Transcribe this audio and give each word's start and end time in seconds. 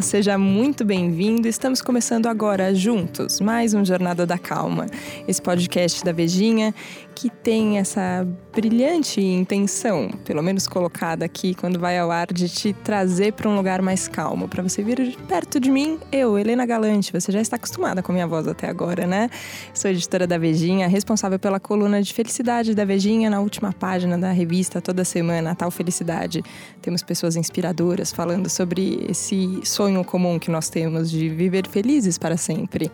Seja 0.00 0.38
muito 0.38 0.84
bem-vindo. 0.84 1.46
Estamos 1.46 1.82
começando 1.82 2.26
agora 2.26 2.74
juntos 2.74 3.40
mais 3.40 3.74
um 3.74 3.84
Jornada 3.84 4.24
da 4.24 4.38
Calma, 4.38 4.86
esse 5.28 5.42
podcast 5.42 6.04
da 6.04 6.12
Vejinha 6.12 6.74
que 7.14 7.30
tem 7.30 7.78
essa 7.78 8.26
brilhante 8.52 9.20
intenção, 9.20 10.10
pelo 10.24 10.42
menos 10.42 10.66
colocada 10.66 11.24
aqui 11.24 11.54
quando 11.54 11.78
vai 11.78 11.98
ao 11.98 12.10
ar, 12.10 12.26
de 12.32 12.48
te 12.48 12.72
trazer 12.72 13.32
para 13.32 13.48
um 13.48 13.54
lugar 13.54 13.80
mais 13.80 14.08
calmo, 14.08 14.48
para 14.48 14.62
você 14.62 14.82
vir 14.82 15.16
perto 15.28 15.60
de 15.60 15.70
mim, 15.70 15.98
eu, 16.10 16.38
Helena 16.38 16.66
Galante. 16.66 17.12
Você 17.12 17.30
já 17.30 17.40
está 17.40 17.56
acostumada 17.56 18.02
com 18.02 18.12
a 18.12 18.14
minha 18.14 18.26
voz 18.26 18.48
até 18.48 18.68
agora, 18.68 19.06
né? 19.06 19.30
Sou 19.72 19.90
editora 19.90 20.26
da 20.26 20.38
Vejinha, 20.38 20.88
responsável 20.88 21.38
pela 21.38 21.60
coluna 21.60 22.02
de 22.02 22.12
felicidade 22.12 22.74
da 22.74 22.84
Vejinha 22.84 23.30
na 23.30 23.40
última 23.40 23.72
página 23.72 24.18
da 24.18 24.32
revista 24.32 24.80
toda 24.80 25.04
semana, 25.04 25.52
a 25.52 25.54
Tal 25.54 25.70
Felicidade. 25.70 26.42
Temos 26.80 27.02
pessoas 27.02 27.36
inspiradoras 27.36 28.12
falando 28.12 28.48
sobre 28.48 29.06
esse 29.08 29.60
sonho 29.64 30.04
comum 30.04 30.38
que 30.38 30.50
nós 30.50 30.68
temos 30.68 31.10
de 31.10 31.28
viver 31.28 31.66
felizes 31.68 32.18
para 32.18 32.36
sempre. 32.36 32.90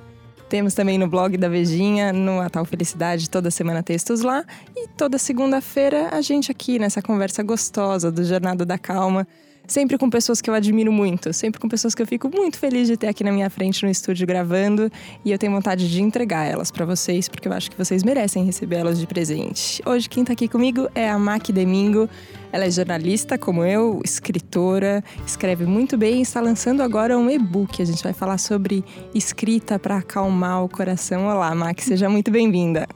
Temos 0.49 0.73
também 0.73 0.97
no 0.97 1.07
blog 1.07 1.37
da 1.37 1.49
Vejinha, 1.49 2.11
no 2.11 2.49
Tal 2.49 2.65
Felicidade, 2.65 3.29
toda 3.29 3.51
semana 3.51 3.83
textos 3.83 4.23
lá. 4.23 4.45
E 4.75 4.89
toda 4.89 5.19
segunda-feira 5.19 6.09
a 6.11 6.23
gente 6.23 6.51
aqui 6.51 6.79
nessa 6.79 7.03
conversa 7.03 7.43
gostosa 7.43 8.11
do 8.11 8.25
Jornada 8.25 8.65
da 8.65 8.79
Calma 8.79 9.27
sempre 9.69 9.99
com 9.99 10.09
pessoas 10.09 10.41
que 10.41 10.49
eu 10.49 10.55
admiro 10.55 10.91
muito, 10.91 11.33
sempre 11.33 11.61
com 11.61 11.69
pessoas 11.69 11.95
que 11.95 12.03
eu 12.03 12.07
fico 12.07 12.29
muito 12.35 12.59
feliz 12.59 12.89
de 12.89 12.97
ter 12.97 13.07
aqui 13.07 13.23
na 13.23 13.31
minha 13.31 13.49
frente 13.51 13.85
no 13.85 13.91
estúdio 13.91 14.27
gravando 14.27 14.91
e 15.25 15.31
eu 15.31 15.39
tenho 15.39 15.53
vontade 15.53 15.89
de 15.89 16.03
entregar 16.03 16.47
elas 16.47 16.71
para 16.71 16.85
vocês, 16.87 17.29
porque 17.29 17.47
eu 17.47 17.53
acho 17.53 17.71
que 17.71 17.77
vocês 17.77 18.03
merecem 18.03 18.45
receber 18.45 18.77
elas 18.77 18.99
de 18.99 19.07
presente. 19.07 19.83
Hoje 19.85 20.09
quem 20.09 20.23
está 20.23 20.33
aqui 20.33 20.49
comigo 20.49 20.89
é 20.95 21.09
a 21.09 21.19
Mac 21.19 21.51
Domingo. 21.51 22.09
Ela 22.51 22.65
é 22.65 22.71
jornalista 22.71 23.37
como 23.37 23.63
eu, 23.63 24.01
escritora, 24.03 25.05
escreve 25.27 25.67
muito 25.67 25.99
bem 25.99 26.21
e 26.21 26.23
está 26.23 26.41
lançando 26.41 26.83
agora 26.83 27.19
um 27.19 27.29
e-book. 27.29 27.83
A 27.83 27.85
gente 27.85 28.03
vai 28.03 28.15
falar 28.15 28.39
sobre 28.39 28.83
escrita 29.15 29.79
para 29.79 29.99
acalmar 29.99 30.65
o 30.65 30.69
coração. 30.69 31.27
Olá, 31.27 31.55
Mac, 31.55 31.79
seja 31.81 32.09
muito 32.09 32.31
bem-vinda. 32.31 32.87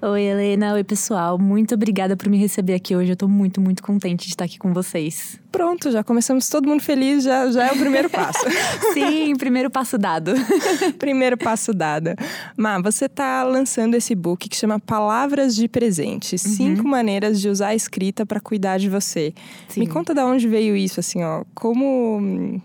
Oi, 0.00 0.22
Helena. 0.22 0.74
Oi, 0.74 0.84
pessoal. 0.84 1.36
Muito 1.36 1.74
obrigada 1.74 2.16
por 2.16 2.28
me 2.28 2.38
receber 2.38 2.74
aqui 2.74 2.94
hoje. 2.94 3.10
Eu 3.10 3.16
tô 3.16 3.26
muito, 3.26 3.60
muito 3.60 3.82
contente 3.82 4.26
de 4.26 4.28
estar 4.28 4.44
aqui 4.44 4.56
com 4.56 4.72
vocês. 4.72 5.40
Pronto, 5.50 5.90
já 5.90 6.04
começamos 6.04 6.48
todo 6.48 6.68
mundo 6.68 6.80
feliz, 6.80 7.24
já, 7.24 7.50
já 7.50 7.66
é 7.66 7.72
o 7.72 7.76
primeiro 7.76 8.08
passo. 8.08 8.38
Sim, 8.94 9.34
primeiro 9.36 9.68
passo 9.68 9.98
dado. 9.98 10.34
primeiro 11.00 11.36
passo 11.36 11.74
dado. 11.74 12.10
Má, 12.56 12.80
você 12.80 13.08
tá 13.08 13.42
lançando 13.42 13.96
esse 13.96 14.14
book 14.14 14.48
que 14.48 14.54
chama 14.54 14.78
Palavras 14.78 15.56
de 15.56 15.66
Presente. 15.66 16.34
Uhum. 16.34 16.38
Cinco 16.38 16.86
maneiras 16.86 17.40
de 17.40 17.48
usar 17.48 17.68
a 17.68 17.74
escrita 17.74 18.24
para 18.24 18.38
cuidar 18.38 18.78
de 18.78 18.88
você. 18.88 19.34
Sim. 19.68 19.80
Me 19.80 19.88
conta 19.88 20.14
de 20.14 20.20
onde 20.20 20.46
veio 20.46 20.76
isso, 20.76 21.00
assim, 21.00 21.24
ó. 21.24 21.42
Como 21.56 22.60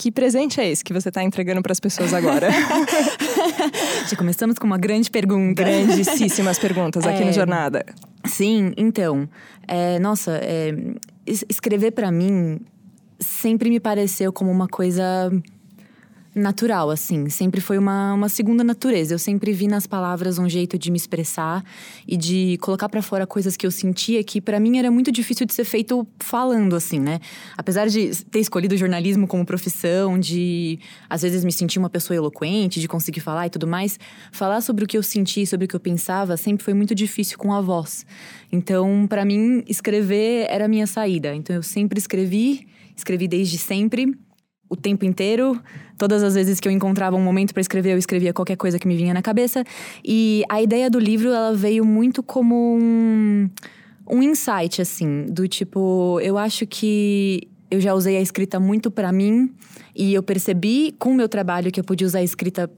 que 0.00 0.10
presente 0.10 0.58
é 0.58 0.66
esse 0.66 0.82
que 0.82 0.94
você 0.94 1.10
está 1.10 1.22
entregando 1.22 1.60
para 1.60 1.72
as 1.72 1.78
pessoas 1.78 2.14
agora? 2.14 2.48
Já 4.08 4.16
começamos 4.16 4.58
com 4.58 4.66
uma 4.66 4.78
grande 4.78 5.10
pergunta. 5.10 5.62
Grandíssimas 5.62 6.58
perguntas 6.60 7.06
aqui 7.06 7.22
é, 7.22 7.24
no 7.24 7.32
Jornada. 7.32 7.84
Sim, 8.24 8.72
então. 8.76 9.28
É, 9.66 9.98
nossa, 9.98 10.38
é, 10.42 10.74
escrever 11.26 11.92
para 11.92 12.10
mim 12.10 12.60
sempre 13.18 13.68
me 13.70 13.78
pareceu 13.78 14.32
como 14.32 14.50
uma 14.50 14.66
coisa 14.66 15.30
natural, 16.34 16.90
assim. 16.90 17.28
Sempre 17.28 17.60
foi 17.60 17.76
uma, 17.76 18.14
uma 18.14 18.28
segunda 18.28 18.62
natureza. 18.62 19.14
Eu 19.14 19.18
sempre 19.18 19.52
vi 19.52 19.66
nas 19.66 19.86
palavras 19.86 20.38
um 20.38 20.48
jeito 20.48 20.78
de 20.78 20.90
me 20.90 20.96
expressar 20.96 21.64
e 22.06 22.16
de 22.16 22.56
colocar 22.60 22.88
para 22.88 23.02
fora 23.02 23.26
coisas 23.26 23.56
que 23.56 23.66
eu 23.66 23.70
sentia 23.70 24.22
que 24.22 24.40
para 24.40 24.60
mim 24.60 24.78
era 24.78 24.90
muito 24.90 25.10
difícil 25.10 25.44
de 25.46 25.52
ser 25.52 25.64
feito 25.64 26.06
falando, 26.18 26.76
assim, 26.76 27.00
né? 27.00 27.20
Apesar 27.56 27.88
de 27.88 28.24
ter 28.26 28.38
escolhido 28.38 28.76
jornalismo 28.76 29.26
como 29.26 29.44
profissão, 29.44 30.18
de 30.18 30.78
às 31.08 31.22
vezes 31.22 31.44
me 31.44 31.52
sentir 31.52 31.78
uma 31.78 31.90
pessoa 31.90 32.16
eloquente, 32.16 32.80
de 32.80 32.86
conseguir 32.86 33.20
falar 33.20 33.46
e 33.46 33.50
tudo 33.50 33.66
mais, 33.66 33.98
falar 34.30 34.60
sobre 34.60 34.84
o 34.84 34.86
que 34.86 34.96
eu 34.96 35.02
senti, 35.02 35.46
sobre 35.46 35.64
o 35.64 35.68
que 35.68 35.74
eu 35.74 35.80
pensava, 35.80 36.36
sempre 36.36 36.64
foi 36.64 36.74
muito 36.74 36.94
difícil 36.94 37.38
com 37.38 37.52
a 37.52 37.60
voz. 37.60 38.06
Então, 38.52 39.06
para 39.08 39.24
mim, 39.24 39.64
escrever 39.66 40.46
era 40.48 40.66
a 40.66 40.68
minha 40.68 40.86
saída. 40.86 41.34
Então, 41.34 41.56
eu 41.56 41.62
sempre 41.62 41.98
escrevi, 41.98 42.66
escrevi 42.96 43.26
desde 43.26 43.58
sempre 43.58 44.14
o 44.70 44.76
tempo 44.76 45.04
inteiro. 45.04 45.60
Todas 45.98 46.22
as 46.22 46.34
vezes 46.34 46.60
que 46.60 46.68
eu 46.68 46.72
encontrava 46.72 47.16
um 47.16 47.22
momento 47.22 47.52
para 47.52 47.60
escrever, 47.60 47.92
eu 47.92 47.98
escrevia 47.98 48.32
qualquer 48.32 48.56
coisa 48.56 48.78
que 48.78 48.86
me 48.86 48.96
vinha 48.96 49.12
na 49.12 49.20
cabeça. 49.20 49.64
E 50.02 50.44
a 50.48 50.62
ideia 50.62 50.88
do 50.88 50.98
livro, 50.98 51.28
ela 51.28 51.52
veio 51.52 51.84
muito 51.84 52.22
como 52.22 52.78
um, 52.78 53.50
um 54.08 54.22
insight, 54.22 54.80
assim, 54.80 55.26
do 55.28 55.48
tipo, 55.48 56.20
eu 56.22 56.38
acho 56.38 56.66
que 56.66 57.48
eu 57.68 57.80
já 57.80 57.92
usei 57.94 58.16
a 58.16 58.20
escrita 58.20 58.58
muito 58.58 58.90
para 58.90 59.12
mim 59.12 59.52
e 59.94 60.14
eu 60.14 60.22
percebi 60.22 60.94
com 60.98 61.10
o 61.10 61.14
meu 61.14 61.28
trabalho 61.28 61.70
que 61.70 61.78
eu 61.78 61.84
podia 61.84 62.06
usar 62.06 62.20
a 62.20 62.22
escrita 62.22 62.70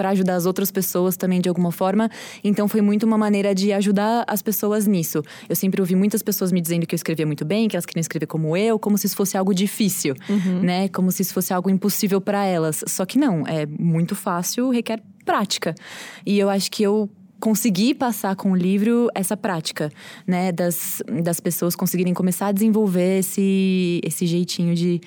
para 0.00 0.08
ajudar 0.08 0.36
as 0.36 0.46
outras 0.46 0.70
pessoas 0.70 1.14
também 1.14 1.42
de 1.42 1.48
alguma 1.50 1.70
forma. 1.70 2.08
Então 2.42 2.66
foi 2.66 2.80
muito 2.80 3.04
uma 3.04 3.18
maneira 3.18 3.54
de 3.54 3.70
ajudar 3.70 4.24
as 4.26 4.40
pessoas 4.40 4.86
nisso. 4.86 5.22
Eu 5.46 5.54
sempre 5.54 5.78
ouvi 5.78 5.94
muitas 5.94 6.22
pessoas 6.22 6.50
me 6.50 6.58
dizendo 6.58 6.86
que 6.86 6.94
eu 6.94 6.96
escrevia 6.96 7.26
muito 7.26 7.44
bem, 7.44 7.68
que 7.68 7.76
elas 7.76 7.84
queriam 7.84 8.00
escrever 8.00 8.24
como 8.24 8.56
eu, 8.56 8.78
como 8.78 8.96
se 8.96 9.06
isso 9.06 9.14
fosse 9.14 9.36
algo 9.36 9.52
difícil, 9.52 10.14
uhum. 10.26 10.60
né? 10.62 10.88
Como 10.88 11.12
se 11.12 11.20
isso 11.20 11.34
fosse 11.34 11.52
algo 11.52 11.68
impossível 11.68 12.18
para 12.18 12.46
elas. 12.46 12.82
Só 12.86 13.04
que 13.04 13.18
não, 13.18 13.46
é 13.46 13.66
muito 13.66 14.16
fácil, 14.16 14.70
requer 14.70 15.02
prática. 15.26 15.74
E 16.24 16.38
eu 16.38 16.48
acho 16.48 16.70
que 16.70 16.82
eu 16.82 17.10
consegui 17.38 17.92
passar 17.92 18.34
com 18.36 18.52
o 18.52 18.56
livro 18.56 19.10
essa 19.14 19.36
prática, 19.36 19.92
né, 20.26 20.50
das, 20.50 21.02
das 21.22 21.40
pessoas 21.40 21.76
conseguirem 21.76 22.14
começar 22.14 22.46
a 22.46 22.52
desenvolver 22.52 23.18
esse, 23.18 24.00
esse 24.02 24.26
jeitinho 24.26 24.74
de 24.74 25.00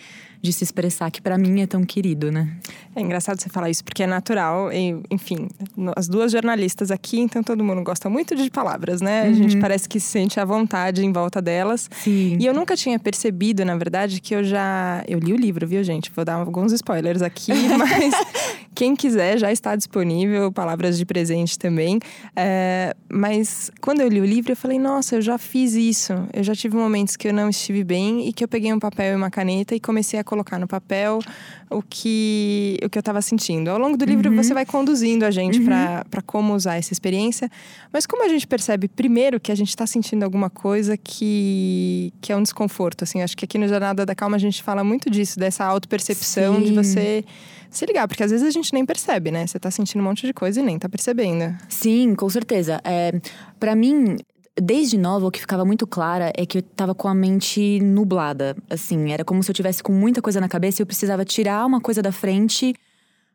de 0.44 0.52
se 0.52 0.62
expressar, 0.62 1.10
que 1.10 1.22
para 1.22 1.38
mim 1.38 1.62
é 1.62 1.66
tão 1.66 1.86
querido, 1.86 2.30
né? 2.30 2.50
É 2.94 3.00
engraçado 3.00 3.40
você 3.40 3.48
falar 3.48 3.70
isso, 3.70 3.82
porque 3.82 4.04
é 4.04 4.08
natural, 4.08 4.74
e, 4.74 5.02
enfim, 5.10 5.48
as 5.96 6.10
duas 6.10 6.34
jornalistas 6.34 6.92
aqui, 6.92 7.18
então 7.18 7.42
todo 7.42 7.64
mundo 7.64 7.82
gosta 7.82 8.10
muito 8.10 8.36
de 8.36 8.52
palavras, 8.52 9.00
né? 9.00 9.24
Uhum. 9.24 9.30
A 9.30 9.34
gente 9.34 9.58
parece 9.58 9.88
que 9.88 10.02
se 10.02 10.08
sente 10.08 10.42
à 10.42 10.46
vontade 10.46 11.04
em 11.04 11.14
volta 11.14 11.42
delas. 11.42 11.90
Sim. 12.04 12.38
E 12.38 12.46
eu 12.46 12.54
nunca 12.54 12.76
tinha 12.76 13.00
percebido, 13.00 13.64
na 13.64 13.78
verdade, 13.78 14.20
que 14.20 14.36
eu 14.36 14.44
já. 14.44 15.02
Eu 15.08 15.18
li 15.18 15.32
o 15.32 15.38
livro, 15.38 15.66
viu, 15.66 15.82
gente? 15.82 16.12
Vou 16.14 16.26
dar 16.26 16.36
alguns 16.36 16.74
spoilers 16.74 17.22
aqui, 17.22 17.54
mas 17.80 18.14
quem 18.74 18.96
quiser 18.96 19.38
já 19.38 19.52
está 19.52 19.76
disponível, 19.76 20.52
palavras 20.52 20.98
de 20.98 21.06
presente 21.06 21.58
também. 21.58 22.00
É, 22.36 22.96
mas 23.10 23.72
quando 23.82 24.02
eu 24.02 24.08
li 24.08 24.20
o 24.20 24.26
livro, 24.26 24.52
eu 24.52 24.56
falei, 24.56 24.80
nossa, 24.80 25.16
eu 25.16 25.22
já 25.22 25.38
fiz 25.38 25.74
isso. 25.74 26.14
Eu 26.34 26.44
já 26.44 26.56
tive 26.56 26.76
momentos 26.76 27.16
que 27.16 27.28
eu 27.28 27.34
não 27.34 27.50
estive 27.50 27.84
bem 27.84 28.28
e 28.28 28.34
que 28.34 28.44
eu 28.44 28.48
peguei 28.48 28.74
um 28.74 28.80
papel 28.80 29.14
e 29.14 29.16
uma 29.16 29.30
caneta 29.30 29.76
e 29.76 29.80
comecei 29.80 30.20
a 30.20 30.24
colocar 30.24 30.58
no 30.60 30.68
papel 30.68 31.20
o 31.70 31.82
que, 31.82 32.78
o 32.84 32.90
que 32.90 32.98
eu 32.98 33.02
estava 33.02 33.22
sentindo. 33.22 33.70
Ao 33.70 33.78
longo 33.78 33.98
do 33.98 34.06
livro, 34.06 34.30
uhum. 34.30 34.36
você 34.36 34.54
vai 34.54 34.66
conduzindo 34.66 35.24
a 35.24 35.32
gente 35.32 35.60
uhum. 35.60 35.66
para 35.66 36.22
como 36.26 36.54
usar 36.54 36.76
essa 36.76 36.94
experiência. 36.94 37.50
Mas 37.92 38.06
como 38.06 38.24
a 38.24 38.28
gente 38.28 38.48
percebe, 38.48 38.88
primeiro, 38.88 39.40
que 39.40 39.52
a 39.52 39.56
gente 39.56 39.70
está 39.70 39.86
sentindo 39.86 40.24
alguma 40.24 40.50
coisa 40.50 40.98
que, 40.98 42.14
que 42.22 42.32
é 42.32 42.36
um 42.36 42.44
desconforto. 42.44 43.04
Assim, 43.04 43.22
acho 43.22 43.36
que 43.36 43.46
aqui 43.46 43.58
no 43.58 43.68
Jornada 43.68 44.06
da 44.06 44.16
Calma 44.16 44.36
a 44.36 44.40
gente 44.40 44.62
fala 44.62 44.84
muito 44.84 45.10
disso, 45.10 45.40
dessa 45.40 45.66
auto-percepção 45.66 46.62
de 46.62 46.74
você 46.74 47.24
se 47.78 47.86
ligar, 47.86 48.08
porque 48.08 48.24
às 48.24 48.32
vezes 48.32 48.46
a 48.46 48.52
gente 48.52 48.74
nem 48.74 48.86
percebe, 48.86 49.32
né? 49.32 49.46
Você 49.48 49.60
tá 49.60 49.72
sentindo 49.72 50.02
um 50.02 50.04
monte 50.04 50.26
de 50.26 50.34
coisa 50.34 50.60
e 50.60 50.64
nem 50.64 50.78
tá 50.78 50.90
percebendo. 50.90 51.56
Sim, 51.70 52.16
com 52.16 52.30
certeza. 52.30 52.80
É, 52.84 53.20
para 53.60 53.76
mim, 53.76 54.18
desde 54.56 54.98
nova, 54.98 55.28
o 55.28 55.32
que 55.32 55.40
ficava 55.40 55.66
muito 55.66 55.88
clara 55.88 56.32
é 56.36 56.46
que 56.46 56.60
eu 56.60 56.62
tava 56.62 56.94
com 56.94 57.08
a 57.08 57.14
mente 57.14 57.80
nublada. 57.82 58.56
Assim, 58.70 59.12
era 59.12 59.24
como 59.26 59.42
se 59.42 59.50
eu 59.50 59.56
tivesse 59.56 59.82
com 59.82 59.92
muita 59.92 60.22
coisa 60.22 60.40
na 60.40 60.48
cabeça 60.48 60.82
e 60.82 60.84
eu 60.84 60.88
precisava 60.88 61.26
tirar 61.26 61.66
uma 61.66 61.82
coisa 61.82 62.02
da 62.02 62.12
frente 62.12 62.74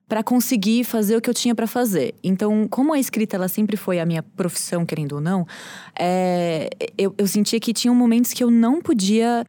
para 0.09 0.23
conseguir 0.23 0.85
fazer 0.85 1.17
o 1.17 1.21
que 1.21 1.29
eu 1.29 1.35
tinha 1.35 1.55
para 1.55 1.67
fazer. 1.67 2.15
Então, 2.25 2.67
como 2.69 2.95
a 2.95 2.99
escrita 2.99 3.37
ela 3.37 3.47
sempre 3.47 3.77
foi 3.77 4.01
a 4.01 4.07
minha 4.07 4.23
profissão, 4.23 4.87
querendo 4.87 5.17
ou 5.17 5.21
não, 5.21 5.47
é, 5.99 6.71
eu, 6.97 7.15
eu 7.19 7.27
sentia 7.27 7.61
que 7.61 7.75
tinham 7.75 7.95
momentos 7.95 8.33
que 8.33 8.43
eu 8.43 8.51
não 8.51 8.81
podia 8.81 9.45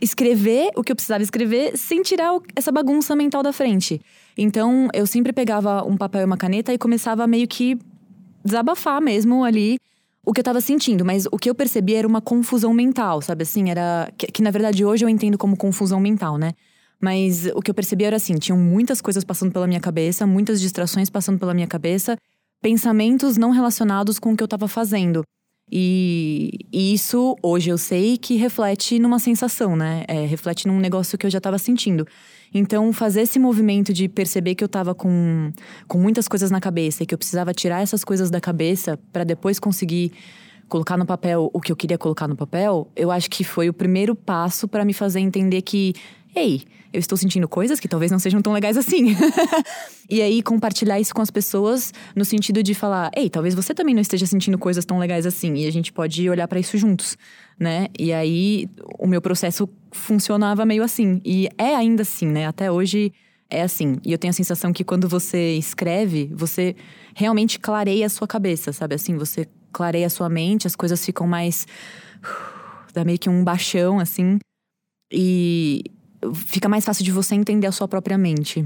escrever 0.00 0.70
o 0.76 0.82
que 0.82 0.92
eu 0.92 0.96
precisava 0.96 1.22
escrever 1.22 1.76
sem 1.76 2.02
tirar 2.02 2.38
essa 2.56 2.72
bagunça 2.72 3.14
mental 3.14 3.42
da 3.42 3.52
frente. 3.52 4.00
Então, 4.36 4.88
eu 4.94 5.06
sempre 5.06 5.32
pegava 5.32 5.84
um 5.84 5.96
papel 5.96 6.22
e 6.22 6.24
uma 6.24 6.36
caneta 6.36 6.72
e 6.72 6.78
começava 6.78 7.24
a 7.24 7.26
meio 7.26 7.46
que 7.46 7.78
desabafar 8.44 9.00
mesmo 9.00 9.44
ali 9.44 9.78
o 10.24 10.32
que 10.32 10.40
eu 10.40 10.44
tava 10.44 10.60
sentindo, 10.60 11.04
mas 11.04 11.26
o 11.30 11.38
que 11.38 11.48
eu 11.48 11.54
percebi 11.54 11.94
era 11.94 12.06
uma 12.06 12.20
confusão 12.20 12.74
mental, 12.74 13.22
sabe 13.22 13.42
assim? 13.42 13.70
Era. 13.70 14.12
Que, 14.16 14.26
que, 14.26 14.42
na 14.42 14.50
verdade 14.50 14.84
hoje 14.84 15.04
eu 15.04 15.08
entendo 15.08 15.38
como 15.38 15.56
confusão 15.56 15.98
mental, 15.98 16.36
né? 16.36 16.52
Mas 17.00 17.46
o 17.54 17.62
que 17.62 17.70
eu 17.70 17.74
percebi 17.74 18.04
era 18.04 18.16
assim: 18.16 18.34
tinham 18.34 18.58
muitas 18.58 19.00
coisas 19.00 19.24
passando 19.24 19.50
pela 19.52 19.66
minha 19.66 19.80
cabeça, 19.80 20.26
muitas 20.26 20.60
distrações 20.60 21.08
passando 21.08 21.38
pela 21.38 21.54
minha 21.54 21.66
cabeça, 21.66 22.16
pensamentos 22.60 23.38
não 23.38 23.50
relacionados 23.50 24.18
com 24.18 24.32
o 24.32 24.36
que 24.36 24.42
eu 24.42 24.48
tava 24.48 24.68
fazendo. 24.68 25.22
E, 25.72 26.50
isso 26.72 27.36
hoje 27.42 27.70
eu 27.70 27.78
sei 27.78 28.18
que 28.18 28.36
reflete 28.36 28.98
numa 28.98 29.18
sensação, 29.18 29.76
né? 29.76 30.04
É, 30.08 30.26
reflete 30.26 30.66
num 30.66 30.78
negócio 30.78 31.16
que 31.16 31.26
eu 31.26 31.30
já 31.30 31.38
estava 31.38 31.58
sentindo. 31.58 32.06
Então, 32.52 32.92
fazer 32.92 33.22
esse 33.22 33.38
movimento 33.38 33.92
de 33.92 34.08
perceber 34.08 34.56
que 34.56 34.64
eu 34.64 34.66
estava 34.66 34.94
com, 34.94 35.52
com 35.86 35.98
muitas 35.98 36.26
coisas 36.26 36.50
na 36.50 36.60
cabeça 36.60 37.02
e 37.02 37.06
que 37.06 37.14
eu 37.14 37.18
precisava 37.18 37.54
tirar 37.54 37.80
essas 37.80 38.02
coisas 38.02 38.28
da 38.28 38.40
cabeça 38.40 38.98
para 39.12 39.22
depois 39.22 39.60
conseguir 39.60 40.12
colocar 40.70 40.96
no 40.96 41.04
papel 41.04 41.50
o 41.52 41.60
que 41.60 41.70
eu 41.70 41.76
queria 41.76 41.98
colocar 41.98 42.28
no 42.28 42.36
papel, 42.36 42.88
eu 42.94 43.10
acho 43.10 43.28
que 43.28 43.42
foi 43.42 43.68
o 43.68 43.72
primeiro 43.72 44.14
passo 44.14 44.68
para 44.68 44.84
me 44.84 44.94
fazer 44.94 45.18
entender 45.18 45.62
que 45.62 45.94
ei, 46.34 46.62
eu 46.92 46.98
estou 46.98 47.16
sentindo 47.16 47.48
coisas 47.48 47.78
que 47.78 47.86
talvez 47.86 48.10
não 48.10 48.18
sejam 48.18 48.42
tão 48.42 48.52
legais 48.52 48.76
assim. 48.76 49.16
e 50.10 50.20
aí 50.20 50.42
compartilhar 50.42 50.98
isso 50.98 51.14
com 51.14 51.22
as 51.22 51.30
pessoas 51.30 51.92
no 52.16 52.24
sentido 52.24 52.62
de 52.62 52.74
falar, 52.74 53.10
ei, 53.14 53.30
talvez 53.30 53.54
você 53.54 53.72
também 53.72 53.94
não 53.94 54.02
esteja 54.02 54.26
sentindo 54.26 54.58
coisas 54.58 54.84
tão 54.84 54.98
legais 54.98 55.24
assim. 55.24 55.54
E 55.54 55.66
a 55.66 55.72
gente 55.72 55.92
pode 55.92 56.28
olhar 56.28 56.48
para 56.48 56.58
isso 56.58 56.76
juntos, 56.76 57.16
né? 57.58 57.86
E 57.98 58.12
aí 58.12 58.68
o 58.98 59.06
meu 59.06 59.20
processo 59.20 59.68
funcionava 59.92 60.66
meio 60.66 60.82
assim. 60.82 61.20
E 61.24 61.48
é 61.56 61.76
ainda 61.76 62.02
assim, 62.02 62.26
né? 62.26 62.46
Até 62.46 62.72
hoje 62.72 63.12
é 63.48 63.62
assim. 63.62 63.98
E 64.04 64.10
eu 64.10 64.18
tenho 64.18 64.30
a 64.30 64.34
sensação 64.34 64.72
que 64.72 64.82
quando 64.82 65.08
você 65.08 65.54
escreve, 65.54 66.30
você 66.34 66.74
realmente 67.14 67.58
clareia 67.60 68.06
a 68.06 68.08
sua 68.08 68.26
cabeça, 68.26 68.72
sabe? 68.72 68.96
Assim, 68.96 69.16
você 69.16 69.46
clareia 69.72 70.06
a 70.06 70.10
sua 70.10 70.28
mente, 70.28 70.66
as 70.66 70.74
coisas 70.74 71.04
ficam 71.04 71.26
mais. 71.26 71.66
dá 72.92 73.04
meio 73.04 73.18
que 73.18 73.30
um 73.30 73.44
baixão, 73.44 74.00
assim. 74.00 74.38
E 75.12 75.84
fica 76.34 76.68
mais 76.68 76.84
fácil 76.84 77.04
de 77.04 77.12
você 77.12 77.34
entender 77.34 77.66
a 77.66 77.72
sua 77.72 77.88
própria 77.88 78.18
mente. 78.18 78.64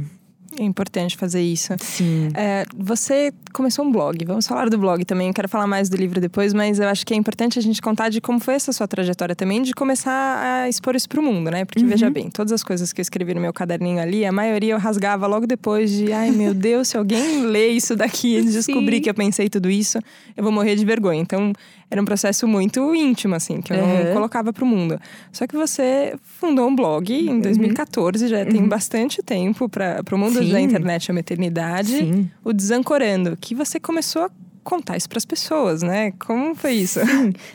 É 0.58 0.62
importante 0.62 1.16
fazer 1.16 1.42
isso. 1.42 1.72
Sim. 1.80 2.28
É, 2.34 2.64
você 2.76 3.32
começou 3.52 3.84
um 3.84 3.90
blog, 3.92 4.24
vamos 4.24 4.46
falar 4.46 4.68
do 4.70 4.78
blog 4.78 5.04
também. 5.04 5.28
Eu 5.28 5.34
quero 5.34 5.48
falar 5.48 5.66
mais 5.66 5.88
do 5.88 5.96
livro 5.96 6.20
depois, 6.20 6.52
mas 6.52 6.78
eu 6.78 6.88
acho 6.88 7.04
que 7.06 7.12
é 7.14 7.16
importante 7.16 7.58
a 7.58 7.62
gente 7.62 7.80
contar 7.82 8.08
de 8.08 8.20
como 8.20 8.38
foi 8.40 8.54
essa 8.54 8.72
sua 8.72 8.86
trajetória 8.88 9.34
também, 9.34 9.62
de 9.62 9.72
começar 9.72 10.62
a 10.62 10.68
expor 10.68 10.94
isso 10.96 11.08
pro 11.08 11.22
mundo, 11.22 11.50
né? 11.50 11.64
Porque 11.64 11.82
Uhum. 11.82 11.88
veja 11.88 12.08
bem, 12.10 12.30
todas 12.30 12.52
as 12.52 12.62
coisas 12.62 12.92
que 12.92 13.00
eu 13.00 13.02
escrevi 13.02 13.34
no 13.34 13.40
meu 13.40 13.52
caderninho 13.52 14.00
ali, 14.00 14.24
a 14.24 14.32
maioria 14.32 14.74
eu 14.74 14.78
rasgava 14.78 15.26
logo 15.26 15.46
depois 15.46 15.90
de, 15.90 16.12
ai 16.12 16.30
meu 16.30 16.52
Deus, 16.54 16.88
se 16.88 16.96
alguém 16.96 17.42
lê 17.46 17.68
isso 17.68 17.94
daqui 17.96 18.36
e 18.38 18.42
descobrir 18.44 18.96
Sim. 18.96 19.02
que 19.02 19.10
eu 19.10 19.14
pensei 19.14 19.48
tudo 19.48 19.70
isso, 19.70 19.98
eu 20.36 20.42
vou 20.42 20.52
morrer 20.52 20.76
de 20.76 20.84
vergonha. 20.84 21.20
Então, 21.20 21.52
era 21.90 22.00
um 22.02 22.04
processo 22.04 22.48
muito 22.48 22.92
íntimo, 22.94 23.34
assim, 23.36 23.60
que 23.60 23.72
eu 23.72 23.76
não 23.78 23.84
Uhum. 24.06 24.12
colocava 24.14 24.52
pro 24.52 24.66
mundo. 24.66 24.98
Só 25.30 25.46
que 25.46 25.54
você 25.54 26.14
fundou 26.22 26.66
um 26.68 26.74
blog 26.74 27.12
em 27.12 27.38
2014, 27.40 28.26
já 28.26 28.44
tem 28.44 28.66
bastante 28.66 29.22
tempo 29.22 29.68
para 29.68 30.02
o 30.12 30.18
mundo 30.18 30.42
Uhum. 30.44 30.50
Sim. 30.50 30.52
da 30.52 30.60
internet, 30.60 31.10
é 31.10 31.12
uma 31.12 31.20
eternidade. 31.20 31.96
Sim. 31.96 32.30
O 32.44 32.52
Desancorando, 32.52 33.36
que 33.40 33.54
você 33.54 33.80
começou 33.80 34.22
a 34.22 34.30
contar 34.64 34.96
isso 34.96 35.08
para 35.08 35.18
as 35.18 35.24
pessoas, 35.24 35.82
né? 35.82 36.12
Como 36.12 36.54
foi 36.54 36.72
isso? 36.72 36.98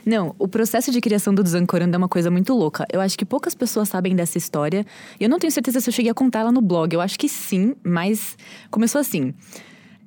Não, 0.06 0.34
o 0.38 0.46
processo 0.46 0.90
de 0.92 1.00
criação 1.00 1.34
do 1.34 1.42
Desancorando 1.42 1.94
é 1.94 1.98
uma 1.98 2.08
coisa 2.08 2.30
muito 2.30 2.54
louca. 2.54 2.86
Eu 2.90 3.00
acho 3.00 3.18
que 3.18 3.24
poucas 3.24 3.54
pessoas 3.54 3.88
sabem 3.88 4.14
dessa 4.14 4.38
história. 4.38 4.86
E 5.18 5.24
eu 5.24 5.28
não 5.28 5.38
tenho 5.38 5.50
certeza 5.50 5.80
se 5.80 5.90
eu 5.90 5.92
cheguei 5.92 6.10
a 6.10 6.14
contar 6.14 6.40
ela 6.40 6.52
no 6.52 6.60
blog. 6.62 6.94
Eu 6.94 7.00
acho 7.00 7.18
que 7.18 7.28
sim, 7.28 7.74
mas 7.82 8.38
começou 8.70 9.00
assim. 9.00 9.34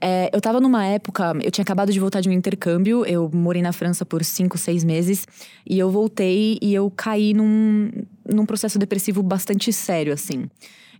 É, 0.06 0.30
eu 0.33 0.41
tava 0.41 0.59
numa 0.59 0.85
época, 0.85 1.33
eu 1.41 1.50
tinha 1.50 1.63
acabado 1.63 1.89
de 1.89 1.97
voltar 1.97 2.19
de 2.19 2.27
um 2.27 2.31
intercâmbio, 2.33 3.06
eu 3.06 3.31
morei 3.33 3.62
na 3.62 3.71
França 3.71 4.06
por 4.06 4.21
cinco, 4.21 4.57
seis 4.57 4.83
meses, 4.83 5.25
e 5.65 5.80
eu 5.80 5.89
voltei 5.89 6.57
e 6.62 6.74
eu 6.74 6.91
caí 6.91 7.33
num, 7.33 7.89
num 8.30 8.45
processo 8.45 8.77
depressivo 8.77 9.24
bastante 9.24 9.71
sério, 9.71 10.12
assim. 10.12 10.50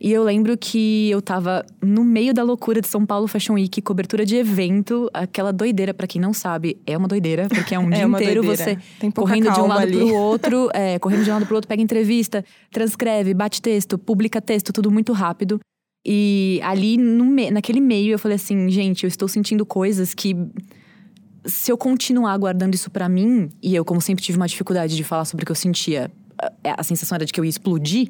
E 0.02 0.12
eu 0.12 0.24
lembro 0.24 0.58
que 0.58 1.10
eu 1.10 1.22
tava 1.22 1.66
no 1.82 2.04
meio 2.04 2.34
da 2.34 2.44
loucura 2.44 2.82
de 2.82 2.88
São 2.88 3.06
Paulo 3.06 3.28
Fashion 3.28 3.54
Week, 3.54 3.82
cobertura 3.82 4.26
de 4.26 4.36
evento, 4.36 5.10
aquela 5.14 5.54
doideira, 5.54 5.94
pra 5.94 6.06
quem 6.08 6.20
não 6.20 6.34
sabe, 6.34 6.78
é 6.86 6.98
uma 6.98 7.08
doideira, 7.08 7.48
porque 7.48 7.74
é 7.76 7.80
um 7.80 7.88
É 7.94 7.96
dia 7.98 8.06
inteiro 8.08 8.42
doideira. 8.44 8.80
você 9.00 9.12
correndo 9.12 9.52
de 9.52 9.60
um 9.62 9.68
lado 9.68 9.82
ali. 9.84 9.98
pro 9.98 10.14
outro, 10.16 10.70
é, 10.76 11.00
correndo 11.00 11.24
de 11.24 11.30
um 11.30 11.34
lado 11.34 11.46
pro 11.46 11.56
outro, 11.56 11.68
pega 11.70 11.82
entrevista, 11.82 12.44
transcreve, 12.72 13.34
bate 13.34 13.62
texto, 13.62 13.98
publica 13.98 14.42
texto, 14.42 14.74
tudo 14.74 14.92
muito 14.92 15.14
rápido. 15.14 15.60
E 16.06 16.60
ali, 16.64 16.98
no 16.98 17.24
me- 17.26 17.50
naquele 17.50 17.80
meio, 17.80 18.12
eu 18.12 18.20
falei 18.20 18.36
assim, 18.36 18.70
gente, 18.70 19.04
eu 19.06 19.08
estou 19.08 19.28
sentindo 19.30 19.66
coisas 19.66 20.14
que. 20.14 20.36
Se 21.46 21.70
eu 21.72 21.78
continuar 21.78 22.38
guardando 22.38 22.74
isso 22.74 22.90
pra 22.90 23.10
mim, 23.10 23.50
e 23.62 23.76
eu, 23.76 23.84
como 23.84 24.00
sempre, 24.00 24.24
tive 24.24 24.38
uma 24.38 24.48
dificuldade 24.48 24.96
de 24.96 25.04
falar 25.04 25.26
sobre 25.26 25.44
o 25.44 25.46
que 25.46 25.52
eu 25.52 25.56
sentia, 25.56 26.10
a, 26.64 26.82
a 26.82 26.84
sensação 26.84 27.16
era 27.16 27.26
de 27.26 27.34
que 27.34 27.40
eu 27.40 27.46
ia 27.46 27.50
explodir, 27.50 28.10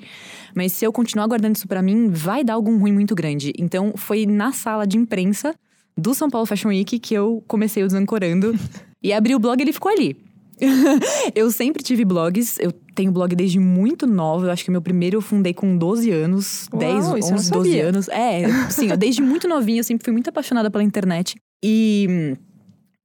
mas 0.55 0.71
se 0.71 0.85
eu 0.85 0.91
continuar 0.91 1.27
guardando 1.27 1.55
isso 1.55 1.67
pra 1.67 1.81
mim, 1.81 2.09
vai 2.09 2.43
dar 2.43 2.53
algum 2.53 2.77
ruim 2.77 2.91
muito 2.91 3.15
grande. 3.15 3.53
Então, 3.57 3.93
foi 3.95 4.25
na 4.25 4.51
sala 4.51 4.85
de 4.85 4.97
imprensa 4.97 5.53
do 5.97 6.13
São 6.13 6.29
Paulo 6.29 6.45
Fashion 6.45 6.69
Week 6.69 6.99
que 6.99 7.13
eu 7.13 7.43
comecei 7.47 7.83
o 7.83 7.87
Desancorando. 7.87 8.53
e 9.03 9.11
abri 9.11 9.35
o 9.35 9.39
blog 9.39 9.59
e 9.59 9.63
ele 9.63 9.73
ficou 9.73 9.91
ali. 9.91 10.15
eu 11.35 11.51
sempre 11.51 11.83
tive 11.83 12.05
blogs, 12.05 12.57
eu 12.59 12.71
tenho 12.95 13.11
blog 13.11 13.35
desde 13.35 13.59
muito 13.59 14.07
nova. 14.07 14.45
Eu 14.47 14.51
acho 14.51 14.63
que 14.63 14.71
meu 14.71 14.81
primeiro 14.81 15.17
eu 15.17 15.21
fundei 15.21 15.53
com 15.53 15.77
12 15.77 16.09
anos, 16.11 16.67
Uau, 16.71 16.79
10, 16.79 16.95
isso 16.95 17.03
eu 17.03 17.09
não 17.09 17.17
11, 17.17 17.29
12 17.29 17.69
sabia. 17.69 17.87
anos. 17.87 18.09
É, 18.09 18.69
sim, 18.69 18.89
eu 18.89 18.97
desde 18.97 19.21
muito 19.21 19.47
novinha 19.47 19.79
eu 19.79 19.83
sempre 19.83 20.05
fui 20.05 20.13
muito 20.13 20.29
apaixonada 20.29 20.71
pela 20.71 20.83
internet. 20.83 21.35
E 21.63 22.37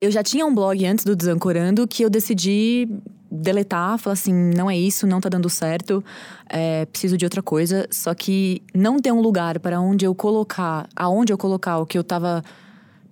eu 0.01 0.11
já 0.11 0.23
tinha 0.23 0.47
um 0.47 0.55
blog 0.55 0.85
antes 0.87 1.05
do 1.05 1.17
Desancorando 1.17 1.87
que 1.87 2.05
eu 2.05 2.11
decidi 2.11 2.89
deletar, 3.31 3.99
falar 3.99 4.15
assim, 4.15 4.33
não 4.33 4.71
é 4.71 4.77
isso, 4.77 5.07
não 5.07 5.21
tá 5.21 5.29
dando 5.29 5.49
certo, 5.51 6.03
é, 6.49 6.87
preciso 6.87 7.17
de 7.17 7.25
outra 7.25 7.43
coisa. 7.43 7.87
Só 7.91 8.15
que 8.15 8.63
não 8.75 8.99
ter 8.99 9.13
um 9.13 9.21
lugar 9.21 9.59
para 9.59 9.81
onde 9.81 10.05
eu 10.05 10.15
colocar, 10.15 10.89
aonde 10.97 11.33
eu 11.33 11.39
colocar 11.39 11.79
o 11.79 11.87
que 11.87 11.99
eu 11.99 12.05
tava 12.05 12.43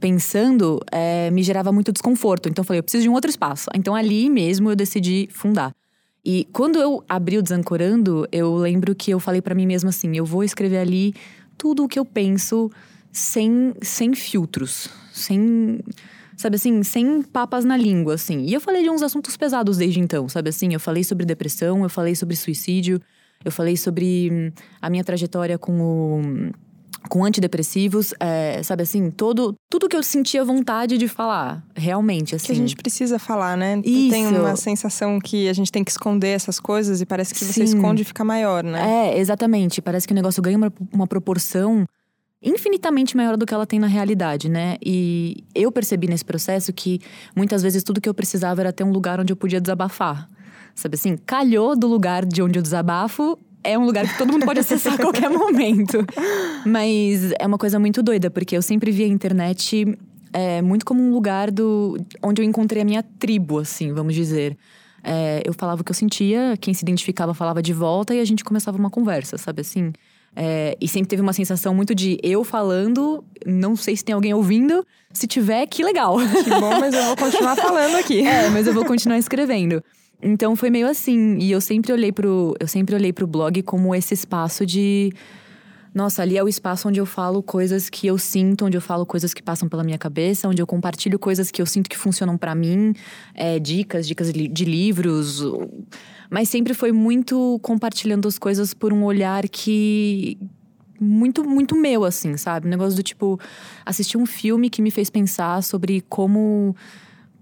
pensando, 0.00 0.80
é, 0.90 1.30
me 1.30 1.42
gerava 1.42 1.72
muito 1.72 1.92
desconforto. 1.92 2.48
Então 2.48 2.62
eu 2.62 2.66
falei, 2.66 2.78
eu 2.80 2.82
preciso 2.82 3.02
de 3.02 3.08
um 3.08 3.14
outro 3.14 3.30
espaço. 3.30 3.68
Então 3.74 3.94
ali 3.94 4.28
mesmo 4.30 4.70
eu 4.70 4.76
decidi 4.76 5.28
fundar. 5.32 5.72
E 6.28 6.44
quando 6.52 6.80
eu 6.80 7.04
abri 7.08 7.38
o 7.38 7.42
Desancorando, 7.42 8.26
eu 8.32 8.56
lembro 8.56 8.96
que 8.96 9.12
eu 9.12 9.20
falei 9.20 9.40
pra 9.40 9.54
mim 9.54 9.64
mesma 9.64 9.90
assim: 9.90 10.16
eu 10.16 10.24
vou 10.24 10.42
escrever 10.42 10.78
ali 10.78 11.14
tudo 11.56 11.84
o 11.84 11.88
que 11.88 11.98
eu 11.98 12.04
penso 12.04 12.68
sem, 13.12 13.72
sem 13.80 14.12
filtros, 14.12 14.88
sem. 15.12 15.78
Sabe 16.36 16.56
assim, 16.56 16.82
sem 16.82 17.22
papas 17.22 17.64
na 17.64 17.76
língua, 17.76 18.14
assim. 18.14 18.44
E 18.44 18.52
eu 18.52 18.60
falei 18.60 18.82
de 18.82 18.90
uns 18.90 19.02
assuntos 19.02 19.36
pesados 19.36 19.78
desde 19.78 20.00
então, 20.00 20.28
sabe 20.28 20.50
assim? 20.50 20.72
Eu 20.72 20.80
falei 20.80 21.02
sobre 21.02 21.24
depressão, 21.24 21.82
eu 21.82 21.88
falei 21.88 22.14
sobre 22.14 22.36
suicídio, 22.36 23.00
eu 23.44 23.50
falei 23.50 23.76
sobre 23.76 24.30
hum, 24.30 24.52
a 24.80 24.90
minha 24.90 25.02
trajetória 25.02 25.58
com 25.58 25.80
o 25.80 26.52
com 27.08 27.24
antidepressivos, 27.24 28.12
é, 28.18 28.62
sabe 28.62 28.82
assim, 28.82 29.10
todo, 29.10 29.54
tudo 29.70 29.88
que 29.88 29.96
eu 29.96 30.02
sentia 30.02 30.44
vontade 30.44 30.98
de 30.98 31.08
falar, 31.08 31.64
realmente, 31.74 32.34
assim. 32.34 32.46
Que 32.46 32.52
a 32.52 32.56
gente 32.56 32.76
precisa 32.76 33.18
falar, 33.18 33.56
né? 33.56 33.80
Isso. 33.84 34.10
Tem 34.10 34.26
uma 34.26 34.56
sensação 34.56 35.18
que 35.20 35.48
a 35.48 35.52
gente 35.52 35.70
tem 35.70 35.84
que 35.84 35.90
esconder 35.90 36.28
essas 36.28 36.58
coisas 36.58 37.00
e 37.00 37.06
parece 37.06 37.32
que 37.32 37.44
você 37.44 37.52
Sim. 37.52 37.76
esconde 37.76 38.02
e 38.02 38.04
fica 38.04 38.24
maior, 38.24 38.64
né? 38.64 39.12
É, 39.12 39.18
exatamente. 39.18 39.80
Parece 39.80 40.06
que 40.06 40.12
o 40.12 40.16
negócio 40.16 40.42
ganha 40.42 40.56
uma, 40.56 40.72
uma 40.92 41.06
proporção 41.06 41.86
infinitamente 42.46 43.16
maior 43.16 43.36
do 43.36 43.44
que 43.44 43.52
ela 43.52 43.66
tem 43.66 43.80
na 43.80 43.88
realidade, 43.88 44.48
né? 44.48 44.76
E 44.80 45.44
eu 45.52 45.72
percebi 45.72 46.06
nesse 46.06 46.24
processo 46.24 46.72
que 46.72 47.00
muitas 47.34 47.60
vezes 47.60 47.82
tudo 47.82 48.00
que 48.00 48.08
eu 48.08 48.14
precisava 48.14 48.60
era 48.60 48.72
ter 48.72 48.84
um 48.84 48.92
lugar 48.92 49.18
onde 49.18 49.32
eu 49.32 49.36
podia 49.36 49.60
desabafar. 49.60 50.28
Sabe 50.72 50.94
assim, 50.94 51.16
calhou 51.16 51.76
do 51.76 51.88
lugar 51.88 52.24
de 52.24 52.40
onde 52.42 52.58
eu 52.58 52.62
desabafo. 52.62 53.36
É 53.64 53.76
um 53.76 53.84
lugar 53.84 54.06
que 54.06 54.16
todo 54.16 54.32
mundo 54.32 54.46
pode 54.46 54.60
acessar 54.60 54.94
a 54.94 54.96
qualquer 54.96 55.28
momento. 55.28 55.98
Mas 56.64 57.32
é 57.40 57.46
uma 57.46 57.58
coisa 57.58 57.80
muito 57.80 58.00
doida, 58.00 58.30
porque 58.30 58.56
eu 58.56 58.62
sempre 58.62 58.92
vi 58.92 59.02
a 59.02 59.08
internet 59.08 59.98
é, 60.32 60.62
muito 60.62 60.86
como 60.86 61.02
um 61.02 61.12
lugar 61.12 61.50
do, 61.50 61.98
onde 62.22 62.42
eu 62.42 62.46
encontrei 62.46 62.82
a 62.82 62.84
minha 62.84 63.02
tribo, 63.02 63.58
assim, 63.58 63.92
vamos 63.92 64.14
dizer. 64.14 64.56
É, 65.02 65.42
eu 65.44 65.52
falava 65.52 65.80
o 65.80 65.84
que 65.84 65.90
eu 65.90 65.94
sentia, 65.94 66.56
quem 66.60 66.72
se 66.74 66.84
identificava 66.84 67.34
falava 67.34 67.60
de 67.60 67.72
volta 67.72 68.14
e 68.14 68.20
a 68.20 68.24
gente 68.24 68.44
começava 68.44 68.76
uma 68.76 68.90
conversa, 68.90 69.36
sabe 69.36 69.62
assim? 69.62 69.92
É, 70.38 70.76
e 70.78 70.86
sempre 70.86 71.08
teve 71.08 71.22
uma 71.22 71.32
sensação 71.32 71.74
muito 71.74 71.94
de 71.94 72.18
eu 72.22 72.44
falando, 72.44 73.24
não 73.46 73.74
sei 73.74 73.96
se 73.96 74.04
tem 74.04 74.14
alguém 74.14 74.34
ouvindo, 74.34 74.86
se 75.10 75.26
tiver, 75.26 75.66
que 75.66 75.82
legal. 75.82 76.18
Que 76.18 76.50
bom, 76.50 76.78
mas 76.78 76.94
eu 76.94 77.02
vou 77.04 77.16
continuar 77.16 77.56
falando 77.56 77.96
aqui. 77.96 78.20
É, 78.26 78.50
mas 78.50 78.66
eu 78.66 78.74
vou 78.74 78.84
continuar 78.84 79.16
escrevendo. 79.16 79.82
Então 80.22 80.54
foi 80.54 80.68
meio 80.68 80.86
assim, 80.88 81.38
e 81.38 81.50
eu 81.50 81.60
sempre 81.60 81.92
olhei 81.92 82.12
pro, 82.12 82.54
eu 82.60 82.68
sempre 82.68 82.94
olhei 82.94 83.12
pro 83.12 83.26
blog 83.26 83.62
como 83.62 83.94
esse 83.94 84.12
espaço 84.12 84.66
de 84.66 85.12
nossa, 85.96 86.20
ali 86.20 86.36
é 86.36 86.44
o 86.44 86.48
espaço 86.48 86.88
onde 86.88 87.00
eu 87.00 87.06
falo 87.06 87.42
coisas 87.42 87.88
que 87.88 88.06
eu 88.06 88.18
sinto, 88.18 88.66
onde 88.66 88.76
eu 88.76 88.82
falo 88.82 89.06
coisas 89.06 89.32
que 89.32 89.42
passam 89.42 89.66
pela 89.66 89.82
minha 89.82 89.96
cabeça, 89.96 90.46
onde 90.46 90.60
eu 90.60 90.66
compartilho 90.66 91.18
coisas 91.18 91.50
que 91.50 91.62
eu 91.62 91.64
sinto 91.64 91.88
que 91.88 91.96
funcionam 91.96 92.36
pra 92.36 92.54
mim, 92.54 92.92
é, 93.34 93.58
dicas, 93.58 94.06
dicas 94.06 94.30
de 94.30 94.64
livros. 94.66 95.42
Mas 96.28 96.50
sempre 96.50 96.74
foi 96.74 96.92
muito 96.92 97.58
compartilhando 97.62 98.28
as 98.28 98.38
coisas 98.38 98.74
por 98.74 98.92
um 98.92 99.04
olhar 99.04 99.48
que. 99.48 100.36
Muito, 101.00 101.42
muito 101.42 101.74
meu, 101.74 102.04
assim, 102.04 102.36
sabe? 102.36 102.66
Um 102.66 102.70
negócio 102.70 102.94
do 102.94 103.02
tipo. 103.02 103.40
Assistir 103.86 104.18
um 104.18 104.26
filme 104.26 104.68
que 104.68 104.82
me 104.82 104.90
fez 104.90 105.08
pensar 105.08 105.62
sobre 105.62 106.02
como. 106.10 106.76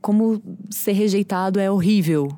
Como 0.01 0.41
ser 0.71 0.93
rejeitado 0.93 1.59
é 1.59 1.69
horrível. 1.69 2.29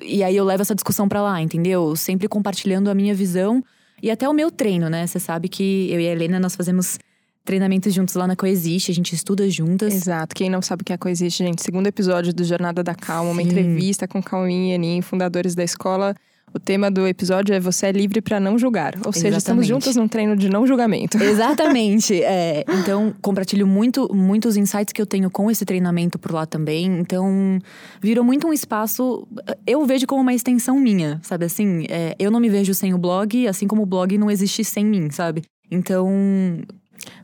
E 0.00 0.22
aí 0.22 0.34
eu 0.34 0.46
levo 0.46 0.62
essa 0.62 0.74
discussão 0.74 1.06
pra 1.06 1.20
lá, 1.20 1.42
entendeu? 1.42 1.94
Sempre 1.94 2.26
compartilhando 2.26 2.88
a 2.88 2.94
minha 2.94 3.14
visão 3.14 3.62
e 4.02 4.10
até 4.10 4.28
o 4.28 4.32
meu 4.32 4.50
treino, 4.50 4.88
né? 4.88 5.06
Você 5.06 5.18
sabe 5.18 5.48
que 5.48 5.90
eu 5.90 6.00
e 6.00 6.08
a 6.08 6.12
Helena, 6.12 6.38
nós 6.38 6.54
fazemos 6.54 6.98
treinamentos 7.44 7.94
juntos 7.94 8.14
lá 8.14 8.26
na 8.26 8.36
Coexiste, 8.36 8.90
a 8.90 8.94
gente 8.94 9.14
estuda 9.14 9.48
juntas. 9.48 9.94
Exato. 9.94 10.34
Quem 10.34 10.50
não 10.50 10.60
sabe 10.60 10.82
o 10.82 10.84
que 10.84 10.92
é 10.92 10.96
a 10.96 10.98
Coexiste, 10.98 11.42
gente, 11.42 11.62
segundo 11.62 11.86
episódio 11.86 12.32
do 12.32 12.44
Jornada 12.44 12.82
da 12.82 12.94
Calma, 12.94 13.30
uma 13.30 13.42
Sim. 13.42 13.48
entrevista 13.48 14.06
com 14.06 14.22
Cauim 14.22 14.70
e 14.70 14.74
Anin, 14.74 15.00
fundadores 15.00 15.54
da 15.54 15.64
escola 15.64 16.14
O 16.54 16.58
tema 16.58 16.90
do 16.90 17.06
episódio 17.06 17.54
é 17.54 17.60
Você 17.60 17.86
é 17.86 17.92
livre 17.92 18.20
para 18.20 18.40
não 18.40 18.58
julgar. 18.58 18.94
Ou 19.04 19.12
seja, 19.12 19.28
Exatamente. 19.28 19.38
estamos 19.38 19.66
juntas 19.66 19.96
num 19.96 20.08
treino 20.08 20.36
de 20.36 20.48
não 20.48 20.66
julgamento. 20.66 21.16
Exatamente. 21.22 22.22
é. 22.22 22.64
Então, 22.80 23.14
compartilho 23.20 23.66
muito, 23.66 24.12
muitos 24.14 24.56
insights 24.56 24.92
que 24.92 25.00
eu 25.00 25.06
tenho 25.06 25.30
com 25.30 25.50
esse 25.50 25.64
treinamento 25.64 26.18
por 26.18 26.32
lá 26.32 26.46
também. 26.46 26.86
Então, 26.98 27.58
virou 28.00 28.24
muito 28.24 28.46
um 28.46 28.52
espaço. 28.52 29.26
Eu 29.66 29.84
vejo 29.86 30.06
como 30.06 30.22
uma 30.22 30.34
extensão 30.34 30.78
minha, 30.78 31.20
sabe 31.22 31.44
assim? 31.44 31.86
É, 31.88 32.14
eu 32.18 32.30
não 32.30 32.40
me 32.40 32.48
vejo 32.48 32.74
sem 32.74 32.94
o 32.94 32.98
blog, 32.98 33.46
assim 33.46 33.66
como 33.66 33.82
o 33.82 33.86
blog 33.86 34.16
não 34.16 34.30
existe 34.30 34.64
sem 34.64 34.84
mim, 34.84 35.10
sabe? 35.10 35.42
Então. 35.70 36.08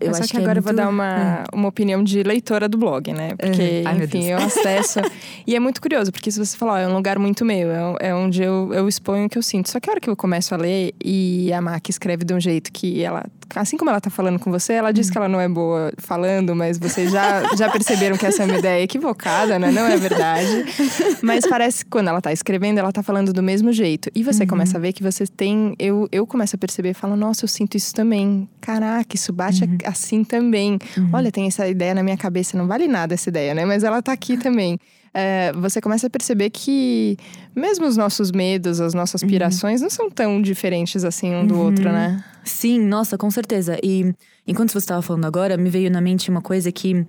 Eu 0.05 0.11
Mas 0.11 0.21
acho 0.21 0.31
que 0.31 0.37
é 0.37 0.41
agora 0.41 0.59
eu 0.59 0.63
vou 0.63 0.73
muito- 0.73 0.83
dar 0.85 0.89
uma, 0.91 1.45
uma 1.53 1.69
opinião 1.69 2.03
de 2.03 2.23
leitora 2.23 2.69
do 2.69 2.77
blog, 2.79 3.13
né? 3.13 3.31
Porque, 3.39 3.83
Ai, 3.85 3.95
meu 3.95 4.05
enfim, 4.05 4.25
eu 4.25 4.39
acesso. 4.39 5.01
e 5.47 5.55
é 5.57 5.61
muito 5.61 5.81
curioso, 5.81 6.13
porque 6.13 6.31
se 6.31 6.39
você 6.39 6.57
falar, 6.57 6.73
ó, 6.75 6.79
é 6.79 6.89
um 6.89 6.95
lugar 6.95 7.19
muito 7.19 7.45
meu, 7.45 7.71
é, 8.01 8.09
é 8.09 8.15
onde 8.15 8.43
eu, 8.43 8.71
eu 8.73 8.89
exponho 8.89 9.27
o 9.27 9.29
que 9.29 9.39
eu 9.39 9.43
sinto. 9.43 9.71
Só 9.71 9.81
que 9.81 9.89
a 9.89 9.93
hora 9.93 10.01
que 10.01 10.09
eu 10.11 10.17
começo 10.17 10.55
a 10.55 10.59
ler 10.59 10.93
e 11.05 11.53
a 11.53 11.61
Mac 11.61 11.89
escreve 11.89 12.25
de 12.25 12.35
um 12.35 12.41
jeito 12.41 12.71
que 12.73 13.03
ela. 13.03 13.25
Assim 13.55 13.77
como 13.77 13.91
ela 13.91 14.01
tá 14.01 14.11
falando 14.11 14.39
com 14.39 14.51
você, 14.51 14.75
ela 14.75 14.91
Hum. 14.91 14.93
diz 14.93 15.11
que 15.11 15.17
ela 15.19 15.29
não 15.29 15.41
é 15.41 15.49
boa 15.49 15.93
falando, 15.99 16.55
mas 16.55 16.79
vocês 16.79 17.11
já, 17.11 17.55
já 17.57 17.71
perceberam 17.71 18.17
que 18.17 18.27
essa 18.27 18.43
é 18.43 18.47
uma 18.47 18.59
ideia 18.59 18.83
equivocada, 18.83 19.59
né? 19.59 19.71
Não 19.71 19.87
é 19.87 19.97
verdade. 19.97 20.65
Mas 21.23 21.47
parece 21.47 21.85
que 21.85 21.91
quando 21.91 22.09
ela 22.09 22.21
tá 22.21 22.33
escrevendo, 22.33 22.79
ela 22.79 22.93
tá 22.93 23.03
falando 23.03 23.33
do 23.33 23.43
mesmo 23.43 23.73
jeito. 23.73 24.11
E 24.15 24.21
Uhum. 24.21 24.25
você 24.33 24.47
começa 24.47 24.77
a 24.77 24.81
ver 24.81 24.93
que 24.93 25.03
você 25.03 25.27
tem. 25.27 25.75
Eu, 25.79 26.09
eu 26.13 26.27
começo 26.27 26.57
a 26.57 26.59
perceber 26.59 26.91
e 26.91 26.95
falo, 26.95 27.17
nossa, 27.17 27.45
eu 27.45 27.49
sinto 27.49 27.77
isso 27.77 27.95
também. 27.95 28.49
Caraca, 28.61 29.15
isso 29.15 29.33
bate 29.33 29.65
Uhum. 29.65 29.79
assim 29.85 30.25
também. 30.25 30.79
Olha, 31.13 31.31
tem 31.33 31.47
essa 31.47 31.67
ideia 31.69 31.95
na 31.95 32.03
minha 32.03 32.17
cabeça, 32.17 32.57
não 32.57 32.67
vale 32.67 32.87
nada 32.89 33.15
essa 33.15 33.29
ideia, 33.29 33.55
né? 33.55 33.65
Mas 33.65 33.85
ela 33.85 34.03
tá 34.03 34.13
aqui 34.13 34.37
também. 34.37 34.79
É, 35.17 35.53
você 35.53 35.81
começa 35.81 36.09
a 36.09 36.11
perceber 36.11 36.51
que 36.51 37.17
mesmo 37.55 37.87
os 37.87 37.97
nossos 37.97 38.33
medos, 38.33 38.81
as 38.81 38.95
nossas 38.95 39.23
Uhum. 39.23 39.29
pirações 39.29 39.81
não 39.81 39.89
são 39.89 40.11
tão 40.11 40.43
diferentes 40.43 41.05
assim 41.05 41.33
um 41.33 41.47
do 41.47 41.57
outro, 41.57 41.85
né? 41.85 42.25
Sim, 42.43 42.81
nossa, 42.81 43.17
com 43.17 43.31
certeza. 43.31 43.79
E 43.81 44.13
enquanto 44.45 44.73
você 44.73 44.79
estava 44.79 45.01
falando 45.03 45.25
agora, 45.25 45.57
me 45.57 45.71
veio 45.71 45.89
na 45.89 46.01
mente 46.01 46.29
uma 46.29 46.43
coisa 46.43 46.73
que, 46.73 47.07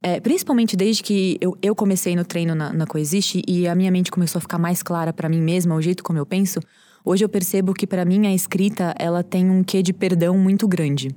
é, 0.00 0.20
principalmente 0.20 0.76
desde 0.76 1.02
que 1.02 1.36
eu, 1.40 1.58
eu 1.60 1.74
comecei 1.74 2.14
no 2.14 2.24
treino 2.24 2.54
na, 2.54 2.72
na 2.72 2.86
Coexiste 2.86 3.42
e 3.46 3.66
a 3.66 3.74
minha 3.74 3.90
mente 3.90 4.10
começou 4.10 4.38
a 4.38 4.42
ficar 4.42 4.58
mais 4.58 4.80
clara 4.80 5.12
para 5.12 5.28
mim 5.28 5.40
mesma, 5.40 5.74
o 5.74 5.82
jeito 5.82 6.04
como 6.04 6.16
eu 6.18 6.24
penso, 6.24 6.60
hoje 7.04 7.24
eu 7.24 7.28
percebo 7.28 7.74
que 7.74 7.88
para 7.88 8.04
mim 8.04 8.28
a 8.28 8.32
escrita 8.32 8.94
ela 9.00 9.24
tem 9.24 9.50
um 9.50 9.64
quê 9.64 9.82
de 9.82 9.92
perdão 9.92 10.38
muito 10.38 10.68
grande. 10.68 11.08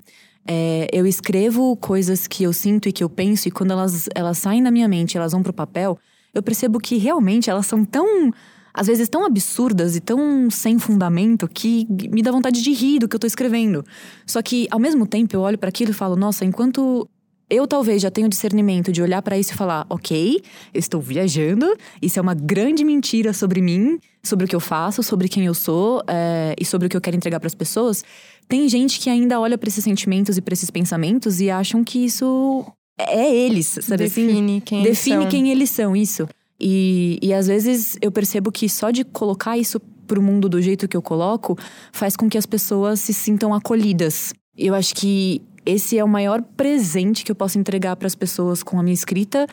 É, 0.48 0.88
eu 0.91 1.05
escrevo 1.05 1.77
coisas 1.77 2.25
que 2.25 2.43
eu 2.43 2.51
sinto 2.51 2.89
e 2.89 2.91
que 2.91 3.03
eu 3.03 3.10
penso, 3.10 3.48
e 3.48 3.51
quando 3.51 3.71
elas, 3.74 4.10
elas 4.15 4.39
saem 4.39 4.63
da 4.63 4.71
minha 4.71 4.88
mente, 4.88 5.15
elas 5.15 5.33
vão 5.33 5.43
pro 5.43 5.53
papel, 5.53 6.00
eu 6.33 6.43
percebo 6.43 6.79
que 6.79 6.97
realmente 6.97 7.50
elas 7.50 7.65
são 7.65 7.83
tão 7.83 8.31
às 8.73 8.88
vezes 8.88 9.09
tão 9.09 9.25
absurdas 9.25 9.95
e 9.95 10.00
tão 10.00 10.50
sem 10.50 10.79
fundamento 10.79 11.47
que 11.47 11.85
me 12.09 12.21
dá 12.21 12.31
vontade 12.31 12.61
de 12.61 12.71
rir 12.71 13.00
do 13.00 13.07
que 13.07 13.15
eu 13.15 13.19
tô 13.19 13.27
escrevendo. 13.27 13.83
Só 14.25 14.41
que, 14.41 14.67
ao 14.71 14.79
mesmo 14.79 15.05
tempo, 15.05 15.35
eu 15.35 15.41
olho 15.41 15.57
para 15.57 15.69
aquilo 15.69 15.91
e 15.91 15.93
falo, 15.93 16.15
nossa, 16.15 16.45
enquanto 16.45 17.05
eu 17.50 17.67
talvez 17.67 18.01
já 18.01 18.09
tenho 18.09 18.29
discernimento 18.29 18.93
de 18.93 19.01
olhar 19.01 19.21
para 19.21 19.38
isso 19.38 19.53
e 19.53 19.57
falar, 19.57 19.85
ok, 19.89 20.41
eu 20.73 20.79
estou 20.79 21.01
viajando, 21.01 21.75
isso 22.01 22.17
é 22.17 22.21
uma 22.21 22.33
grande 22.33 22.85
mentira 22.85 23.33
sobre 23.33 23.61
mim, 23.61 24.00
sobre 24.23 24.45
o 24.45 24.47
que 24.47 24.55
eu 24.55 24.59
faço, 24.61 25.03
sobre 25.03 25.27
quem 25.27 25.45
eu 25.45 25.53
sou 25.53 26.01
é, 26.07 26.55
e 26.57 26.63
sobre 26.63 26.88
o 26.88 26.89
que 26.89 26.95
eu 26.95 27.01
quero 27.01 27.17
entregar 27.17 27.41
para 27.41 27.47
as 27.47 27.55
pessoas. 27.55 28.05
Tem 28.47 28.69
gente 28.69 29.01
que 29.01 29.09
ainda 29.09 29.38
olha 29.38 29.57
para 29.57 29.67
esses 29.67 29.83
sentimentos 29.83 30.38
e 30.38 30.41
para 30.41 30.53
esses 30.53 30.69
pensamentos 30.69 31.41
e 31.41 31.50
acham 31.50 31.83
que 31.83 32.05
isso 32.05 32.65
é 33.10 33.36
eles, 33.36 33.77
sabe 33.81 34.05
assim? 34.05 34.27
Define 34.27 34.62
quem 34.62 34.79
eles 34.84 34.98
Define 34.98 35.22
são. 35.22 35.29
quem 35.29 35.50
eles 35.50 35.70
são, 35.70 35.96
isso. 35.96 36.27
E, 36.60 37.17
e 37.22 37.34
às 37.34 37.48
vezes 37.48 37.98
eu 38.01 38.12
percebo 38.12 38.51
que 38.51 38.67
só 38.70 38.91
de 38.91 39.03
colocar 39.03 39.58
isso 39.58 39.79
pro 40.05 40.22
mundo 40.22 40.48
do 40.50 40.62
jeito 40.62 40.88
que 40.88 40.96
eu 40.98 41.01
coloco 41.01 41.58
faz 41.91 42.15
com 42.15 42.29
que 42.29 42.38
as 42.38 42.46
pessoas 42.46 43.00
se 43.00 43.13
sintam 43.13 43.53
acolhidas. 43.53 44.34
Eu 44.58 44.75
acho 44.75 44.93
que 44.93 45.41
esse 45.65 45.98
é 45.98 46.03
o 46.03 46.08
maior 46.08 46.41
presente 46.41 47.24
que 47.24 47.31
eu 47.31 47.36
posso 47.36 47.58
entregar 47.58 47.96
para 47.96 48.08
as 48.08 48.15
pessoas 48.15 48.62
com 48.63 48.79
a 48.79 48.84
minha 48.84 48.93
escrita. 48.93 49.48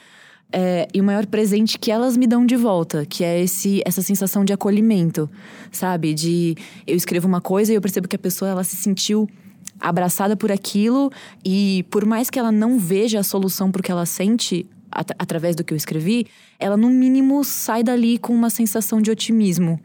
é, 0.53 0.89
e 0.95 1.01
o 1.01 1.05
maior 1.05 1.27
presente 1.27 1.79
que 1.79 1.91
elas 1.91 2.17
me 2.17 2.27
dão 2.27 2.45
de 2.47 2.57
volta, 2.57 3.05
que 3.05 3.23
é 3.23 3.41
esse, 3.43 3.83
essa 3.85 4.01
sensação 4.01 4.45
de 4.45 4.53
acolhimento, 4.53 5.29
sabe? 5.71 6.15
De 6.15 6.57
eu 6.87 6.97
escrevo 6.97 7.29
uma 7.29 7.41
coisa 7.41 7.71
e 7.73 7.75
eu 7.75 7.81
percebo 7.83 8.09
que 8.09 8.17
a 8.17 8.19
pessoa 8.19 8.51
ela 8.51 8.65
se 8.65 8.75
sentiu 8.77 9.29
abraçada 9.81 10.37
por 10.37 10.51
aquilo 10.53 11.11
e 11.45 11.85
por 11.91 12.05
mais 12.05 12.29
que 12.31 12.39
ela 12.39 12.51
não 12.53 12.79
veja 12.79 13.21
a 13.21 13.23
solução 13.23 13.71
pro 13.71 13.83
que 13.83 13.91
ela 13.93 14.07
sente 14.07 14.67
at- 14.91 15.15
através 15.19 15.55
do 15.57 15.63
que 15.65 15.73
eu 15.73 15.77
escrevi, 15.77 16.27
ela 16.59 16.77
no 16.77 16.89
mínimo 16.91 17.45
sai 17.45 17.83
dali 17.83 18.19
com 18.19 18.33
uma 18.35 18.51
sensação 18.51 19.01
de 19.01 19.11
otimismo. 19.11 19.79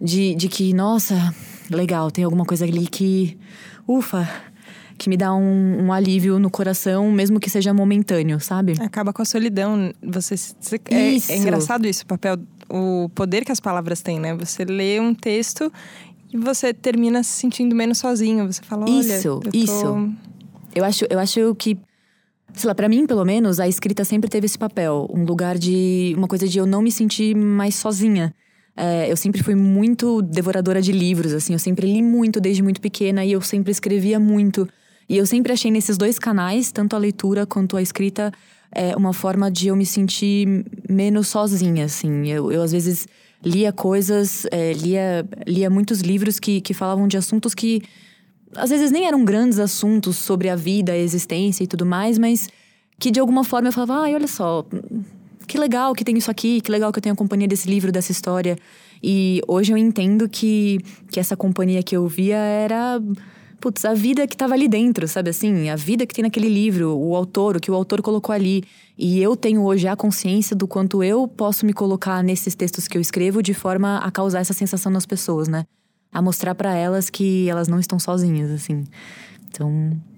De, 0.00 0.34
de 0.34 0.48
que, 0.48 0.72
nossa, 0.74 1.32
legal, 1.70 2.10
tem 2.10 2.24
alguma 2.24 2.44
coisa 2.44 2.64
ali 2.64 2.86
que. 2.88 3.38
Ufa! 3.86 4.28
Que 4.98 5.08
me 5.08 5.16
dá 5.16 5.32
um, 5.34 5.84
um 5.86 5.92
alívio 5.92 6.38
no 6.38 6.50
coração, 6.50 7.10
mesmo 7.10 7.38
que 7.40 7.48
seja 7.48 7.72
momentâneo, 7.72 8.38
sabe? 8.40 8.74
Acaba 8.80 9.12
com 9.12 9.22
a 9.22 9.24
solidão. 9.24 9.92
Você, 10.02 10.36
você- 10.36 10.80
é, 10.90 11.14
é 11.32 11.36
engraçado 11.36 11.86
isso, 11.86 12.02
o 12.02 12.06
papel, 12.06 12.36
o 12.68 13.08
poder 13.14 13.44
que 13.44 13.50
as 13.52 13.58
palavras 13.60 14.02
têm, 14.02 14.18
né? 14.20 14.34
Você 14.36 14.64
lê 14.64 14.98
um 15.00 15.14
texto 15.14 15.72
e 16.32 16.36
você 16.38 16.72
termina 16.72 17.22
se 17.22 17.30
sentindo 17.32 17.74
menos 17.74 17.98
sozinho. 17.98 18.50
Você 18.50 18.62
fala, 18.62 18.84
olha, 18.84 19.00
Isso, 19.00 19.28
eu 19.28 19.40
tô... 19.40 19.50
isso. 19.52 20.12
Eu 20.74 20.84
acho, 20.84 21.04
eu 21.10 21.18
acho 21.18 21.54
que, 21.56 21.78
sei 22.54 22.68
lá, 22.68 22.74
pra 22.74 22.88
mim, 22.88 23.06
pelo 23.06 23.24
menos, 23.24 23.60
a 23.60 23.68
escrita 23.68 24.04
sempre 24.04 24.30
teve 24.30 24.46
esse 24.46 24.58
papel. 24.58 25.06
Um 25.12 25.24
lugar 25.24 25.58
de. 25.58 26.14
Uma 26.16 26.26
coisa 26.26 26.48
de 26.48 26.58
eu 26.58 26.64
não 26.64 26.80
me 26.80 26.90
sentir 26.90 27.36
mais 27.36 27.74
sozinha. 27.74 28.34
É, 28.74 29.12
eu 29.12 29.16
sempre 29.18 29.42
fui 29.42 29.54
muito 29.54 30.22
devoradora 30.22 30.80
de 30.80 30.92
livros, 30.92 31.34
assim. 31.34 31.52
Eu 31.52 31.58
sempre 31.58 31.86
li 31.86 32.02
muito 32.02 32.40
desde 32.40 32.62
muito 32.62 32.80
pequena 32.80 33.22
e 33.22 33.32
eu 33.32 33.42
sempre 33.42 33.70
escrevia 33.70 34.18
muito. 34.18 34.66
E 35.06 35.18
eu 35.18 35.26
sempre 35.26 35.52
achei 35.52 35.70
nesses 35.70 35.98
dois 35.98 36.18
canais, 36.18 36.72
tanto 36.72 36.96
a 36.96 36.98
leitura 36.98 37.44
quanto 37.44 37.76
a 37.76 37.82
escrita, 37.82 38.32
é, 38.74 38.96
uma 38.96 39.12
forma 39.12 39.50
de 39.50 39.68
eu 39.68 39.76
me 39.76 39.84
sentir 39.84 40.64
menos 40.88 41.28
sozinha, 41.28 41.84
assim. 41.84 42.28
Eu, 42.28 42.50
eu 42.50 42.62
às 42.62 42.72
vezes 42.72 43.06
lia 43.44 43.72
coisas, 43.72 44.46
é, 44.50 44.72
lia, 44.72 45.26
lia 45.46 45.68
muitos 45.68 46.00
livros 46.00 46.38
que, 46.38 46.60
que 46.60 46.72
falavam 46.72 47.08
de 47.08 47.16
assuntos 47.16 47.54
que 47.54 47.82
às 48.54 48.70
vezes 48.70 48.90
nem 48.90 49.06
eram 49.06 49.24
grandes 49.24 49.58
assuntos 49.58 50.16
sobre 50.16 50.48
a 50.48 50.56
vida, 50.56 50.92
a 50.92 50.96
existência 50.96 51.64
e 51.64 51.66
tudo 51.66 51.86
mais, 51.86 52.18
mas 52.18 52.48
que 52.98 53.10
de 53.10 53.18
alguma 53.18 53.44
forma 53.44 53.68
eu 53.68 53.72
falava, 53.72 54.02
ai, 54.02 54.14
olha 54.14 54.28
só, 54.28 54.64
que 55.46 55.58
legal 55.58 55.94
que 55.94 56.04
tem 56.04 56.16
isso 56.16 56.30
aqui, 56.30 56.60
que 56.60 56.70
legal 56.70 56.92
que 56.92 56.98
eu 56.98 57.02
tenho 57.02 57.14
a 57.14 57.16
companhia 57.16 57.48
desse 57.48 57.68
livro, 57.68 57.90
dessa 57.90 58.12
história. 58.12 58.56
E 59.02 59.40
hoje 59.48 59.72
eu 59.72 59.76
entendo 59.76 60.28
que, 60.28 60.78
que 61.10 61.18
essa 61.18 61.36
companhia 61.36 61.82
que 61.82 61.96
eu 61.96 62.06
via 62.06 62.36
era. 62.36 63.00
Putz, 63.62 63.84
a 63.84 63.94
vida 63.94 64.26
que 64.26 64.34
estava 64.34 64.54
ali 64.54 64.66
dentro, 64.66 65.06
sabe 65.06 65.30
assim? 65.30 65.70
A 65.70 65.76
vida 65.76 66.04
que 66.04 66.12
tem 66.12 66.24
naquele 66.24 66.48
livro, 66.48 66.98
o 66.98 67.14
autor, 67.14 67.56
o 67.56 67.60
que 67.60 67.70
o 67.70 67.74
autor 67.74 68.02
colocou 68.02 68.34
ali. 68.34 68.64
E 68.98 69.22
eu 69.22 69.36
tenho 69.36 69.62
hoje 69.62 69.86
a 69.86 69.94
consciência 69.94 70.56
do 70.56 70.66
quanto 70.66 71.00
eu 71.00 71.28
posso 71.28 71.64
me 71.64 71.72
colocar 71.72 72.24
nesses 72.24 72.56
textos 72.56 72.88
que 72.88 72.98
eu 72.98 73.00
escrevo 73.00 73.40
de 73.40 73.54
forma 73.54 73.98
a 73.98 74.10
causar 74.10 74.40
essa 74.40 74.52
sensação 74.52 74.90
nas 74.90 75.06
pessoas, 75.06 75.46
né? 75.46 75.64
A 76.12 76.20
mostrar 76.20 76.56
para 76.56 76.74
elas 76.74 77.08
que 77.08 77.48
elas 77.48 77.68
não 77.68 77.78
estão 77.78 78.00
sozinhas, 78.00 78.50
assim. 78.50 78.82
Então, 79.54 79.70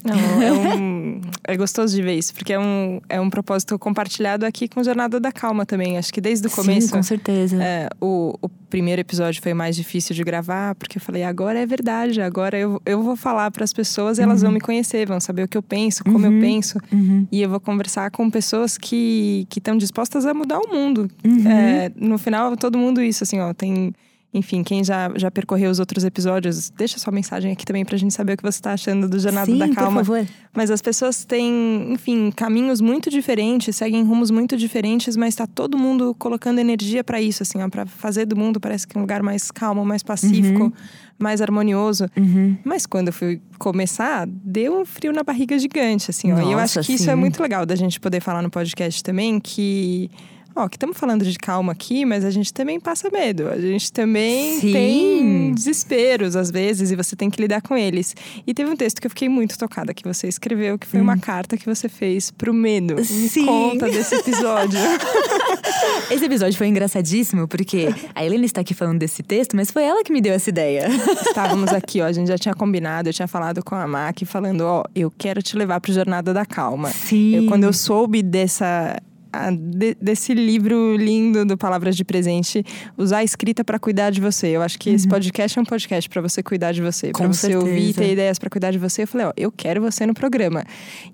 Não, 0.05 0.43
é, 0.43 0.53
um- 0.77 1.21
é 1.49 1.57
gostoso 1.57 1.95
de 1.97 2.03
ver 2.03 2.15
isso, 2.17 2.33
porque 2.35 2.53
é 2.53 2.59
um, 2.59 3.01
é 3.09 3.21
um 3.21 3.29
propósito 3.29 3.77
compartilhado 3.79 4.47
aqui 4.47 4.69
com 4.69 4.83
Jornada 4.85 5.19
da 5.19 5.33
Calma 5.33 5.67
também. 5.67 5.99
Acho 5.99 6.13
que 6.13 6.21
desde 6.21 6.47
o 6.47 6.51
começo. 6.51 6.89
sim, 6.89 6.93
com 6.93 7.03
certeza. 7.03 7.61
É, 7.63 7.89
o, 8.01 8.35
o 8.41 8.49
primeiro 8.49 9.01
episódio 9.01 9.43
foi 9.43 9.53
mais 9.55 9.75
difícil 9.75 10.15
de 10.15 10.23
gravar, 10.23 10.75
porque 10.77 10.99
eu 10.99 11.03
falei, 11.03 11.25
agora 11.25 11.59
é 11.59 11.67
verdade, 11.67 12.21
agora 12.21 12.57
eu, 12.59 12.81
eu 12.87 13.03
vou 13.03 13.17
falar 13.17 13.51
para 13.51 13.65
as 13.65 13.73
pessoas 13.73 14.19
e 14.19 14.23
elas 14.23 14.43
vão 14.43 14.53
me 14.53 14.61
conhecer, 14.61 15.07
vão 15.07 15.19
saber 15.21 15.43
o 15.45 15.49
que 15.49 15.57
eu 15.57 15.63
penso, 15.63 16.05
como 16.05 16.25
eu 16.27 16.41
penso. 16.41 16.79
Uhum. 16.93 17.27
E 17.33 17.43
eu 17.43 17.49
vou 17.51 17.59
conversar 17.61 18.11
com 18.11 18.31
pessoas 18.31 18.79
que 18.79 19.47
estão 19.57 19.77
dispostas 19.77 20.27
a 20.27 20.35
mudar 20.35 20.59
o 20.61 20.69
mundo. 20.73 21.09
Uhum. 21.25 21.49
É, 21.51 21.91
no 21.97 22.19
final, 22.19 22.57
todo 22.57 22.79
mundo 22.79 23.03
isso, 23.03 23.25
assim, 23.25 23.41
ó, 23.41 23.53
tem. 23.53 23.93
Enfim, 24.35 24.65
quem 24.65 24.83
já, 24.83 25.13
já 25.15 25.31
percorreu 25.31 25.71
os 25.71 25.79
outros 25.79 26.03
episódios, 26.03 26.69
deixa 26.71 26.99
sua 26.99 27.13
mensagem 27.13 27.53
aqui 27.53 27.65
também 27.65 27.85
pra 27.85 27.97
gente 27.97 28.13
saber 28.13 28.33
o 28.33 28.37
que 28.37 28.43
você 28.43 28.61
tá 28.61 28.73
achando 28.73 29.09
do 29.09 29.17
Jornada 29.17 29.47
Sim, 29.47 29.59
da 29.59 29.69
Calma. 29.69 30.01
por 30.01 30.07
favor. 30.07 30.27
Mas 30.53 30.73
as 30.73 30.83
pessoas 30.83 31.25
têm, 31.25 31.93
enfim, 31.93 32.33
caminhos 32.35 32.81
muito 32.81 33.11
diferentes, 33.11 33.77
seguem 33.77 34.03
rumos 34.03 34.33
muito 34.33 34.57
diferentes, 34.57 35.17
mas 35.17 35.37
tá 35.37 35.47
todo 35.47 35.79
mundo 35.79 36.17
colocando 36.19 36.59
energia 36.59 37.05
para 37.05 37.23
isso, 37.23 37.45
assim, 37.45 37.63
ó, 37.63 37.69
para 37.69 37.87
fazer 37.87 38.27
do 38.27 38.37
mundo 38.37 38.59
parece 38.59 38.89
que 38.89 38.99
um 38.99 39.03
lugar 39.03 39.23
mais 39.23 39.53
calmo, 39.53 39.85
mais 39.85 40.03
pacífico, 40.03 40.73
mais 41.17 41.41
harmonioso. 41.41 42.11
Uhum. 42.17 42.57
Mas 42.65 42.87
quando 42.87 43.09
eu 43.09 43.13
fui 43.13 43.41
começar, 43.57 44.27
deu 44.27 44.81
um 44.81 44.85
frio 44.85 45.13
na 45.13 45.23
barriga 45.23 45.57
gigante, 45.57 46.11
assim, 46.11 46.33
ó. 46.33 46.41
e 46.41 46.51
eu 46.53 46.59
acho 46.59 46.79
Nossa, 46.79 46.83
que 46.83 46.95
isso 46.95 47.09
é 47.09 47.15
sim. 47.15 47.21
muito 47.21 47.41
legal 47.41 47.65
da 47.65 47.77
gente 47.77 48.01
poder 48.01 48.21
falar 48.21 48.43
no 48.43 48.51
podcast 48.51 49.01
também, 49.03 49.39
que 49.39 50.11
ó, 50.55 50.69
que 50.69 50.77
estamos 50.77 50.97
falando 50.97 51.25
de 51.25 51.39
calma 51.39 51.73
aqui, 51.73 52.05
mas 52.05 52.25
a 52.25 52.31
gente 52.31 52.53
também 52.53 52.79
passa 52.79 53.11
medo. 53.11 53.49
A 53.49 53.61
gente 53.61 53.93
também 53.93 54.61
Sim. 54.61 54.73
tem 54.73 55.55
desesperos 55.55 56.37
às 56.37 56.51
vezes 56.51 56.91
e 56.91 56.97
você 56.97 57.17
tem 57.17 57.31
que 57.31 57.41
lidar 57.41 57.63
com 57.63 57.77
eles. 57.77 58.15
E 58.47 58.55
teve 58.55 58.71
um 58.71 58.77
texto 58.77 59.01
que 59.01 59.07
eu 59.07 59.11
fiquei 59.11 59.29
muito 59.29 59.59
tocada 59.59 59.93
que 59.93 60.05
você 60.05 60.29
escreveu, 60.29 60.79
que 60.79 60.87
foi 60.87 61.01
uma 61.01 61.19
carta 61.19 61.57
que 61.57 61.67
você 61.67 61.89
fez 61.89 62.31
pro 62.31 62.55
medo. 62.55 62.97
Me 62.97 63.05
Sim. 63.05 63.47
conta 63.47 63.87
desse 63.89 64.15
episódio. 64.15 64.79
Esse 66.11 66.25
episódio 66.25 66.57
foi 66.57 66.69
engraçadíssimo, 66.69 67.49
porque 67.49 67.89
a 68.15 68.25
Helena 68.25 68.45
está 68.45 68.61
aqui 68.61 68.75
falando 68.75 68.99
desse 68.99 69.23
texto, 69.23 69.57
mas 69.57 69.71
foi 69.71 69.85
ela 69.85 70.03
que 70.03 70.13
me 70.13 70.21
deu 70.21 70.33
essa 70.33 70.51
ideia. 70.51 70.89
Estávamos 71.27 71.73
aqui, 71.75 72.01
ó, 72.01 72.07
a 72.07 72.13
gente 72.13 72.29
já 72.29 72.39
tinha 72.39 72.55
combinado, 72.55 73.09
eu 73.09 73.13
tinha 73.13 73.29
falado 73.29 73.63
com 73.65 73.75
a 73.75 73.87
Mac, 73.87 74.21
falando, 74.25 74.63
ó, 74.63 74.85
eu 74.95 75.11
quero 75.11 75.43
te 75.43 75.57
levar 75.57 75.81
pro 75.81 75.93
Jornada 75.93 76.33
da 76.33 76.45
Calma. 76.45 76.91
Sim. 76.91 77.37
Eu, 77.37 77.47
quando 77.47 77.65
eu 77.65 77.73
soube 77.73 78.23
dessa 78.23 79.01
a- 79.35 79.51
de- 79.51 79.97
desse 80.01 80.33
livro 80.35 80.97
lindo 80.97 81.45
do 81.45 81.57
Palavras 81.57 81.97
de 81.97 82.05
Presente, 82.05 82.65
usar 82.97 83.19
a 83.19 83.25
escrita 83.25 83.65
para 83.65 83.79
cuidar 83.79 84.11
de 84.11 84.21
você. 84.21 84.49
Eu 84.49 84.63
acho 84.63 84.79
que 84.79 84.91
esse 84.91 85.07
podcast 85.09 85.59
é 85.59 85.63
um 85.63 85.65
podcast 85.65 86.09
para 86.09 86.23
você 86.23 86.43
cuidar 86.43 86.73
de 86.73 86.81
você, 86.83 87.11
para 87.11 87.23
Uhum. 87.23 87.29
Com 87.29 87.33
você 87.35 87.57
ouvir 87.57 87.71
certeza. 87.87 88.01
ter 88.01 88.13
ideias 88.13 88.39
para 88.39 88.51
cuidar 88.51 88.71
de 88.71 88.79
você. 88.79 89.03
Eu 89.03 89.07
falei, 89.09 89.27
ó, 89.27 89.33
eu 89.37 89.51
quero 89.53 89.81
você 89.81 90.07
no 90.07 90.15
programa. 90.15 90.65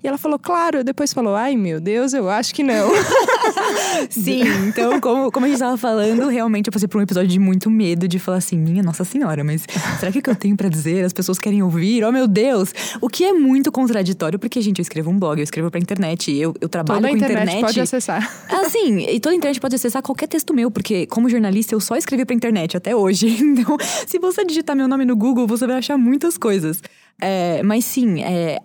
E 0.03 0.07
ela 0.07 0.17
falou, 0.17 0.37
claro. 0.39 0.83
Depois 0.83 1.13
falou, 1.13 1.35
ai 1.35 1.55
meu 1.55 1.79
Deus, 1.79 2.13
eu 2.13 2.29
acho 2.29 2.53
que 2.53 2.63
não. 2.63 2.89
Sim, 4.09 4.43
então, 4.67 4.99
como, 4.99 5.31
como 5.31 5.45
a 5.45 5.49
gente 5.49 5.59
tava 5.59 5.77
falando, 5.77 6.27
realmente 6.27 6.67
eu 6.67 6.71
passei 6.73 6.87
por 6.87 6.99
um 6.99 7.01
episódio 7.01 7.29
de 7.29 7.39
muito 7.39 7.69
medo 7.69 8.07
de 8.07 8.19
falar 8.19 8.37
assim: 8.37 8.57
minha 8.57 8.83
Nossa 8.83 9.03
Senhora, 9.03 9.43
mas 9.43 9.65
será 9.99 10.11
que 10.11 10.19
o 10.19 10.21
que 10.21 10.29
eu 10.29 10.35
tenho 10.35 10.55
pra 10.55 10.69
dizer? 10.69 11.03
As 11.05 11.13
pessoas 11.13 11.39
querem 11.39 11.61
ouvir? 11.63 12.03
Oh, 12.03 12.11
meu 12.11 12.27
Deus! 12.27 12.73
O 12.99 13.07
que 13.09 13.23
é 13.23 13.33
muito 13.33 13.71
contraditório, 13.71 14.37
porque, 14.39 14.61
gente, 14.61 14.79
eu 14.79 14.83
escrevo 14.83 15.09
um 15.09 15.17
blog, 15.17 15.39
eu 15.39 15.43
escrevo 15.43 15.69
pra 15.71 15.79
internet, 15.79 16.31
eu, 16.31 16.53
eu 16.61 16.69
trabalho 16.69 16.99
Toda 17.01 17.07
a 17.07 17.11
com 17.11 17.17
internet, 17.17 17.61
pode 17.61 17.79
acessar. 17.79 18.10
Assim, 18.49 18.99
e 18.99 19.19
toda 19.19 19.33
a 19.33 19.37
internet 19.37 19.59
pode 19.59 19.75
acessar 19.75 20.01
qualquer 20.01 20.27
texto 20.27 20.53
meu, 20.53 20.71
porque 20.71 21.05
como 21.07 21.29
jornalista 21.29 21.75
eu 21.75 21.79
só 21.79 21.95
escrevi 21.95 22.25
pra 22.25 22.35
internet 22.35 22.77
até 22.77 22.95
hoje. 22.95 23.37
Então, 23.61 23.77
se 24.07 24.17
você 24.17 24.45
digitar 24.45 24.75
meu 24.75 24.87
nome 24.87 25.05
no 25.05 25.15
Google, 25.15 25.45
você 25.45 25.67
vai 25.67 25.77
achar 25.77 25.97
muitas 25.97 26.37
coisas. 26.37 26.81
É, 27.19 27.61
mas 27.63 27.85
sim, 27.85 28.23
é, 28.23 28.59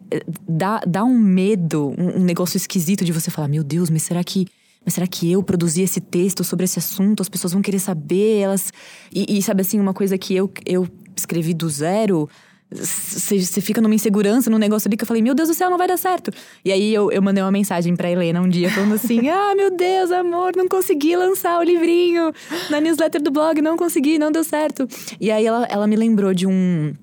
dá, 0.48 0.80
dá 0.86 1.04
um 1.04 1.18
medo, 1.18 1.94
um, 1.98 2.20
um 2.20 2.24
negócio 2.24 2.56
esquisito 2.56 3.04
de 3.04 3.12
você 3.12 3.30
falar, 3.30 3.48
meu 3.48 3.62
Deus, 3.62 3.90
mas 3.90 4.02
será 4.02 4.22
que. 4.24 4.46
Mas 4.84 4.94
será 4.94 5.06
que 5.06 5.30
eu 5.30 5.42
produzi 5.42 5.82
esse 5.82 6.00
texto 6.00 6.44
sobre 6.44 6.64
esse 6.64 6.78
assunto? 6.78 7.20
As 7.20 7.28
pessoas 7.28 7.52
vão 7.52 7.60
querer 7.60 7.80
saber, 7.80 8.38
elas. 8.38 8.72
E, 9.12 9.38
e 9.38 9.42
sabe 9.42 9.62
assim, 9.62 9.80
uma 9.80 9.92
coisa 9.92 10.16
que 10.16 10.34
eu, 10.34 10.50
eu 10.64 10.88
escrevi 11.16 11.52
do 11.52 11.68
zero. 11.68 12.28
Você 12.68 13.60
fica 13.60 13.80
numa 13.80 13.94
insegurança, 13.94 14.50
num 14.50 14.58
negócio 14.58 14.88
ali 14.88 14.96
que 14.96 15.04
eu 15.04 15.06
falei, 15.06 15.22
meu 15.22 15.36
Deus 15.36 15.48
do 15.48 15.54
céu, 15.54 15.70
não 15.70 15.78
vai 15.78 15.86
dar 15.86 15.96
certo. 15.96 16.32
E 16.64 16.72
aí 16.72 16.92
eu, 16.92 17.12
eu 17.12 17.22
mandei 17.22 17.42
uma 17.42 17.52
mensagem 17.52 17.94
pra 17.94 18.10
Helena 18.10 18.40
um 18.40 18.48
dia 18.48 18.68
falando 18.70 18.94
assim: 18.94 19.26
ah, 19.30 19.54
meu 19.54 19.70
Deus, 19.70 20.10
amor, 20.10 20.52
não 20.56 20.66
consegui 20.66 21.14
lançar 21.14 21.60
o 21.60 21.62
livrinho 21.62 22.32
na 22.68 22.80
newsletter 22.80 23.22
do 23.22 23.30
blog, 23.30 23.62
não 23.62 23.76
consegui, 23.76 24.18
não 24.18 24.32
deu 24.32 24.42
certo. 24.42 24.88
E 25.20 25.30
aí 25.30 25.46
ela, 25.46 25.64
ela 25.70 25.86
me 25.86 25.96
lembrou 25.96 26.34
de 26.34 26.46
um. 26.46 26.94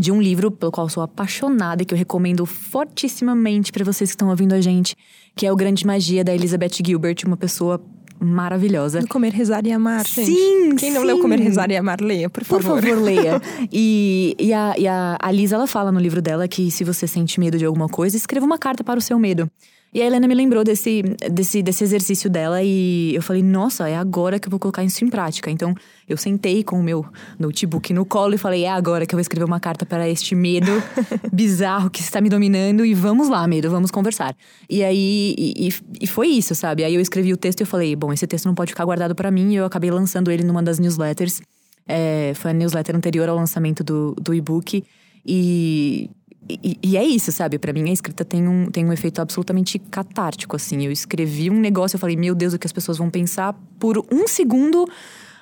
De 0.00 0.12
um 0.12 0.22
livro 0.22 0.48
pelo 0.52 0.70
qual 0.70 0.88
sou 0.88 1.02
apaixonada 1.02 1.82
e 1.82 1.84
que 1.84 1.92
eu 1.92 1.98
recomendo 1.98 2.46
fortissimamente 2.46 3.72
pra 3.72 3.84
vocês 3.84 4.10
que 4.10 4.14
estão 4.14 4.28
ouvindo 4.28 4.52
a 4.52 4.60
gente, 4.60 4.94
que 5.34 5.44
é 5.44 5.52
O 5.52 5.56
Grande 5.56 5.84
Magia, 5.84 6.22
da 6.22 6.32
Elizabeth 6.32 6.74
Gilbert, 6.86 7.16
uma 7.26 7.36
pessoa 7.36 7.82
maravilhosa. 8.20 9.00
Do 9.00 9.08
Comer, 9.08 9.32
Rezar 9.32 9.66
e 9.66 9.72
Amar, 9.72 10.06
gente. 10.06 10.26
Sim, 10.32 10.74
Quem 10.76 10.92
não 10.92 11.00
sim. 11.02 11.06
leu 11.06 11.18
Comer, 11.20 11.38
Rezar 11.40 11.70
e 11.70 11.76
Amar, 11.76 12.00
leia, 12.00 12.28
por 12.28 12.44
Por 12.44 12.62
favor. 12.62 12.82
favor, 12.82 13.02
leia. 13.02 13.40
E, 13.72 14.34
e, 14.38 14.52
a, 14.52 14.74
e 14.78 14.86
a, 14.86 15.16
a 15.20 15.30
Lisa, 15.30 15.56
ela 15.56 15.66
fala 15.66 15.92
no 15.92 16.00
livro 16.00 16.22
dela 16.22 16.46
que 16.48 16.70
se 16.70 16.84
você 16.84 17.06
sente 17.06 17.38
medo 17.38 17.58
de 17.58 17.64
alguma 17.64 17.88
coisa, 17.88 18.16
escreva 18.16 18.46
uma 18.46 18.58
carta 18.58 18.82
para 18.82 18.98
o 18.98 19.02
seu 19.02 19.18
medo. 19.18 19.50
E 19.92 20.02
a 20.02 20.06
Helena 20.06 20.28
me 20.28 20.34
lembrou 20.34 20.62
desse, 20.62 21.02
desse, 21.32 21.62
desse 21.62 21.82
exercício 21.82 22.28
dela 22.28 22.62
e 22.62 23.14
eu 23.14 23.22
falei, 23.22 23.42
nossa, 23.42 23.88
é 23.88 23.96
agora 23.96 24.38
que 24.38 24.46
eu 24.46 24.50
vou 24.50 24.60
colocar 24.60 24.84
isso 24.84 25.02
em 25.02 25.08
prática. 25.08 25.50
Então, 25.50 25.74
eu 26.06 26.16
sentei 26.16 26.62
com 26.62 26.78
o 26.78 26.82
meu 26.82 27.06
notebook 27.38 27.94
no 27.94 28.04
colo 28.04 28.34
e 28.34 28.38
falei, 28.38 28.64
é 28.64 28.70
agora 28.70 29.06
que 29.06 29.14
eu 29.14 29.16
vou 29.16 29.22
escrever 29.22 29.44
uma 29.44 29.58
carta 29.58 29.86
para 29.86 30.06
este 30.06 30.34
medo 30.34 30.70
bizarro 31.32 31.88
que 31.88 32.02
está 32.02 32.20
me 32.20 32.28
dominando 32.28 32.84
e 32.84 32.92
vamos 32.92 33.30
lá, 33.30 33.46
medo, 33.46 33.70
vamos 33.70 33.90
conversar. 33.90 34.36
E 34.68 34.84
aí, 34.84 35.34
e, 35.38 35.68
e- 36.02 36.06
foi 36.06 36.28
isso, 36.28 36.54
sabe? 36.54 36.84
Aí 36.84 36.94
eu 36.94 37.00
escrevi 37.00 37.32
o 37.32 37.36
texto 37.36 37.60
e 37.60 37.62
eu 37.62 37.66
falei, 37.66 37.96
bom, 37.96 38.12
esse 38.12 38.26
texto 38.26 38.44
não 38.44 38.54
pode 38.54 38.72
ficar 38.72 38.84
guardado 38.84 39.14
para 39.14 39.30
mim 39.30 39.52
e 39.52 39.56
eu 39.56 39.64
acabei 39.64 39.90
lançando 39.90 40.30
ele 40.30 40.44
numa 40.44 40.62
das 40.62 40.78
newsletters. 40.78 41.40
É, 41.86 42.32
foi 42.34 42.50
a 42.50 42.54
newsletter 42.54 42.94
anterior 42.94 43.26
ao 43.30 43.36
lançamento 43.36 43.82
do, 43.82 44.14
do 44.20 44.34
e-book. 44.34 44.84
E, 45.24 46.10
e, 46.48 46.78
e 46.82 46.96
é 46.96 47.04
isso, 47.04 47.30
sabe? 47.30 47.58
Pra 47.58 47.72
mim, 47.72 47.88
a 47.88 47.92
escrita 47.92 48.24
tem 48.24 48.48
um, 48.48 48.70
tem 48.70 48.84
um 48.84 48.92
efeito 48.92 49.20
absolutamente 49.20 49.78
catártico, 49.78 50.56
assim. 50.56 50.84
Eu 50.84 50.90
escrevi 50.92 51.50
um 51.50 51.60
negócio, 51.60 51.96
eu 51.96 52.00
falei, 52.00 52.16
meu 52.16 52.34
Deus, 52.34 52.54
o 52.54 52.58
que 52.58 52.66
as 52.66 52.72
pessoas 52.72 52.98
vão 52.98 53.10
pensar 53.10 53.54
por 53.78 53.98
um 54.10 54.26
segundo. 54.26 54.86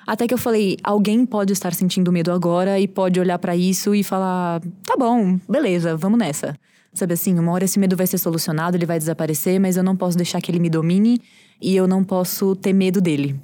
Até 0.05 0.27
que 0.27 0.33
eu 0.33 0.37
falei, 0.37 0.77
alguém 0.83 1.25
pode 1.25 1.53
estar 1.53 1.73
sentindo 1.73 2.11
medo 2.11 2.31
agora 2.31 2.79
e 2.79 2.87
pode 2.87 3.19
olhar 3.19 3.37
pra 3.39 3.55
isso 3.55 3.93
e 3.93 4.03
falar, 4.03 4.61
tá 4.85 4.95
bom, 4.97 5.39
beleza, 5.49 5.97
vamos 5.97 6.17
nessa. 6.17 6.57
Sabe 6.93 7.13
assim, 7.13 7.37
uma 7.37 7.51
hora 7.51 7.65
esse 7.65 7.77
medo 7.77 7.95
vai 7.95 8.07
ser 8.07 8.17
solucionado, 8.17 8.77
ele 8.77 8.85
vai 8.85 8.97
desaparecer, 8.97 9.59
mas 9.59 9.77
eu 9.77 9.83
não 9.83 9.95
posso 9.95 10.17
deixar 10.17 10.41
que 10.41 10.49
ele 10.49 10.59
me 10.59 10.69
domine 10.69 11.21
e 11.61 11.75
eu 11.75 11.87
não 11.87 12.03
posso 12.03 12.55
ter 12.55 12.73
medo 12.73 13.01
dele. 13.01 13.39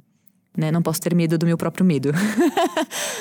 Né? 0.56 0.70
Não 0.70 0.80
posso 0.82 1.00
ter 1.00 1.14
medo 1.16 1.36
do 1.36 1.44
meu 1.46 1.58
próprio 1.58 1.84
medo. 1.84 2.12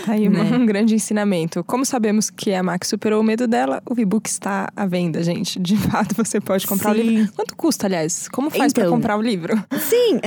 Tá 0.05 0.11
aí 0.13 0.29
Né? 0.33 0.41
um 0.55 0.65
grande 0.65 0.93
ensinamento. 0.95 1.63
Como 1.63 1.83
sabemos 1.85 2.29
que 2.29 2.53
a 2.53 2.61
Max 2.61 2.87
superou 2.87 3.21
o 3.21 3.23
medo 3.23 3.47
dela, 3.47 3.81
o 3.89 3.99
e-book 3.99 4.27
está 4.27 4.69
à 4.75 4.85
venda, 4.85 5.23
gente. 5.23 5.59
De 5.59 5.75
fato, 5.75 6.15
você 6.15 6.39
pode 6.39 6.67
comprar 6.67 6.91
o 6.91 6.95
Sim. 6.95 7.01
livro. 7.01 7.33
Quanto 7.33 7.55
custa, 7.55 7.87
aliás? 7.87 8.27
Como 8.29 8.49
faz 8.49 8.71
para 8.71 8.83
Então. 8.83 8.95
comprar 8.95 9.17
o 9.17 9.21
livro? 9.21 9.55
Sim! 9.79 10.19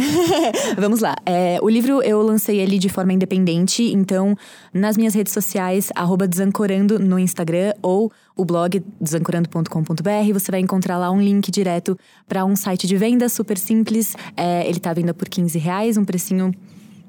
Vamos 0.76 1.00
lá. 1.00 1.14
É, 1.24 1.58
o 1.62 1.68
livro 1.68 2.02
eu 2.02 2.20
lancei 2.22 2.58
ele 2.58 2.78
de 2.78 2.88
forma 2.88 3.12
independente, 3.12 3.82
então 3.92 4.36
nas 4.72 4.96
minhas 4.96 5.14
redes 5.14 5.32
sociais, 5.32 5.90
arroba 5.94 6.26
desancorando 6.26 6.98
no 6.98 7.18
Instagram 7.18 7.72
ou 7.82 8.10
o 8.36 8.44
blog 8.44 8.82
desancorando.com.br, 9.00 10.32
você 10.32 10.50
vai 10.50 10.60
encontrar 10.60 10.98
lá 10.98 11.10
um 11.10 11.20
link 11.20 11.50
direto 11.50 11.98
para 12.28 12.44
um 12.44 12.54
site 12.56 12.86
de 12.86 12.96
venda 12.96 13.28
super 13.28 13.56
simples. 13.58 14.14
É, 14.36 14.68
ele 14.68 14.78
tá 14.80 14.90
à 14.90 14.94
venda 14.94 15.14
por 15.14 15.28
15 15.28 15.58
reais, 15.58 15.96
um 15.96 16.04
precinho 16.04 16.52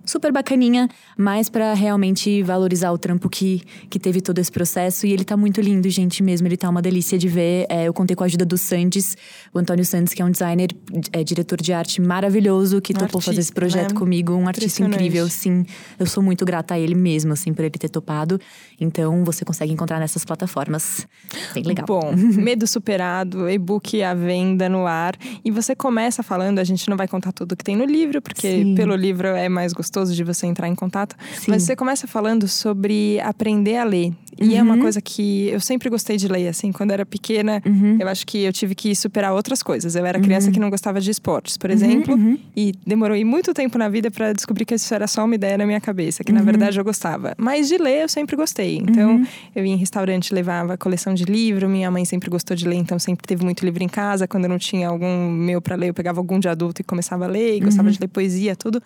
super 0.08 0.32
bacaninha, 0.32 0.90
mas 1.18 1.50
pra 1.50 1.74
realmente 1.74 2.42
valorizar 2.42 2.92
o 2.92 2.98
trampo 2.98 3.30
que, 3.30 3.62
que 3.90 4.00
teve 4.00 4.22
todo 4.22 4.40
esse 4.40 4.52
processo. 4.52 5.06
E 5.06 5.12
ele 5.12 5.24
tá 5.24 5.36
muito 5.36 5.60
lindo, 5.62 5.88
gente, 5.90 6.24
mesmo. 6.24 6.48
Ele 6.48 6.58
tá 6.58 6.70
uma 6.70 6.82
delícia 6.82 7.18
de 7.18 7.28
ver. 7.28 7.66
É, 7.70 7.84
eu 7.88 7.94
contei 7.94 8.16
com 8.16 8.24
a 8.24 8.26
ajuda 8.26 8.46
do 8.46 8.58
Sandes, 8.58 9.18
o 9.54 9.60
Antônio 9.60 9.86
Sandes, 9.86 10.14
que 10.14 10.22
é 10.22 10.26
um 10.26 10.32
designer, 10.32 10.70
é, 11.12 11.24
diretor 11.24 11.62
de 11.62 11.74
arte 11.74 12.02
maravilhoso, 12.02 12.82
que 12.82 12.94
Um 12.94 13.00
topou 13.00 13.20
fazer 13.20 13.42
esse 13.42 13.52
artista, 13.52 13.56
projeto 13.60 13.94
né? 13.94 14.00
comigo. 14.00 14.34
Um 14.34 14.48
artista 14.48 14.82
incrível, 14.82 15.28
sim. 15.30 15.66
Eu 16.00 16.06
sou 16.06 16.24
muito 16.24 16.46
grata 16.46 16.76
a 16.76 16.80
ele 16.80 16.96
mesmo, 16.96 17.34
assim, 17.34 17.54
por 17.54 17.66
ele 17.66 17.78
ter 17.78 17.90
topado. 17.90 18.40
Então, 18.80 19.24
você 19.26 19.44
consegue 19.44 19.74
encontrar 19.74 20.00
nessas 20.00 20.24
plataformas. 20.24 21.06
Bem 21.54 21.64
legal. 21.64 21.86
Bom, 21.86 22.14
medo 22.16 22.66
superado, 22.66 23.50
e-book 23.50 24.02
à 24.02 24.14
venda 24.14 24.70
no 24.70 24.88
ar. 24.88 25.16
E 25.44 25.52
você 25.52 25.76
começa 25.76 26.24
falando, 26.24 26.60
a 26.60 26.64
gente 26.64 26.90
não 26.90 26.96
vai 26.96 27.08
contar 27.08 27.34
tudo 27.34 27.56
que 27.58 27.64
tem 27.64 27.76
no 27.76 27.86
livro, 27.86 28.22
porque 28.22 28.64
Sim. 28.64 28.76
pelo 28.76 28.96
livro 28.96 29.28
é 29.28 29.50
mais 29.50 29.74
gostoso 29.74 29.97
de 30.06 30.24
você 30.24 30.46
entrar 30.48 30.68
em 30.68 30.76
contato. 30.76 31.16
Sim. 31.36 31.52
Mas 31.52 31.64
você 31.64 31.76
começa 31.76 32.08
falando 32.08 32.48
sobre 32.48 33.20
aprender 33.22 33.78
a 33.78 33.84
ler. 33.84 34.14
E 34.40 34.56
é 34.56 34.62
uma 34.62 34.76
Uhum. 34.76 34.82
coisa 34.82 35.02
que 35.02 35.48
eu 35.48 35.60
sempre 35.60 35.90
gostei 35.90 36.16
de 36.16 36.28
ler, 36.28 36.48
assim, 36.48 36.72
quando 36.72 36.92
era 36.92 37.04
pequena, 37.06 37.62
Uhum. 37.66 37.98
eu 38.00 38.08
acho 38.08 38.26
que 38.28 38.44
eu 38.44 38.54
tive 38.54 38.76
que 38.76 38.96
superar 38.96 39.34
outras 39.34 39.64
coisas. 39.64 39.96
Eu 39.96 40.06
era 40.06 40.20
criança 40.20 40.52
que 40.52 40.60
não 40.60 40.70
gostava 40.70 41.02
de 41.02 41.10
esportes, 41.10 41.58
por 41.58 41.72
exemplo, 41.72 42.14
uhum. 42.16 42.38
e 42.56 42.72
demorou 42.86 43.18
muito 43.26 43.52
tempo 43.54 43.78
na 43.80 43.90
vida 43.90 44.12
para 44.12 44.34
descobrir 44.34 44.64
que 44.66 44.76
isso 44.76 44.94
era 44.94 45.08
só 45.08 45.26
uma 45.26 45.34
ideia 45.34 45.58
na 45.58 45.66
minha 45.66 45.82
cabeça, 45.82 46.24
que 46.24 46.32
na 46.32 46.40
Uhum. 46.42 46.46
verdade 46.46 46.80
eu 46.80 46.84
gostava. 46.84 47.34
Mas 47.38 47.68
de 47.68 47.78
ler 47.78 48.04
eu 48.04 48.10
sempre 48.10 48.36
gostei. 48.36 48.78
Então, 48.78 49.26
eu 49.56 49.66
ia 49.66 49.74
em 49.74 49.78
restaurante, 49.78 50.32
levava 50.34 50.78
coleção 50.78 51.14
de 51.16 51.24
livro, 51.26 51.68
minha 51.68 51.90
mãe 51.90 52.06
sempre 52.06 52.30
gostou 52.30 52.56
de 52.56 52.68
ler, 52.68 52.76
então 52.76 53.00
sempre 53.00 53.26
teve 53.26 53.44
muito 53.44 53.66
livro 53.66 53.84
em 53.84 53.90
casa. 53.90 54.28
Quando 54.28 54.44
eu 54.44 54.50
não 54.50 54.60
tinha 54.60 54.88
algum 54.90 55.32
meu 55.32 55.60
para 55.62 55.76
ler, 55.76 55.90
eu 55.90 55.94
pegava 55.96 56.20
algum 56.20 56.40
de 56.40 56.48
adulto 56.48 56.82
e 56.82 56.84
começava 56.84 57.26
a 57.26 57.28
ler, 57.28 57.56
e 57.58 57.60
gostava 57.60 57.90
de 57.90 58.00
ler 58.00 58.08
poesia, 58.08 58.56
tudo. 58.56 58.82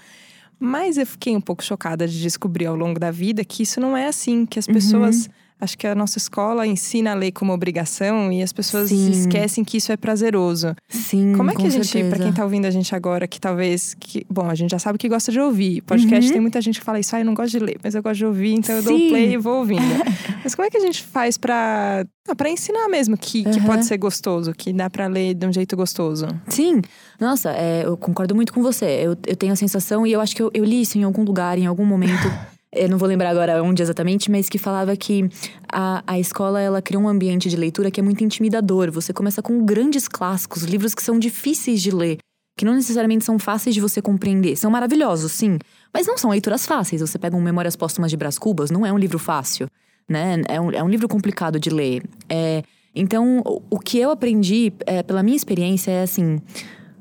Mas 0.64 0.96
eu 0.96 1.08
fiquei 1.08 1.36
um 1.36 1.42
pouco 1.42 1.64
chocada 1.64 2.08
de 2.08 2.22
descobrir 2.22 2.68
ao 2.68 2.76
longo 2.76 3.00
da 3.00 3.10
vida 3.10 3.44
que 3.44 3.64
isso 3.64 3.80
não 3.82 3.98
é 3.98 4.08
assim, 4.08 4.46
que 4.46 4.60
as 4.60 4.68
pessoas. 4.68 5.28
Acho 5.62 5.78
que 5.78 5.86
a 5.86 5.94
nossa 5.94 6.18
escola 6.18 6.66
ensina 6.66 7.12
a 7.12 7.14
ler 7.14 7.32
como 7.32 7.54
obrigação 7.54 8.32
e 8.32 8.42
as 8.42 8.52
pessoas 8.52 8.90
Sim. 8.90 9.12
esquecem 9.12 9.64
que 9.64 9.78
isso 9.78 9.92
é 9.92 9.96
prazeroso. 9.98 10.76
Sim, 10.90 11.34
Como 11.38 11.52
é 11.52 11.56
que 11.56 11.68
a 11.68 11.70
gente, 11.70 12.04
pra 12.06 12.18
quem 12.18 12.34
tá 12.34 12.44
ouvindo 12.44 12.66
a 12.66 12.72
gente 12.72 12.96
agora, 12.96 13.28
que 13.28 13.40
talvez. 13.40 13.96
Que, 14.00 14.26
bom, 14.28 14.50
a 14.50 14.56
gente 14.56 14.72
já 14.72 14.80
sabe 14.80 14.98
que 14.98 15.08
gosta 15.08 15.32
de 15.32 15.40
ouvir. 15.40 15.82
Podcast 15.84 16.26
Uhum. 16.26 16.34
tem 16.34 16.42
muita 16.42 16.60
gente 16.62 16.80
que 16.80 16.86
fala 16.86 17.00
isso, 17.00 17.16
ah, 17.16 17.20
eu 17.20 17.26
não 17.26 17.36
gosto 17.36 17.52
de 17.52 17.60
ler, 17.60 17.78
mas 17.84 17.94
eu 17.94 18.02
gosto 18.02 18.18
de 18.18 18.26
ouvir, 18.26 18.54
então 18.54 18.76
eu 18.76 18.82
dou 18.82 18.98
play 18.98 19.34
e 19.34 19.38
vou 19.38 19.60
ouvindo. 19.60 19.82
mas 20.44 20.56
como 20.56 20.66
é 20.66 20.70
que 20.72 20.78
a 20.78 20.82
gente 20.82 21.04
faz 21.04 21.38
pra. 21.38 22.04
Ah, 22.28 22.36
pra 22.36 22.50
ensinar 22.50 22.88
mesmo 22.88 23.16
que, 23.18 23.44
que 23.44 23.60
Uhum. 23.60 23.66
pode 23.66 23.86
ser 23.86 23.98
gostoso, 23.98 24.54
que 24.54 24.74
dá 24.74 24.90
pra 24.90 25.06
ler 25.08 25.34
de 25.36 25.46
um 25.46 25.54
jeito 25.54 25.76
gostoso? 25.78 26.28
Sim, 26.48 26.82
nossa, 27.20 27.52
é, 27.52 27.84
eu 27.86 27.96
concordo 27.98 28.34
muito 28.36 28.52
com 28.54 28.62
você. 28.64 28.86
Eu, 29.04 29.16
eu 29.28 29.36
tenho 29.36 29.54
a 29.54 29.56
sensação, 29.56 30.06
e 30.08 30.12
eu 30.12 30.20
acho 30.22 30.36
que 30.36 30.42
eu, 30.42 30.50
eu 30.54 30.64
li 30.66 30.82
isso 30.82 30.98
em 30.98 31.04
algum 31.04 31.24
lugar, 31.24 31.58
em 31.58 31.66
algum 31.68 31.86
momento. 31.86 32.12
Eu 32.74 32.88
não 32.88 32.98
vou 32.98 33.08
lembrar 33.08 33.30
agora 33.30 33.62
onde 33.62 33.82
exatamente, 33.82 34.32
mas 34.32 34.48
que 34.48 34.58
falava 34.58 34.96
que 34.96 35.28
a, 35.72 36.02
a 36.08 36.18
escola 36.18 36.62
ela 36.62 36.82
criou 36.82 37.04
um 37.04 37.08
ambiente 37.08 37.50
de 37.50 37.58
leitura 37.58 37.92
que 37.92 38.00
é 38.00 38.04
muito 38.04 38.24
intimidador. 38.24 38.90
Você 38.92 39.12
começa 39.12 39.42
com 39.42 39.66
grandes 39.66 40.08
clássicos, 40.08 40.64
livros 40.64 40.96
que 40.96 41.04
são 41.04 41.20
difíceis 41.20 41.82
de 41.82 41.92
ler. 41.92 42.18
que 42.58 42.64
não 42.64 42.76
necessariamente 42.76 43.26
são 43.26 43.38
fáceis 43.40 43.74
de 43.76 43.82
você 43.82 44.02
compreender. 44.02 44.56
São 44.56 44.72
maravilhosos, 44.72 45.32
sim, 45.32 45.58
mas 45.94 46.08
não 46.08 46.18
são 46.18 46.30
leituras 46.32 46.66
fáceis. 46.66 47.02
Você 47.02 47.20
pega 47.20 47.36
um 47.36 47.42
Memórias 47.42 47.76
Póstumas 47.76 48.10
de 48.10 48.16
Brás 48.16 48.38
Cubas, 48.38 48.72
não 48.72 48.86
é 48.86 48.94
um 48.94 48.98
livro 48.98 49.20
fácil, 49.20 49.68
né? 50.08 50.42
É 50.48 50.62
um, 50.62 50.72
é 50.72 50.84
um 50.84 50.90
livro 50.90 51.08
complicado 51.10 51.60
de 51.60 51.70
ler. 51.70 52.04
É, 52.30 52.64
então, 52.96 53.42
o, 53.70 53.80
que 53.80 53.98
eu 53.98 54.12
aprendi, 54.12 54.72
é, 54.86 55.02
pela 55.02 55.24
minha 55.24 55.36
experiência, 55.36 55.92
é 55.92 56.04
assim: 56.04 56.40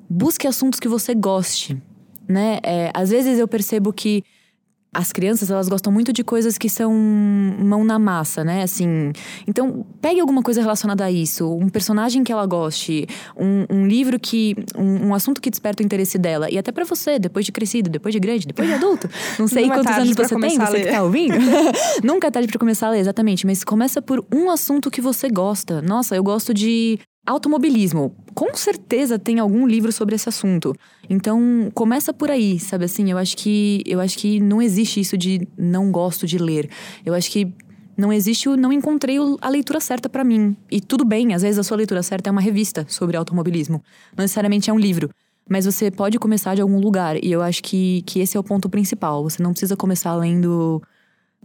busque 0.09 0.47
assuntos 0.47 0.81
que 0.81 0.89
você 0.89 1.15
goste, 1.15 1.81
né? 2.29 2.59
É, 2.63 2.91
às 2.95 3.11
vezes 3.11 3.39
eu 3.39 3.47
percebo 3.47 3.93
que 3.93 4.25
as 4.93 5.13
crianças, 5.13 5.51
elas 5.51 5.69
gostam 5.69 5.93
muito 5.93 6.13
de 6.13 6.25
coisas 6.25 6.59
que 6.59 6.69
são 6.69 6.93
mão 6.93 7.85
na 7.85 7.99
massa, 7.99 8.43
né? 8.43 8.63
Assim, 8.63 9.13
então, 9.47 9.87
pegue 10.01 10.21
alguma 10.21 10.43
coisa 10.43 10.61
relacionada 10.61 11.05
a 11.05 11.11
isso. 11.11 11.49
Um 11.49 11.69
personagem 11.69 12.25
que 12.25 12.33
ela 12.33 12.45
goste, 12.45 13.07
um, 13.37 13.67
um 13.71 13.87
livro 13.87 14.19
que... 14.19 14.57
Um, 14.77 15.09
um, 15.09 15.15
assunto 15.15 15.41
que 15.41 15.49
desperta 15.49 15.83
o 15.83 15.87
interesse 15.87 16.19
dela. 16.19 16.51
E 16.51 16.59
até 16.59 16.73
para 16.73 16.85
você, 16.85 17.19
depois 17.19 17.47
de 17.47 17.53
crescido, 17.53 17.89
depois 17.89 18.13
de 18.13 18.19
grande, 18.19 18.47
depois 18.47 18.67
de 18.67 18.75
adulto. 18.75 19.09
Não 19.39 19.47
sei 19.47 19.67
Não 19.69 19.75
é 19.75 19.77
quantos 19.77 19.93
anos 19.93 20.17
você 20.17 20.41
tem, 20.41 20.59
você 20.59 20.81
que 20.81 20.91
tá 20.91 21.03
ouvindo. 21.03 21.35
Nunca 22.03 22.27
é 22.27 22.31
tarde 22.31 22.49
para 22.49 22.59
começar 22.59 22.89
a 22.89 22.91
ler, 22.91 22.99
exatamente. 22.99 23.47
Mas 23.47 23.63
começa 23.63 24.03
por 24.03 24.25
um 24.35 24.51
assunto 24.51 24.91
que 24.91 25.01
você 25.01 25.29
gosta. 25.29 25.81
Nossa, 25.81 26.17
eu 26.17 26.23
gosto 26.23 26.53
de 26.53 26.99
Automobilismo, 27.27 28.17
com 28.41 28.57
certeza 28.57 29.19
tem 29.19 29.39
algum 29.39 29.67
livro 29.67 29.93
sobre 29.93 30.15
esse 30.15 30.27
assunto. 30.27 30.75
Então, 31.11 31.71
começa 31.75 32.11
por 32.11 32.31
aí, 32.31 32.59
sabe 32.59 32.87
assim? 32.87 33.11
Eu 33.11 33.19
acho 33.19 33.37
que 33.37 33.83
eu 33.85 34.01
acho 34.01 34.17
que 34.17 34.41
não 34.41 34.63
existe 34.63 34.99
isso 34.99 35.15
de 35.15 35.47
não 35.59 35.93
gosto 35.93 36.27
de 36.27 36.39
ler. 36.39 36.71
Eu 37.05 37.13
acho 37.13 37.31
que 37.31 37.53
não 37.99 38.11
existe 38.11 38.49
o 38.49 38.57
não 38.57 38.73
encontrei 38.73 39.19
a 39.43 39.49
leitura 39.51 39.79
certa 39.79 40.09
para 40.09 40.25
mim. 40.25 40.57
E 40.71 40.81
tudo 40.81 41.05
bem, 41.05 41.35
às 41.35 41.43
vezes 41.43 41.59
a 41.59 41.63
sua 41.63 41.77
leitura 41.77 42.03
certa 42.03 42.31
é 42.31 42.33
uma 42.33 42.41
revista 42.41 42.87
sobre 42.89 43.15
automobilismo, 43.15 43.83
não 44.17 44.23
necessariamente 44.23 44.71
é 44.71 44.73
um 44.73 44.79
livro. 44.79 45.11
Mas 45.47 45.67
você 45.67 45.91
pode 45.91 46.19
começar 46.19 46.55
de 46.55 46.63
algum 46.63 46.81
lugar, 46.81 47.23
e 47.23 47.31
eu 47.31 47.43
acho 47.43 47.63
que, 47.63 48.01
que 48.07 48.21
esse 48.21 48.39
é 48.39 48.41
o 48.41 48.45
ponto 48.45 48.71
principal. 48.71 49.23
Você 49.23 49.43
não 49.43 49.51
precisa 49.51 49.77
começar 49.77 50.15
lendo 50.15 50.81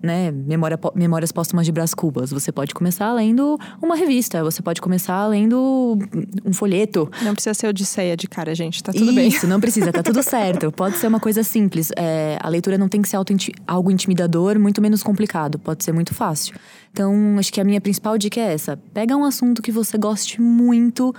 né, 0.02 0.32
Memória, 0.32 0.78
Memórias 0.94 1.32
Póstumas 1.32 1.66
de 1.66 1.72
Brás 1.72 1.94
Cubas. 1.94 2.32
Você 2.32 2.52
pode 2.52 2.74
começar 2.74 3.12
lendo 3.14 3.58
uma 3.82 3.96
revista, 3.96 4.44
você 4.44 4.62
pode 4.62 4.82
começar 4.82 5.26
lendo 5.28 5.98
um 6.46 6.54
folheto. 6.54 7.10
Não 7.22 7.34
precisa 7.34 7.54
ser 7.54 7.68
Odisseia 7.68 8.16
de 8.16 8.28
cara, 8.28 8.54
gente, 8.54 8.84
tá 8.84 8.92
tudo 8.92 9.06
Isso, 9.06 9.16
bem. 9.16 9.28
Isso, 9.28 9.48
não 9.48 9.60
precisa, 9.60 9.92
tá 9.92 10.04
tudo 10.04 10.22
certo. 10.22 10.72
Pode 10.76 10.98
ser 10.98 11.08
uma 11.08 11.20
coisa 11.20 11.44
simples. 11.44 11.92
É, 11.96 12.38
a 12.42 12.50
leitura 12.50 12.78
não 12.78 12.90
tem 12.90 13.02
que 13.02 13.10
ser 13.10 13.18
algo 13.66 13.92
intimidador, 13.92 14.60
muito 14.60 14.82
menos 14.82 15.02
complicado. 15.02 15.58
Pode 15.58 15.84
ser 15.84 15.94
muito 15.94 16.14
fácil. 16.14 16.56
Então, 16.92 17.38
acho 17.40 17.52
que 17.52 17.60
a 17.60 17.64
minha 17.64 17.82
principal 17.82 18.18
dica 18.18 18.40
é 18.40 18.54
essa. 18.54 18.78
Pega 18.94 19.16
um 19.16 19.24
assunto 19.24 19.62
que 19.62 19.72
você 19.72 19.98
goste 19.98 20.42
muito 20.42 21.14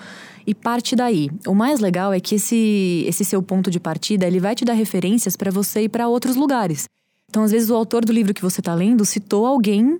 e 0.47 0.55
parte 0.55 0.95
daí. 0.95 1.29
O 1.47 1.55
mais 1.55 1.81
legal 1.81 2.13
é 2.13 2.21
que 2.21 2.37
esse, 2.37 3.05
esse 3.07 3.25
seu 3.25 3.43
ponto 3.43 3.71
de 3.71 3.81
partida, 3.81 4.27
ele 4.27 4.41
vai 4.41 4.55
te 4.55 4.65
dar 4.65 4.75
referências 4.75 5.37
para 5.37 5.51
você 5.51 5.83
ir 5.83 5.89
para 5.89 6.09
outros 6.09 6.37
lugares. 6.37 6.87
Então, 7.29 7.43
às 7.43 7.51
vezes, 7.51 7.71
o 7.71 7.75
autor 7.75 8.05
do 8.05 8.13
livro 8.13 8.33
que 8.33 8.43
você 8.43 8.61
está 8.61 8.75
lendo 8.75 9.05
citou 9.05 9.47
alguém 9.47 9.99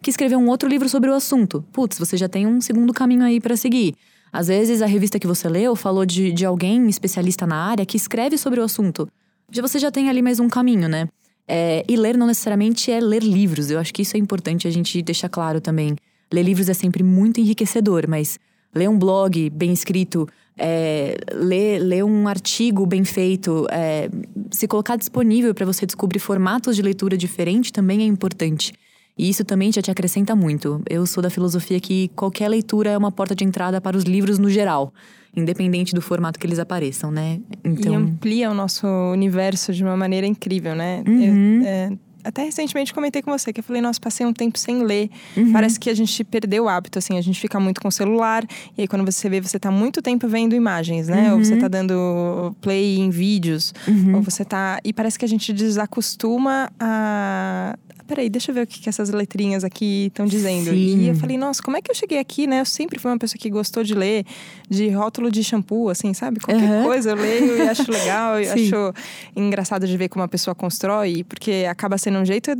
que 0.00 0.10
escreveu 0.10 0.38
um 0.38 0.48
outro 0.48 0.68
livro 0.68 0.88
sobre 0.88 1.10
o 1.10 1.14
assunto. 1.14 1.64
Putz, 1.72 1.98
você 1.98 2.16
já 2.16 2.28
tem 2.28 2.46
um 2.46 2.60
segundo 2.60 2.92
caminho 2.92 3.24
aí 3.24 3.40
para 3.40 3.56
seguir. 3.56 3.94
Às 4.32 4.48
vezes, 4.48 4.82
a 4.82 4.86
revista 4.86 5.18
que 5.18 5.26
você 5.26 5.48
leu 5.48 5.74
falou 5.74 6.04
de, 6.06 6.32
de 6.32 6.44
alguém 6.44 6.88
especialista 6.88 7.46
na 7.46 7.56
área 7.56 7.84
que 7.84 7.96
escreve 7.96 8.38
sobre 8.38 8.60
o 8.60 8.62
assunto. 8.62 9.08
Já 9.50 9.62
você 9.62 9.78
já 9.78 9.90
tem 9.90 10.08
ali 10.08 10.22
mais 10.22 10.38
um 10.38 10.48
caminho, 10.48 10.88
né? 10.88 11.08
É, 11.46 11.82
e 11.88 11.96
ler 11.96 12.16
não 12.16 12.26
necessariamente 12.26 12.92
é 12.92 13.00
ler 13.00 13.22
livros. 13.22 13.70
Eu 13.70 13.78
acho 13.78 13.92
que 13.92 14.02
isso 14.02 14.16
é 14.16 14.20
importante 14.20 14.68
a 14.68 14.70
gente 14.70 15.00
deixar 15.00 15.30
claro 15.30 15.60
também. 15.60 15.96
Ler 16.30 16.42
livros 16.42 16.68
é 16.68 16.74
sempre 16.74 17.02
muito 17.02 17.40
enriquecedor, 17.40 18.04
mas 18.06 18.38
ler 18.74 18.88
um 18.88 18.98
blog 18.98 19.48
bem 19.48 19.72
escrito, 19.72 20.28
é, 20.58 21.16
ler, 21.32 21.78
ler 21.78 22.04
um 22.04 22.26
artigo 22.26 22.84
bem 22.84 23.04
feito, 23.04 23.66
é, 23.70 24.10
se 24.50 24.66
colocar 24.66 24.96
disponível 24.96 25.54
para 25.54 25.64
você 25.64 25.86
descobrir 25.86 26.18
formatos 26.18 26.74
de 26.74 26.82
leitura 26.82 27.16
diferente 27.16 27.72
também 27.72 28.00
é 28.02 28.04
importante. 28.04 28.72
E 29.16 29.28
isso 29.28 29.44
também 29.44 29.72
já 29.72 29.82
te 29.82 29.90
acrescenta 29.90 30.36
muito. 30.36 30.80
Eu 30.88 31.04
sou 31.04 31.22
da 31.22 31.28
filosofia 31.28 31.80
que 31.80 32.08
qualquer 32.14 32.48
leitura 32.48 32.90
é 32.90 32.98
uma 32.98 33.10
porta 33.10 33.34
de 33.34 33.44
entrada 33.44 33.80
para 33.80 33.96
os 33.96 34.04
livros 34.04 34.38
no 34.38 34.48
geral, 34.48 34.92
independente 35.36 35.92
do 35.92 36.00
formato 36.00 36.38
que 36.38 36.46
eles 36.46 36.60
apareçam, 36.60 37.10
né? 37.10 37.40
Então... 37.64 37.92
E 37.92 37.96
amplia 37.96 38.50
o 38.50 38.54
nosso 38.54 38.86
universo 38.86 39.72
de 39.72 39.82
uma 39.82 39.96
maneira 39.96 40.26
incrível, 40.26 40.74
né? 40.76 41.02
Uhum. 41.06 41.62
Eu, 41.62 41.66
é, 41.66 41.92
até 42.24 42.44
recentemente 42.44 42.92
comentei 42.92 43.22
com 43.22 43.30
você 43.30 43.52
que 43.52 43.60
eu 43.60 43.64
falei, 43.64 43.80
nossa, 43.80 44.00
passei 44.00 44.26
um 44.26 44.32
tempo 44.32 44.58
sem 44.58 44.82
ler. 44.82 45.10
Uhum. 45.36 45.52
Parece 45.52 45.78
que 45.78 45.88
a 45.88 45.94
gente 45.94 46.24
perdeu 46.24 46.64
o 46.64 46.68
hábito, 46.68 46.98
assim, 46.98 47.16
a 47.18 47.20
gente 47.20 47.40
fica 47.40 47.58
muito 47.58 47.80
com 47.80 47.88
o 47.88 47.92
celular. 47.92 48.44
E 48.76 48.82
aí, 48.82 48.88
quando 48.88 49.04
você 49.04 49.28
vê, 49.28 49.40
você 49.40 49.58
tá 49.58 49.70
muito 49.70 50.02
tempo 50.02 50.28
vendo 50.28 50.54
imagens, 50.54 51.08
né? 51.08 51.28
Uhum. 51.28 51.38
Ou 51.38 51.44
você 51.44 51.56
tá 51.56 51.68
dando 51.68 52.54
play 52.60 52.98
em 52.98 53.10
vídeos. 53.10 53.72
Uhum. 53.86 54.16
Ou 54.16 54.22
você 54.22 54.44
tá. 54.44 54.80
E 54.84 54.92
parece 54.92 55.18
que 55.18 55.24
a 55.24 55.28
gente 55.28 55.52
desacostuma 55.52 56.70
a 56.78 57.76
peraí, 58.08 58.30
deixa 58.30 58.50
eu 58.50 58.54
ver 58.54 58.62
o 58.62 58.66
que, 58.66 58.80
que 58.80 58.88
essas 58.88 59.10
letrinhas 59.10 59.62
aqui 59.62 60.06
estão 60.06 60.24
dizendo. 60.26 60.70
Sim. 60.70 61.02
E 61.02 61.08
eu 61.08 61.14
falei, 61.14 61.36
nossa, 61.36 61.62
como 61.62 61.76
é 61.76 61.82
que 61.82 61.90
eu 61.90 61.94
cheguei 61.94 62.18
aqui, 62.18 62.46
né? 62.46 62.60
Eu 62.60 62.64
sempre 62.64 62.98
fui 62.98 63.10
uma 63.10 63.18
pessoa 63.18 63.38
que 63.38 63.50
gostou 63.50 63.84
de 63.84 63.94
ler, 63.94 64.24
de 64.68 64.88
rótulo 64.88 65.30
de 65.30 65.44
shampoo, 65.44 65.90
assim, 65.90 66.14
sabe? 66.14 66.40
Qualquer 66.40 66.68
uhum. 66.68 66.84
coisa 66.84 67.10
eu 67.10 67.16
leio 67.16 67.58
e 67.58 67.68
acho 67.68 67.90
legal, 67.90 68.40
e 68.40 68.48
acho 68.50 68.94
engraçado 69.36 69.86
de 69.86 69.96
ver 69.96 70.08
como 70.08 70.24
a 70.24 70.28
pessoa 70.28 70.54
constrói, 70.54 71.22
porque 71.24 71.66
acaba 71.68 71.98
sendo 71.98 72.18
um 72.18 72.24
jeito 72.24 72.50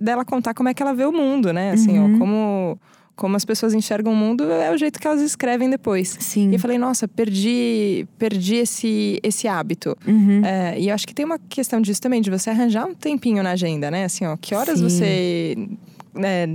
dela 0.00 0.24
contar 0.24 0.52
como 0.52 0.68
é 0.68 0.74
que 0.74 0.82
ela 0.82 0.92
vê 0.92 1.04
o 1.04 1.12
mundo, 1.12 1.52
né? 1.52 1.70
Assim, 1.70 1.98
uhum. 1.98 2.16
ó, 2.16 2.18
como 2.18 2.80
como 3.18 3.36
as 3.36 3.44
pessoas 3.44 3.74
enxergam 3.74 4.12
o 4.12 4.16
mundo 4.16 4.44
é 4.44 4.72
o 4.72 4.76
jeito 4.78 5.00
que 5.00 5.06
elas 5.06 5.20
escrevem 5.20 5.68
depois. 5.68 6.16
Sim. 6.20 6.50
E 6.50 6.54
eu 6.54 6.60
falei, 6.60 6.78
nossa, 6.78 7.08
perdi, 7.08 8.06
perdi 8.16 8.54
esse, 8.54 9.18
esse 9.24 9.48
hábito. 9.48 9.96
Uhum. 10.06 10.40
É, 10.44 10.78
e 10.78 10.88
eu 10.88 10.94
acho 10.94 11.04
que 11.04 11.12
tem 11.12 11.26
uma 11.26 11.38
questão 11.38 11.80
disso 11.80 12.00
também, 12.00 12.22
de 12.22 12.30
você 12.30 12.48
arranjar 12.48 12.86
um 12.86 12.94
tempinho 12.94 13.42
na 13.42 13.50
agenda, 13.50 13.90
né? 13.90 14.04
Assim, 14.04 14.24
ó, 14.24 14.36
que 14.36 14.54
horas 14.54 14.78
Sim. 14.78 14.88
você 14.88 15.68
né, 16.14 16.46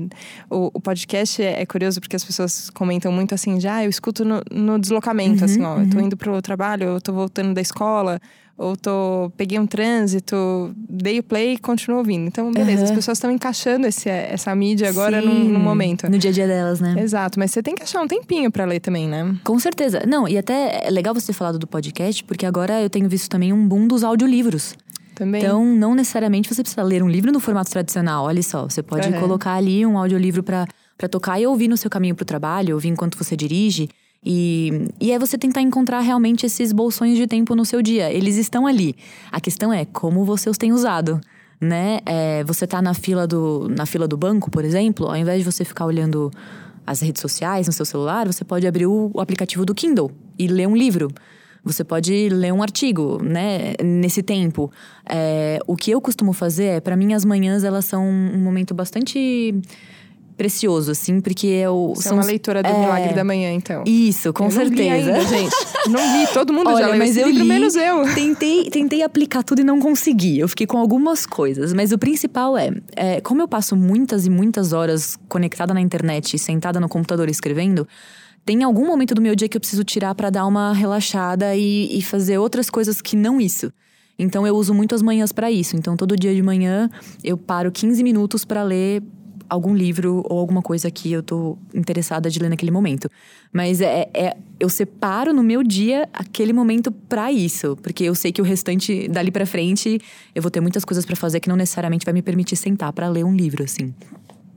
o, 0.49 0.71
o, 0.73 0.79
podcast 0.79 1.41
é, 1.41 1.61
é, 1.61 1.65
curioso 1.65 1.99
porque 1.99 2.15
as 2.15 2.23
pessoas 2.23 2.69
comentam 2.69 3.11
muito 3.11 3.35
assim, 3.35 3.59
já 3.59 3.75
ah, 3.75 3.83
eu 3.83 3.89
escuto 3.89 4.23
no, 4.23 4.41
no 4.49 4.79
deslocamento, 4.79 5.39
uhum, 5.39 5.45
assim, 5.45 5.61
ó, 5.63 5.75
uhum. 5.75 5.83
eu 5.83 5.89
tô 5.89 5.97
uhum. 5.97 6.05
indo 6.05 6.17
pro 6.17 6.41
trabalho, 6.41 6.83
eu 6.83 7.01
tô 7.01 7.11
voltando 7.11 7.53
da 7.53 7.61
escola, 7.61 8.21
ou 8.57 8.77
tô, 8.77 9.31
peguei 9.35 9.57
um 9.57 9.65
trânsito, 9.65 10.73
dei 10.77 11.19
o 11.19 11.23
play 11.23 11.53
e 11.53 11.57
continuo 11.57 11.97
ouvindo. 11.97 12.27
Então, 12.27 12.51
beleza, 12.51 12.83
uhum. 12.83 12.89
as 12.89 12.91
pessoas 12.91 13.17
estão 13.17 13.31
encaixando 13.31 13.87
esse, 13.87 14.07
essa 14.09 14.53
mídia 14.55 14.89
agora 14.89 15.21
no 15.21 15.59
momento. 15.59 16.09
No 16.09 16.17
dia 16.17 16.29
a 16.29 16.33
dia 16.33 16.47
delas, 16.47 16.79
né? 16.79 16.95
Exato, 16.99 17.39
mas 17.39 17.51
você 17.51 17.63
tem 17.63 17.73
que 17.73 17.83
achar 17.83 18.01
um 18.01 18.07
tempinho 18.07 18.51
para 18.51 18.65
ler 18.65 18.79
também, 18.79 19.07
né? 19.07 19.35
Com 19.43 19.57
certeza. 19.57 20.03
Não, 20.07 20.27
e 20.27 20.37
até 20.37 20.85
é 20.85 20.89
legal 20.91 21.13
você 21.13 21.27
ter 21.27 21.33
falado 21.33 21.57
do 21.57 21.65
podcast, 21.65 22.23
porque 22.23 22.45
agora 22.45 22.81
eu 22.81 22.89
tenho 22.89 23.09
visto 23.09 23.29
também 23.29 23.51
um 23.51 23.67
boom 23.67 23.87
dos 23.87 24.03
audiolivros. 24.03 24.75
Também. 25.15 25.41
Então, 25.41 25.63
não 25.65 25.93
necessariamente 25.93 26.53
você 26.53 26.61
precisa 26.61 26.81
ler 26.83 27.03
um 27.03 27.09
livro 27.09 27.31
no 27.31 27.39
formato 27.39 27.69
tradicional. 27.69 28.25
Olha 28.25 28.41
só, 28.41 28.63
você 28.63 28.81
pode 28.81 29.09
uhum. 29.09 29.19
colocar 29.19 29.53
ali 29.53 29.85
um 29.85 29.97
audiolivro 29.97 30.43
para 30.43 30.67
tocar 31.09 31.39
e 31.39 31.45
ouvir 31.45 31.67
no 31.67 31.77
seu 31.77 31.89
caminho 31.89 32.15
para 32.15 32.23
o 32.23 32.25
trabalho, 32.25 32.75
ouvir 32.75 32.89
enquanto 32.89 33.17
você 33.17 33.35
dirige. 33.35 33.89
E, 34.25 34.87
e 34.99 35.11
é 35.11 35.19
você 35.19 35.37
tentar 35.37 35.61
encontrar 35.61 35.99
realmente 35.99 36.45
esses 36.45 36.71
bolsões 36.71 37.17
de 37.17 37.27
tempo 37.27 37.55
no 37.55 37.65
seu 37.65 37.81
dia. 37.81 38.11
Eles 38.11 38.37
estão 38.37 38.65
ali. 38.65 38.95
A 39.31 39.41
questão 39.41 39.73
é 39.73 39.85
como 39.85 40.23
você 40.23 40.49
os 40.49 40.57
tem 40.57 40.71
usado. 40.71 41.19
Né? 41.59 41.99
É, 42.05 42.43
você 42.43 42.67
tá 42.67 42.81
na 42.81 42.93
fila, 42.93 43.25
do, 43.25 43.69
na 43.69 43.85
fila 43.85 44.07
do 44.07 44.17
banco, 44.17 44.51
por 44.51 44.65
exemplo, 44.65 45.07
ao 45.07 45.15
invés 45.15 45.39
de 45.39 45.49
você 45.49 45.63
ficar 45.63 45.85
olhando 45.85 46.29
as 46.85 47.01
redes 47.01 47.21
sociais 47.21 47.67
no 47.67 47.73
seu 47.73 47.85
celular, 47.85 48.27
você 48.27 48.43
pode 48.43 48.67
abrir 48.67 48.85
o, 48.85 49.09
o 49.13 49.21
aplicativo 49.21 49.65
do 49.65 49.73
Kindle 49.73 50.11
e 50.37 50.47
ler 50.47 50.67
um 50.67 50.75
livro. 50.75 51.09
Você 51.63 51.83
pode 51.85 52.27
ler 52.27 52.51
um 52.51 52.61
artigo, 52.61 53.23
né? 53.23 53.73
Nesse 53.81 54.21
tempo. 54.21 54.69
É, 55.09 55.59
o 55.65 55.77
que 55.77 55.91
eu 55.91 56.01
costumo 56.01 56.33
fazer 56.33 56.65
é, 56.65 56.79
para 56.81 56.97
mim, 56.97 57.13
as 57.13 57.23
manhãs 57.23 57.63
elas 57.63 57.85
são 57.85 58.05
um 58.05 58.39
momento 58.39 58.73
bastante 58.73 59.55
precioso, 60.43 60.91
assim, 60.91 61.21
porque 61.21 61.47
eu. 61.47 61.93
Você 61.95 62.01
é 62.01 62.09
são, 62.09 62.17
é 62.17 62.19
uma 62.19 62.25
leitora 62.25 62.61
do 62.61 62.67
é... 62.67 62.79
Milagre 62.79 63.13
da 63.13 63.23
Manhã, 63.23 63.53
então. 63.53 63.83
Isso, 63.85 64.33
com 64.33 64.45
eu 64.45 64.51
certeza. 64.51 64.75
Não 64.75 64.75
vi 64.75 64.89
ainda, 64.89 65.25
gente. 65.25 65.55
Não 65.89 65.99
vi, 65.99 66.33
todo 66.33 66.51
mundo 66.51 66.69
Olha, 66.69 66.85
já 66.85 66.87
leu 66.89 66.97
mas 66.97 67.15
eu 67.15 67.27
livro, 67.27 67.43
li, 67.43 67.47
menos 67.47 67.75
eu. 67.75 68.13
Tentei, 68.13 68.69
tentei 68.69 69.01
aplicar 69.03 69.41
tudo 69.41 69.61
e 69.61 69.63
não 69.63 69.79
consegui. 69.79 70.39
Eu 70.39 70.49
fiquei 70.49 70.67
com 70.67 70.77
algumas 70.77 71.25
coisas, 71.25 71.71
mas 71.71 71.93
o 71.93 71.97
principal 71.97 72.57
é, 72.57 72.71
é 72.95 73.21
como 73.21 73.41
eu 73.41 73.47
passo 73.47 73.73
muitas 73.73 74.25
e 74.25 74.29
muitas 74.29 74.73
horas 74.73 75.17
conectada 75.29 75.73
na 75.73 75.79
internet, 75.79 76.37
sentada 76.37 76.77
no 76.77 76.89
computador 76.89 77.29
escrevendo. 77.29 77.87
Tem 78.43 78.63
algum 78.63 78.85
momento 78.85 79.15
do 79.15 79.21
meu 79.21 79.35
dia 79.35 79.47
que 79.47 79.55
eu 79.55 79.61
preciso 79.61 79.85
tirar 79.85 80.13
para 80.13 80.29
dar 80.29 80.45
uma 80.45 80.73
relaxada 80.73 81.55
e, 81.55 81.97
e 81.97 82.01
fazer 82.01 82.37
outras 82.37 82.69
coisas 82.69 83.01
que 83.01 83.15
não 83.15 83.39
isso. 83.39 83.71
Então 84.19 84.45
eu 84.45 84.55
uso 84.55 84.73
muito 84.73 84.93
as 84.93 85.01
manhãs 85.01 85.31
para 85.31 85.49
isso. 85.49 85.77
Então 85.77 85.95
todo 85.95 86.17
dia 86.17 86.35
de 86.35 86.41
manhã 86.43 86.89
eu 87.23 87.37
paro 87.37 87.71
15 87.71 88.03
minutos 88.03 88.43
para 88.43 88.61
ler 88.61 89.01
algum 89.49 89.75
livro 89.75 90.25
ou 90.29 90.39
alguma 90.39 90.61
coisa 90.61 90.89
que 90.89 91.11
eu 91.11 91.21
tô 91.21 91.57
interessada 91.73 92.29
de 92.29 92.39
ler 92.39 92.49
naquele 92.49 92.71
momento. 92.71 93.09
Mas 93.51 93.81
é, 93.81 94.09
é 94.13 94.37
eu 94.59 94.69
separo 94.69 95.33
no 95.33 95.43
meu 95.43 95.63
dia 95.63 96.07
aquele 96.13 96.53
momento 96.53 96.91
para 96.91 97.31
isso, 97.31 97.77
porque 97.81 98.03
eu 98.03 98.15
sei 98.15 98.31
que 98.31 98.41
o 98.41 98.45
restante 98.45 99.07
dali 99.07 99.31
para 99.31 99.45
frente 99.45 99.99
eu 100.33 100.41
vou 100.41 100.51
ter 100.51 100.61
muitas 100.61 100.85
coisas 100.85 101.05
para 101.05 101.15
fazer 101.15 101.39
que 101.39 101.49
não 101.49 101.55
necessariamente 101.55 102.05
vai 102.05 102.13
me 102.13 102.21
permitir 102.21 102.55
sentar 102.55 102.91
para 102.93 103.07
ler 103.09 103.23
um 103.23 103.35
livro 103.35 103.63
assim. 103.63 103.93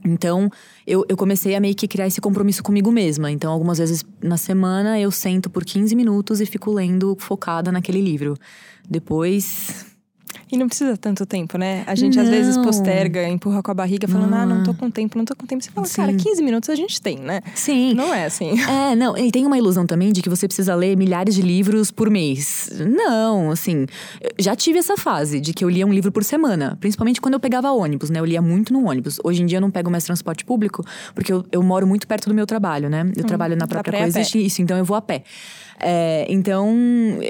Então, 0.05 0.49
eu, 0.85 1.05
eu 1.09 1.17
comecei 1.17 1.55
a 1.55 1.59
meio 1.59 1.75
que 1.75 1.87
criar 1.87 2.07
esse 2.07 2.21
compromisso 2.21 2.63
comigo 2.63 2.91
mesma. 2.91 3.29
Então, 3.29 3.51
algumas 3.51 3.77
vezes 3.77 4.05
na 4.21 4.37
semana 4.37 4.99
eu 4.99 5.11
sento 5.11 5.49
por 5.49 5.65
15 5.65 5.95
minutos 5.95 6.39
e 6.39 6.45
fico 6.45 6.71
lendo 6.71 7.15
focada 7.19 7.71
naquele 7.71 7.99
livro. 7.99 8.37
Depois, 8.89 9.86
e 10.51 10.57
não 10.57 10.67
precisa 10.67 10.95
tanto 10.97 11.25
tempo, 11.25 11.57
né? 11.57 11.83
A 11.87 11.95
gente 11.95 12.15
não. 12.15 12.23
às 12.23 12.29
vezes 12.29 12.57
posterga, 12.57 13.27
empurra 13.27 13.61
com 13.61 13.71
a 13.71 13.73
barriga, 13.73 14.07
falando, 14.07 14.31
não. 14.31 14.37
ah, 14.37 14.45
não 14.45 14.63
tô 14.63 14.73
com 14.73 14.89
tempo, 14.89 15.17
não 15.17 15.25
tô 15.25 15.35
com 15.35 15.45
tempo. 15.45 15.63
Você 15.63 15.71
fala, 15.71 15.87
Sim. 15.87 15.95
cara, 15.95 16.13
15 16.13 16.41
minutos 16.41 16.69
a 16.69 16.75
gente 16.75 17.01
tem, 17.01 17.17
né? 17.17 17.41
Sim. 17.55 17.93
Não 17.93 18.13
é 18.13 18.25
assim. 18.25 18.51
É, 18.67 18.95
não. 18.95 19.17
E 19.17 19.31
tem 19.31 19.45
uma 19.45 19.57
ilusão 19.57 19.85
também 19.85 20.11
de 20.11 20.21
que 20.21 20.29
você 20.29 20.47
precisa 20.47 20.75
ler 20.75 20.95
milhares 20.95 21.35
de 21.35 21.41
livros 21.41 21.91
por 21.91 22.09
mês. 22.09 22.69
Não, 22.79 23.51
assim. 23.51 23.85
Já 24.39 24.55
tive 24.55 24.79
essa 24.79 24.97
fase 24.97 25.39
de 25.39 25.53
que 25.53 25.63
eu 25.63 25.69
lia 25.69 25.85
um 25.85 25.93
livro 25.93 26.11
por 26.11 26.23
semana. 26.23 26.77
Principalmente 26.79 27.19
quando 27.19 27.33
eu 27.33 27.39
pegava 27.39 27.71
ônibus, 27.71 28.09
né? 28.09 28.19
Eu 28.19 28.25
lia 28.25 28.41
muito 28.41 28.71
no 28.73 28.87
ônibus. 28.87 29.19
Hoje 29.23 29.41
em 29.41 29.45
dia 29.45 29.57
eu 29.57 29.61
não 29.61 29.71
pego 29.71 29.89
mais 29.89 30.03
transporte 30.03 30.45
público, 30.45 30.83
porque 31.13 31.31
eu, 31.31 31.45
eu 31.51 31.63
moro 31.63 31.85
muito 31.87 32.07
perto 32.07 32.29
do 32.29 32.35
meu 32.35 32.45
trabalho, 32.45 32.89
né? 32.89 33.01
Eu 33.15 33.23
hum, 33.23 33.27
trabalho 33.27 33.55
na 33.55 33.67
própria 33.67 34.01
coisa, 34.01 34.21
isso, 34.21 34.61
então 34.61 34.77
eu 34.77 34.85
vou 34.85 34.95
a 34.95 35.01
pé. 35.01 35.23
É, 35.79 36.25
então, 36.27 36.75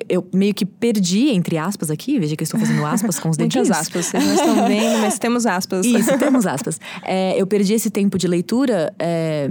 eu 0.07 0.25
meio 0.33 0.53
que 0.53 0.65
perdi, 0.65 1.29
entre 1.29 1.57
aspas 1.57 1.91
aqui, 1.91 2.17
veja 2.19 2.36
que 2.36 2.43
eu 2.43 2.45
estou 2.45 2.60
fazendo 2.60 2.86
aspas 2.86 3.19
com 3.19 3.29
os 3.29 3.36
dedinhos. 3.38 3.67
Muitas 3.67 3.88
aspas, 3.88 4.05
vocês 4.05 4.25
não 4.25 4.33
estão 4.33 4.67
vendo, 4.67 4.99
mas 4.99 5.19
temos 5.19 5.45
aspas. 5.45 5.86
Isso, 5.86 6.15
temos 6.19 6.47
aspas. 6.47 6.79
É, 7.03 7.39
eu 7.39 7.45
perdi 7.45 7.73
esse 7.73 7.89
tempo 7.89 8.17
de 8.17 8.27
leitura, 8.27 8.93
é, 8.97 9.49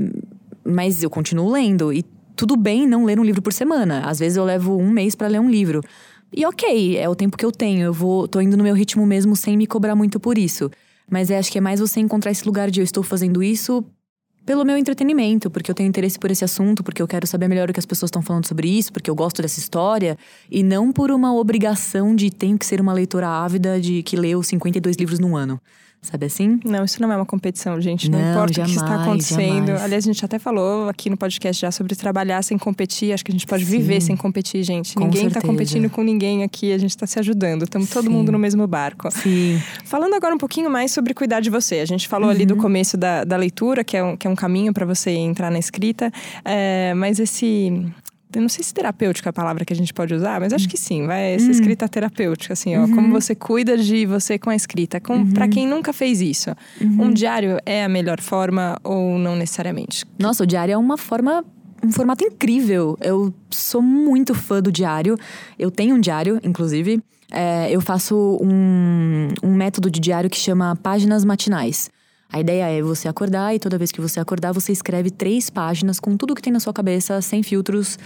mas 0.65 1.03
eu 1.03 1.11
continuo 1.11 1.51
lendo. 1.51 1.93
E 1.93 2.05
tudo 2.35 2.57
bem 2.57 2.87
não 2.87 3.05
ler 3.05 3.21
um 3.21 3.25
livro 3.25 3.43
por 3.43 3.53
semana. 3.53 4.01
Às 4.07 4.19
vezes 4.19 4.37
eu 4.37 4.45
levo 4.45 4.77
um 4.77 4.91
mês 4.91 5.15
para 5.15 5.29
ler 5.29 5.41
um 5.41 5.51
livro. 5.51 5.83
E 6.35 6.45
ok, 6.45 6.97
é 6.97 7.09
o 7.09 7.15
tempo 7.15 7.37
que 7.37 7.45
eu 7.45 7.53
tenho. 7.53 7.85
Eu 7.85 7.93
vou, 7.93 8.27
tô 8.27 8.41
indo 8.41 8.57
no 8.57 8.63
meu 8.63 8.75
ritmo 8.75 9.07
mesmo 9.07 9.37
sem 9.37 9.57
me 9.57 9.67
cobrar 9.67 9.95
muito 9.95 10.19
por 10.19 10.39
isso. 10.39 10.71
Mas 11.09 11.31
é, 11.31 11.39
acho 11.39 11.53
que 11.53 11.59
é 11.59 11.61
mais 11.61 11.81
você 11.81 12.01
encontrar 12.01 12.31
esse 12.31 12.45
lugar 12.45 12.71
de 12.71 12.81
eu 12.81 12.85
estou 12.85 13.03
fazendo 13.03 13.43
isso 13.43 13.85
pelo 14.47 14.65
meu 14.65 14.77
entretenimento, 14.79 15.51
porque 15.51 15.69
eu 15.69 15.75
tenho 15.75 15.89
interesse 15.89 16.17
por 16.19 16.31
esse 16.31 16.45
assunto, 16.45 16.85
porque 16.85 17.03
eu 17.03 17.09
quero 17.09 17.27
saber 17.27 17.49
melhor 17.49 17.69
o 17.69 17.73
que 17.73 17.81
as 17.81 17.85
pessoas 17.85 18.09
estão 18.09 18.23
falando 18.23 18.47
sobre 18.47 18.69
isso, 18.69 18.93
porque 18.93 19.11
eu 19.11 19.15
gosto 19.15 19.43
dessa 19.43 19.59
história, 19.59 20.17
e 20.49 20.63
não 20.63 20.93
por 20.93 21.11
uma 21.11 21.35
obrigação 21.35 22.15
de 22.15 22.31
tenho 22.31 22.57
que 22.57 22.65
ser 22.65 22.81
uma 22.81 22.93
leitora 22.93 23.29
ávida 23.29 23.81
de 23.81 24.05
que 24.05 24.15
leu 24.15 24.41
52 24.45 24.97
livros 24.97 25.19
num 25.19 25.37
ano. 25.37 25.61
Sabe 26.03 26.27
assim? 26.27 26.61
Não, 26.65 26.85
isso 26.85 27.03
não 27.03 27.11
é 27.11 27.17
uma 27.17 27.27
competição, 27.27 27.81
gente. 27.81 28.09
Não, 28.09 28.19
não 28.19 28.31
importa 28.31 28.53
jamais, 28.53 28.77
o 28.77 28.79
que 28.79 28.85
está 28.85 29.03
acontecendo. 29.03 29.67
Jamais. 29.67 29.83
Aliás, 29.83 30.05
a 30.05 30.07
gente 30.07 30.25
até 30.25 30.39
falou 30.39 30.89
aqui 30.89 31.11
no 31.11 31.17
podcast 31.17 31.61
já 31.61 31.73
sobre 31.73 31.97
trabalhar 31.97 32.43
sem 32.43 32.57
competir. 32.57 33.13
Acho 33.13 33.25
que 33.25 33.33
a 33.33 33.35
gente 33.35 33.47
pode 33.47 33.65
Sim. 33.65 33.71
viver 33.73 34.01
sem 34.01 34.17
competir, 34.17 34.63
gente. 34.63 34.95
Com 34.95 35.01
ninguém 35.01 35.27
está 35.27 35.41
competindo 35.41 35.91
com 35.91 36.05
ninguém 36.05 36.45
aqui, 36.45 36.73
a 36.73 36.79
gente 36.79 36.91
está 36.91 37.07
se 37.07 37.19
ajudando. 37.19 37.65
Estamos 37.65 37.91
todo 37.91 38.09
mundo 38.09 38.31
no 38.31 38.39
mesmo 38.39 38.67
barco. 38.69 39.11
Sim. 39.11 39.61
Falando 39.85 40.15
agora 40.15 40.33
um 40.35 40.39
pouquinho 40.39 40.71
mais 40.71 40.93
sobre 40.93 41.13
cuidar 41.13 41.41
de 41.41 41.51
você. 41.51 41.81
A 41.81 41.85
gente 41.87 42.07
falou 42.07 42.29
uhum. 42.29 42.35
ali 42.35 42.47
do 42.47 42.55
uhum. 42.55 42.61
começo 42.61 42.97
da, 42.97 43.25
da 43.25 43.37
leitura, 43.37 43.83
que 43.83 43.97
é 43.97 44.05
um, 44.05 44.17
que 44.17 44.29
é 44.29 44.31
um 44.31 44.37
caminho 44.37 44.73
para 44.73 44.87
você 44.87 45.11
entrar 45.11 45.51
na 45.51 45.59
escrita. 45.59 46.13
É, 46.45 46.95
mas 46.95 47.19
esse 47.19 47.85
eu 48.37 48.43
não 48.43 48.51
sei 48.51 48.63
se 48.63 48.75
terapêutica 48.75 49.29
é 49.29 49.31
a 49.31 49.33
palavra 49.33 49.65
que 49.65 49.73
a 49.73 49.77
gente 49.77 49.95
pode 49.95 50.13
usar, 50.13 50.39
mas 50.39 50.53
acho 50.53 50.69
que 50.69 50.77
sim, 50.77 51.07
vai 51.07 51.33
essa 51.33 51.47
hum. 51.47 51.51
escrita 51.51 51.89
terapêutica, 51.89 52.53
assim, 52.53 52.77
ó, 52.77 52.83
uhum. 52.83 52.95
como 52.95 53.11
você 53.11 53.35
cuida 53.35 53.79
de 53.79 54.05
você 54.05 54.39
com 54.39 54.51
a 54.51 54.55
escrita. 54.55 55.01
Com, 55.01 55.15
uhum. 55.15 55.33
Para 55.33 55.49
quem 55.49 55.67
nunca 55.67 55.91
fez 55.91 56.21
isso, 56.21 56.51
uhum. 56.79 57.05
um 57.05 57.13
diário 57.15 57.57
é 57.65 57.83
a 57.83 57.89
melhor 57.89 58.21
forma 58.21 58.79
ou 58.85 59.19
não 59.19 59.35
necessariamente? 59.37 60.05
Nossa, 60.19 60.45
o 60.45 60.47
diário 60.47 60.73
é 60.75 60.77
uma 60.77 60.99
forma 60.99 61.43
um 61.83 61.91
formato 61.91 62.25
incrível. 62.25 62.99
Eu 63.01 63.33
sou 63.51 63.81
muito 63.81 64.35
fã 64.35 64.61
do 64.61 64.71
diário. 64.71 65.17
Eu 65.59 65.71
tenho 65.71 65.95
um 65.95 66.01
diário, 66.01 66.39
inclusive. 66.43 67.03
É, 67.31 67.71
eu 67.71 67.81
faço 67.81 68.39
um, 68.43 69.29
um 69.43 69.55
método 69.55 69.91
de 69.91 69.99
diário 69.99 70.29
que 70.29 70.37
chama 70.37 70.77
Páginas 70.77 71.25
Matinais. 71.25 71.91
A 72.37 72.41
ideia 72.41 72.69
é 72.69 72.83
você 72.83 73.09
acordar 73.09 73.55
e 73.55 73.59
toda 73.59 73.79
vez 73.79 73.91
que 73.91 73.99
você 73.99 74.21
acordar, 74.21 74.53
você 74.53 74.71
escreve 74.71 75.11
três 75.11 75.49
páginas 75.49 75.99
com 75.99 76.19
tudo 76.19 76.35
que 76.35 76.43
tem 76.43 76.53
na 76.53 76.61
sua 76.61 76.71
cabeça, 76.71 77.23
sem 77.23 77.43
filtros, 77.43 77.99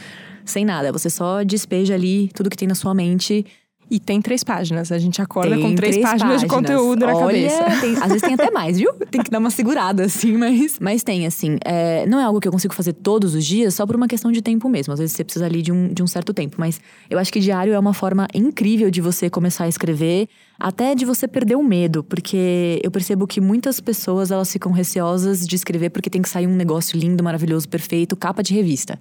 sem 0.44 0.64
nada. 0.64 0.92
Você 0.92 1.10
só 1.10 1.42
despeja 1.42 1.94
ali 1.94 2.28
tudo 2.28 2.48
que 2.48 2.56
tem 2.56 2.68
na 2.68 2.76
sua 2.76 2.94
mente 2.94 3.44
e 3.90 3.98
tem 3.98 4.22
três 4.22 4.44
páginas. 4.44 4.92
A 4.92 4.98
gente 4.98 5.20
acorda 5.20 5.56
tem 5.56 5.62
com 5.62 5.74
três, 5.74 5.96
três 5.96 6.06
páginas, 6.06 6.34
páginas, 6.34 6.40
de 6.42 6.46
conteúdo 6.46 7.04
na 7.04 7.14
Olha, 7.14 7.50
cabeça. 7.50 7.80
Tem, 7.80 7.96
às 7.96 8.06
vezes 8.06 8.22
tem 8.22 8.34
até 8.34 8.50
mais, 8.50 8.78
viu? 8.78 8.92
Tem 9.10 9.22
que 9.22 9.30
dar 9.30 9.40
uma 9.40 9.50
segurada, 9.50 10.04
assim, 10.04 10.36
mas. 10.36 10.78
Mas 10.78 11.02
tem, 11.02 11.26
assim. 11.26 11.58
É, 11.64 12.06
não 12.06 12.20
é 12.20 12.24
algo 12.24 12.38
que 12.38 12.46
eu 12.46 12.52
consigo 12.52 12.72
fazer 12.72 12.92
todos 12.92 13.34
os 13.34 13.44
dias, 13.44 13.74
só 13.74 13.84
por 13.84 13.96
uma 13.96 14.06
questão 14.06 14.30
de 14.30 14.40
tempo 14.40 14.68
mesmo. 14.68 14.92
Às 14.92 15.00
vezes 15.00 15.16
você 15.16 15.24
precisa 15.24 15.46
ali 15.46 15.62
de 15.62 15.72
um, 15.72 15.88
de 15.88 16.00
um 16.00 16.06
certo 16.06 16.32
tempo. 16.32 16.56
Mas 16.58 16.80
eu 17.08 17.18
acho 17.18 17.32
que 17.32 17.40
diário 17.40 17.72
é 17.72 17.78
uma 17.78 17.92
forma 17.92 18.28
incrível 18.32 18.88
de 18.88 19.00
você 19.00 19.28
começar 19.28 19.64
a 19.64 19.68
escrever, 19.68 20.28
até 20.58 20.94
de 20.94 21.04
você 21.04 21.26
perder 21.26 21.56
o 21.56 21.62
medo, 21.62 22.04
porque 22.04 22.80
eu 22.84 22.90
percebo 22.90 23.26
que 23.26 23.40
muitas 23.40 23.80
pessoas 23.80 24.30
elas 24.30 24.52
ficam 24.52 24.70
receosas 24.70 25.44
de 25.44 25.56
escrever 25.56 25.90
porque 25.90 26.08
tem 26.08 26.22
que 26.22 26.28
sair 26.28 26.46
um 26.46 26.54
negócio 26.54 26.96
lindo, 26.96 27.24
maravilhoso, 27.24 27.68
perfeito, 27.68 28.14
capa 28.14 28.42
de 28.42 28.54
revista. 28.54 28.98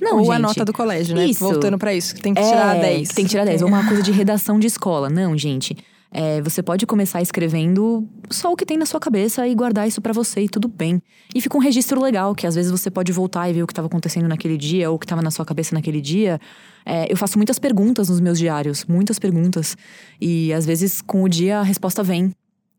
Não, 0.00 0.18
Ou 0.18 0.24
gente, 0.24 0.34
a 0.34 0.38
nota 0.38 0.64
do 0.64 0.72
colégio, 0.72 1.14
né? 1.14 1.26
Isso. 1.26 1.40
Voltando 1.40 1.78
para 1.78 1.94
isso, 1.94 2.14
que 2.14 2.22
tem 2.22 2.34
que 2.34 2.40
é, 2.40 2.44
tirar 2.44 2.74
10. 2.80 3.08
tem 3.10 3.24
que 3.24 3.30
tirar 3.30 3.44
10. 3.44 3.62
Ou 3.62 3.68
uma 3.68 3.86
coisa 3.86 4.02
de 4.02 4.10
redação 4.10 4.58
de 4.58 4.66
escola. 4.66 5.08
Não, 5.08 5.36
gente. 5.36 5.76
É, 6.14 6.42
você 6.42 6.62
pode 6.62 6.84
começar 6.84 7.22
escrevendo 7.22 8.06
só 8.30 8.52
o 8.52 8.56
que 8.56 8.66
tem 8.66 8.76
na 8.76 8.84
sua 8.84 9.00
cabeça 9.00 9.48
e 9.48 9.54
guardar 9.54 9.88
isso 9.88 10.00
para 10.00 10.12
você 10.12 10.42
e 10.42 10.48
tudo 10.48 10.68
bem. 10.68 11.00
E 11.34 11.40
fica 11.40 11.56
um 11.56 11.60
registro 11.60 12.02
legal, 12.02 12.34
que 12.34 12.46
às 12.46 12.54
vezes 12.54 12.70
você 12.70 12.90
pode 12.90 13.10
voltar 13.12 13.48
e 13.48 13.54
ver 13.54 13.62
o 13.62 13.66
que 13.66 13.72
estava 13.72 13.86
acontecendo 13.86 14.28
naquele 14.28 14.58
dia 14.58 14.90
ou 14.90 14.96
o 14.96 14.98
que 14.98 15.06
estava 15.06 15.22
na 15.22 15.30
sua 15.30 15.44
cabeça 15.46 15.74
naquele 15.74 16.02
dia. 16.02 16.38
É, 16.84 17.10
eu 17.10 17.16
faço 17.16 17.38
muitas 17.38 17.58
perguntas 17.58 18.10
nos 18.10 18.20
meus 18.20 18.38
diários, 18.38 18.84
muitas 18.84 19.18
perguntas. 19.18 19.74
E 20.20 20.52
às 20.52 20.66
vezes 20.66 21.00
com 21.00 21.22
o 21.22 21.28
dia 21.28 21.60
a 21.60 21.62
resposta 21.62 22.02
vem, 22.02 22.34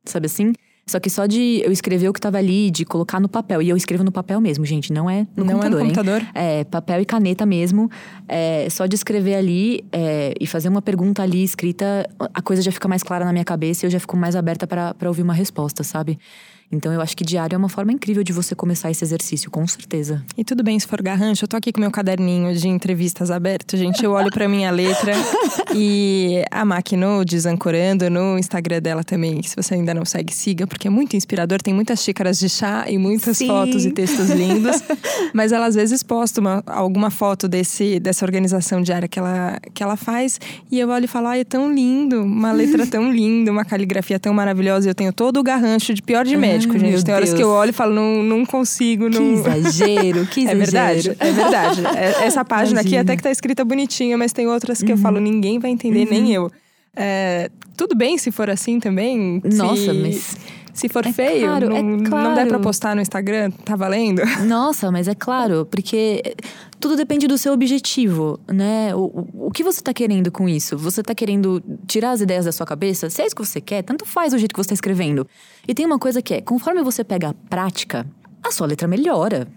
sabe 0.05 0.27
assim? 0.27 0.53
Só 0.85 0.99
que 0.99 1.09
só 1.09 1.25
de 1.25 1.61
eu 1.63 1.71
escrever 1.71 2.09
o 2.09 2.13
que 2.13 2.19
tava 2.19 2.37
ali, 2.37 2.69
de 2.69 2.83
colocar 2.83 3.19
no 3.19 3.29
papel. 3.29 3.61
E 3.61 3.69
eu 3.69 3.77
escrevo 3.77 4.03
no 4.03 4.11
papel 4.11 4.41
mesmo, 4.41 4.65
gente. 4.65 4.91
Não 4.91 5.09
é 5.09 5.25
no 5.35 5.45
não 5.45 5.53
computador. 5.53 5.61
Não 5.61 5.65
é 5.65 5.69
no 5.69 5.77
computador? 5.79 6.21
Hein? 6.21 6.27
É, 6.33 6.63
papel 6.65 7.01
e 7.01 7.05
caneta 7.05 7.45
mesmo. 7.45 7.89
É, 8.27 8.67
só 8.69 8.85
de 8.85 8.95
escrever 8.95 9.35
ali 9.35 9.85
é, 9.91 10.33
e 10.39 10.45
fazer 10.45 10.67
uma 10.67 10.81
pergunta 10.81 11.23
ali 11.23 11.41
escrita, 11.43 12.07
a 12.33 12.41
coisa 12.41 12.61
já 12.61 12.71
fica 12.71 12.87
mais 12.87 13.01
clara 13.01 13.23
na 13.23 13.31
minha 13.31 13.45
cabeça 13.45 13.85
e 13.85 13.87
eu 13.87 13.91
já 13.91 13.99
fico 13.99 14.17
mais 14.17 14.35
aberta 14.35 14.67
para 14.67 15.07
ouvir 15.07 15.21
uma 15.21 15.33
resposta, 15.33 15.83
sabe? 15.83 16.19
Então 16.73 16.91
eu 16.91 17.01
acho 17.01 17.15
que 17.15 17.23
diário 17.23 17.55
é 17.55 17.57
uma 17.57 17.69
forma 17.69 17.91
incrível 17.91 18.23
de 18.23 18.33
você 18.33 18.55
começar 18.55 18.89
esse 18.89 19.03
exercício, 19.03 19.51
com 19.51 19.65
certeza. 19.67 20.23
E 20.35 20.43
tudo 20.43 20.63
bem 20.63 20.79
se 20.79 20.87
for 20.87 21.01
garrancho, 21.01 21.43
eu 21.43 21.47
tô 21.47 21.55
aqui 21.55 21.71
com 21.71 21.79
meu 21.79 21.91
caderninho 21.91 22.53
de 22.55 22.67
entrevistas 22.67 23.29
aberto, 23.29 23.77
gente. 23.77 24.03
Eu 24.03 24.11
olho 24.11 24.31
para 24.31 24.47
minha 24.47 24.71
letra 24.71 25.13
e 25.75 26.43
a 26.49 26.65
Maquino 26.65 27.23
desancorando 27.23 28.09
no 28.09 28.37
Instagram 28.37 28.81
dela 28.81 29.03
também. 29.03 29.41
Se 29.43 29.55
você 29.55 29.75
ainda 29.75 29.93
não 29.93 30.03
segue, 30.03 30.33
siga, 30.33 30.65
porque 30.65 30.87
é 30.87 30.91
muito 30.91 31.15
inspirador. 31.15 31.61
Tem 31.61 31.73
muitas 31.73 32.01
xícaras 32.01 32.39
de 32.39 32.49
chá 32.49 32.85
e 32.87 32.97
muitas 32.97 33.37
Sim. 33.37 33.47
fotos 33.47 33.85
e 33.85 33.91
textos 33.91 34.29
lindos. 34.29 34.81
Mas 35.33 35.51
ela 35.51 35.67
às 35.67 35.75
vezes 35.75 36.01
posta 36.01 36.41
uma, 36.41 36.63
alguma 36.65 37.11
foto 37.11 37.47
desse, 37.47 37.99
dessa 37.99 38.25
organização 38.25 38.81
diária 38.81 39.07
que 39.07 39.19
ela, 39.19 39.59
que 39.73 39.83
ela 39.83 39.95
faz 39.95 40.39
e 40.71 40.79
eu 40.79 40.89
olho 40.89 41.05
e 41.05 41.07
falo: 41.07 41.27
ai, 41.27 41.41
é 41.41 41.43
tão 41.43 41.71
lindo, 41.71 42.23
uma 42.23 42.51
letra 42.51 42.87
tão 42.87 43.11
linda, 43.11 43.51
uma 43.51 43.63
caligrafia 43.63 44.19
tão 44.19 44.33
maravilhosa. 44.33 44.89
Eu 44.89 44.95
tenho 44.95 45.13
todo 45.13 45.39
o 45.39 45.43
garrancho 45.43 45.93
de 45.93 46.01
pior 46.01 46.25
de 46.25 46.35
médico 46.35 46.62
médico, 46.67 46.79
gente. 46.79 47.05
Tem 47.05 47.13
horas 47.13 47.29
Deus. 47.29 47.37
que 47.37 47.43
eu 47.43 47.49
olho 47.49 47.69
e 47.69 47.73
falo, 47.73 47.93
não, 47.93 48.23
não 48.23 48.45
consigo. 48.45 49.09
Não... 49.09 49.43
Que 49.43 49.49
exagero, 49.49 50.25
que 50.27 50.41
exagero. 50.41 50.49
É 50.49 50.55
verdade, 50.55 51.17
é 51.19 51.31
verdade. 51.31 51.81
É, 51.97 52.25
essa 52.25 52.43
página 52.45 52.81
Imagina. 52.81 52.81
aqui 52.81 52.97
até 52.97 53.15
que 53.15 53.23
tá 53.23 53.31
escrita 53.31 53.63
bonitinha, 53.63 54.17
mas 54.17 54.31
tem 54.33 54.47
outras 54.47 54.79
que 54.79 54.91
uhum. 54.91 54.97
eu 54.97 54.97
falo, 54.97 55.19
ninguém 55.19 55.59
vai 55.59 55.71
entender, 55.71 56.03
uhum. 56.03 56.09
nem 56.09 56.33
eu. 56.33 56.51
É, 56.95 57.49
tudo 57.75 57.95
bem 57.95 58.17
se 58.17 58.31
for 58.31 58.49
assim 58.49 58.79
também? 58.79 59.41
Nossa, 59.43 59.93
se... 59.93 59.93
mas 59.93 60.37
se 60.73 60.89
for 60.89 61.05
é 61.05 61.13
feio, 61.13 61.47
claro, 61.47 61.69
não, 61.69 61.77
é 61.77 62.09
claro. 62.09 62.29
não 62.29 62.35
der 62.35 62.47
pra 62.47 62.59
postar 62.59 62.95
no 62.95 63.01
Instagram, 63.01 63.51
tá 63.63 63.75
valendo? 63.75 64.21
Nossa, 64.47 64.91
mas 64.91 65.07
é 65.07 65.13
claro, 65.13 65.67
porque 65.69 66.35
tudo 66.83 66.97
depende 66.97 67.27
do 67.27 67.37
seu 67.37 67.53
objetivo, 67.53 68.37
né? 68.45 68.93
O, 68.93 69.25
o, 69.47 69.51
que 69.51 69.63
você 69.63 69.81
tá 69.81 69.93
querendo 69.93 70.29
com 70.29 70.49
isso? 70.49 70.77
Você 70.77 71.01
tá 71.01 71.15
querendo 71.15 71.63
tirar 71.87 72.11
as 72.11 72.19
ideias 72.19 72.43
da 72.43 72.51
sua 72.51 72.65
cabeça? 72.65 73.09
Se 73.09 73.21
é 73.21 73.25
isso 73.25 73.33
que 73.33 73.45
você 73.45 73.61
quer, 73.61 73.83
tanto 73.83 74.05
faz 74.05 74.33
o 74.33 74.37
jeito 74.37 74.53
que 74.53 74.61
você 74.61 74.67
tá 74.67 74.73
escrevendo. 74.73 75.25
E 75.65 75.73
tem 75.73 75.85
uma 75.85 75.97
coisa 75.97 76.21
que 76.21 76.33
é, 76.33 76.41
conforme 76.41 76.83
você 76.83 77.01
pega 77.01 77.29
a 77.29 77.33
prática, 77.33 78.05
a 78.43 78.51
sua 78.51 78.67
letra 78.67 78.85
melhora 78.85 79.47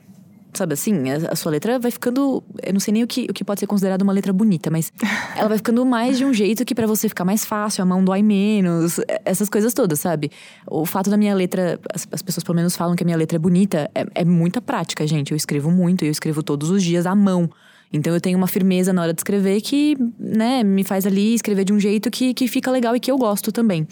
sabe 0.56 0.74
assim? 0.74 1.10
A, 1.10 1.32
a, 1.32 1.36
sua 1.36 1.52
letra 1.52 1.78
vai 1.78 1.90
ficando. 1.90 2.42
Eu 2.62 2.72
não 2.72 2.80
sei 2.80 2.92
nem 2.92 3.02
o 3.02 3.06
que, 3.06 3.26
o 3.30 3.34
que 3.34 3.44
pode 3.44 3.60
ser 3.60 3.66
considerado 3.66 4.02
uma 4.02 4.12
letra 4.12 4.32
bonita, 4.32 4.70
mas 4.70 4.92
ela 5.36 5.48
vai 5.48 5.58
ficando 5.58 5.84
mais 5.84 6.18
de 6.18 6.24
um 6.24 6.32
jeito 6.32 6.64
que 6.64 6.74
para 6.74 6.86
você 6.86 7.08
ficar 7.08 7.24
mais 7.24 7.44
fácil, 7.44 7.82
a 7.82 7.86
mão 7.86 8.04
dói 8.04 8.22
menos, 8.22 9.00
essas 9.24 9.48
coisas 9.48 9.72
todas, 9.74 10.00
sabe? 10.00 10.30
O 10.66 10.84
fato 10.84 11.10
da 11.10 11.16
minha 11.16 11.34
letra. 11.34 11.78
As, 11.92 12.06
as 12.10 12.22
pessoas 12.22 12.44
pelo 12.44 12.56
menos 12.56 12.76
falam 12.76 12.96
que 12.96 13.02
a 13.02 13.06
minha 13.06 13.16
letra 13.16 13.36
é 13.36 13.38
bonita, 13.38 13.90
é, 13.94 14.06
é 14.14 14.24
muita 14.24 14.60
prática, 14.60 15.06
gente. 15.06 15.32
Eu 15.32 15.36
escrevo 15.36 15.70
muito, 15.70 16.04
eu 16.04 16.10
escrevo 16.10 16.42
todos 16.42 16.70
os 16.70 16.82
dias 16.82 17.06
à 17.06 17.14
mão. 17.14 17.50
Então 17.92 18.12
eu 18.12 18.20
tenho 18.20 18.36
uma 18.36 18.46
firmeza 18.46 18.92
na 18.92 19.02
hora 19.02 19.12
de 19.12 19.20
escrever 19.20 19.60
que, 19.60 19.96
né, 20.18 20.62
me 20.62 20.84
faz 20.84 21.06
ali 21.06 21.34
escrever 21.34 21.64
de 21.64 21.72
um 21.72 21.80
jeito 21.80 22.10
que, 22.10 22.34
que 22.34 22.48
fica 22.48 22.70
legal 22.70 22.94
e 22.96 23.00
que 23.00 23.10
eu 23.10 23.16
gosto 23.16 23.52
também. 23.52 23.86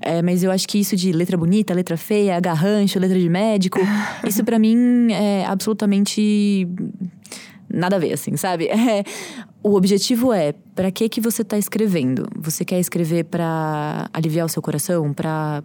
É, 0.00 0.22
mas 0.22 0.42
eu 0.42 0.50
acho 0.50 0.66
que 0.68 0.78
isso 0.78 0.94
de 0.96 1.12
letra 1.12 1.36
bonita, 1.36 1.72
letra 1.74 1.96
feia, 1.96 2.38
garrancho, 2.40 2.98
letra 2.98 3.18
de 3.18 3.28
médico, 3.28 3.78
isso 4.26 4.44
para 4.44 4.58
mim 4.58 5.12
é 5.12 5.44
absolutamente 5.46 6.68
nada 7.68 7.96
a 7.96 7.98
ver, 7.98 8.12
assim, 8.12 8.36
sabe? 8.36 8.68
É, 8.88 9.04
o 9.62 9.74
objetivo 9.74 10.32
é, 10.32 10.54
para 10.74 10.90
que 10.90 11.08
que 11.08 11.20
você 11.20 11.44
tá 11.44 11.58
escrevendo? 11.58 12.26
Você 12.36 12.64
quer 12.64 12.78
escrever 12.78 13.24
para 13.24 14.08
aliviar 14.12 14.46
o 14.46 14.48
seu 14.48 14.62
coração, 14.62 15.12
para 15.12 15.62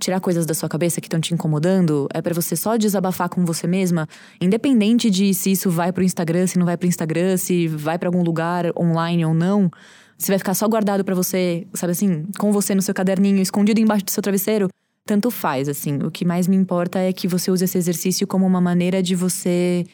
tirar 0.00 0.18
coisas 0.20 0.46
da 0.46 0.54
sua 0.54 0.68
cabeça 0.68 1.00
que 1.00 1.06
estão 1.06 1.20
te 1.20 1.34
incomodando, 1.34 2.08
é 2.12 2.20
para 2.22 2.34
você 2.34 2.56
só 2.56 2.76
desabafar 2.76 3.28
com 3.28 3.44
você 3.44 3.66
mesma, 3.66 4.08
independente 4.40 5.10
de 5.10 5.32
se 5.34 5.52
isso 5.52 5.70
vai 5.70 5.92
pro 5.92 6.02
Instagram, 6.02 6.46
se 6.46 6.58
não 6.58 6.66
vai 6.66 6.76
pro 6.76 6.88
Instagram, 6.88 7.36
se 7.36 7.68
vai 7.68 7.98
para 7.98 8.08
algum 8.08 8.22
lugar 8.22 8.66
online 8.76 9.24
ou 9.24 9.34
não, 9.34 9.70
se 10.16 10.28
vai 10.28 10.38
ficar 10.38 10.54
só 10.54 10.66
guardado 10.66 11.04
para 11.04 11.14
você, 11.14 11.66
sabe 11.74 11.92
assim, 11.92 12.24
com 12.38 12.50
você 12.50 12.74
no 12.74 12.82
seu 12.82 12.94
caderninho, 12.94 13.40
escondido 13.40 13.78
embaixo 13.80 14.04
do 14.04 14.10
seu 14.10 14.22
travesseiro, 14.22 14.68
tanto 15.06 15.30
faz, 15.30 15.68
assim. 15.68 15.98
O 16.02 16.10
que 16.10 16.24
mais 16.24 16.46
me 16.46 16.56
importa 16.56 16.98
é 16.98 17.12
que 17.12 17.26
você 17.26 17.50
use 17.50 17.64
esse 17.64 17.76
exercício 17.76 18.26
como 18.26 18.46
uma 18.46 18.60
maneira 18.60 19.02
de 19.02 19.14
você 19.14 19.84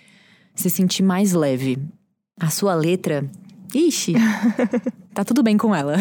se 0.54 0.68
sentir 0.68 1.02
mais 1.02 1.32
leve. 1.32 1.78
A 2.38 2.50
sua 2.50 2.74
letra, 2.74 3.24
ixi, 3.76 4.14
tá 5.14 5.24
tudo 5.24 5.42
bem 5.42 5.56
com 5.56 5.74
ela. 5.74 5.96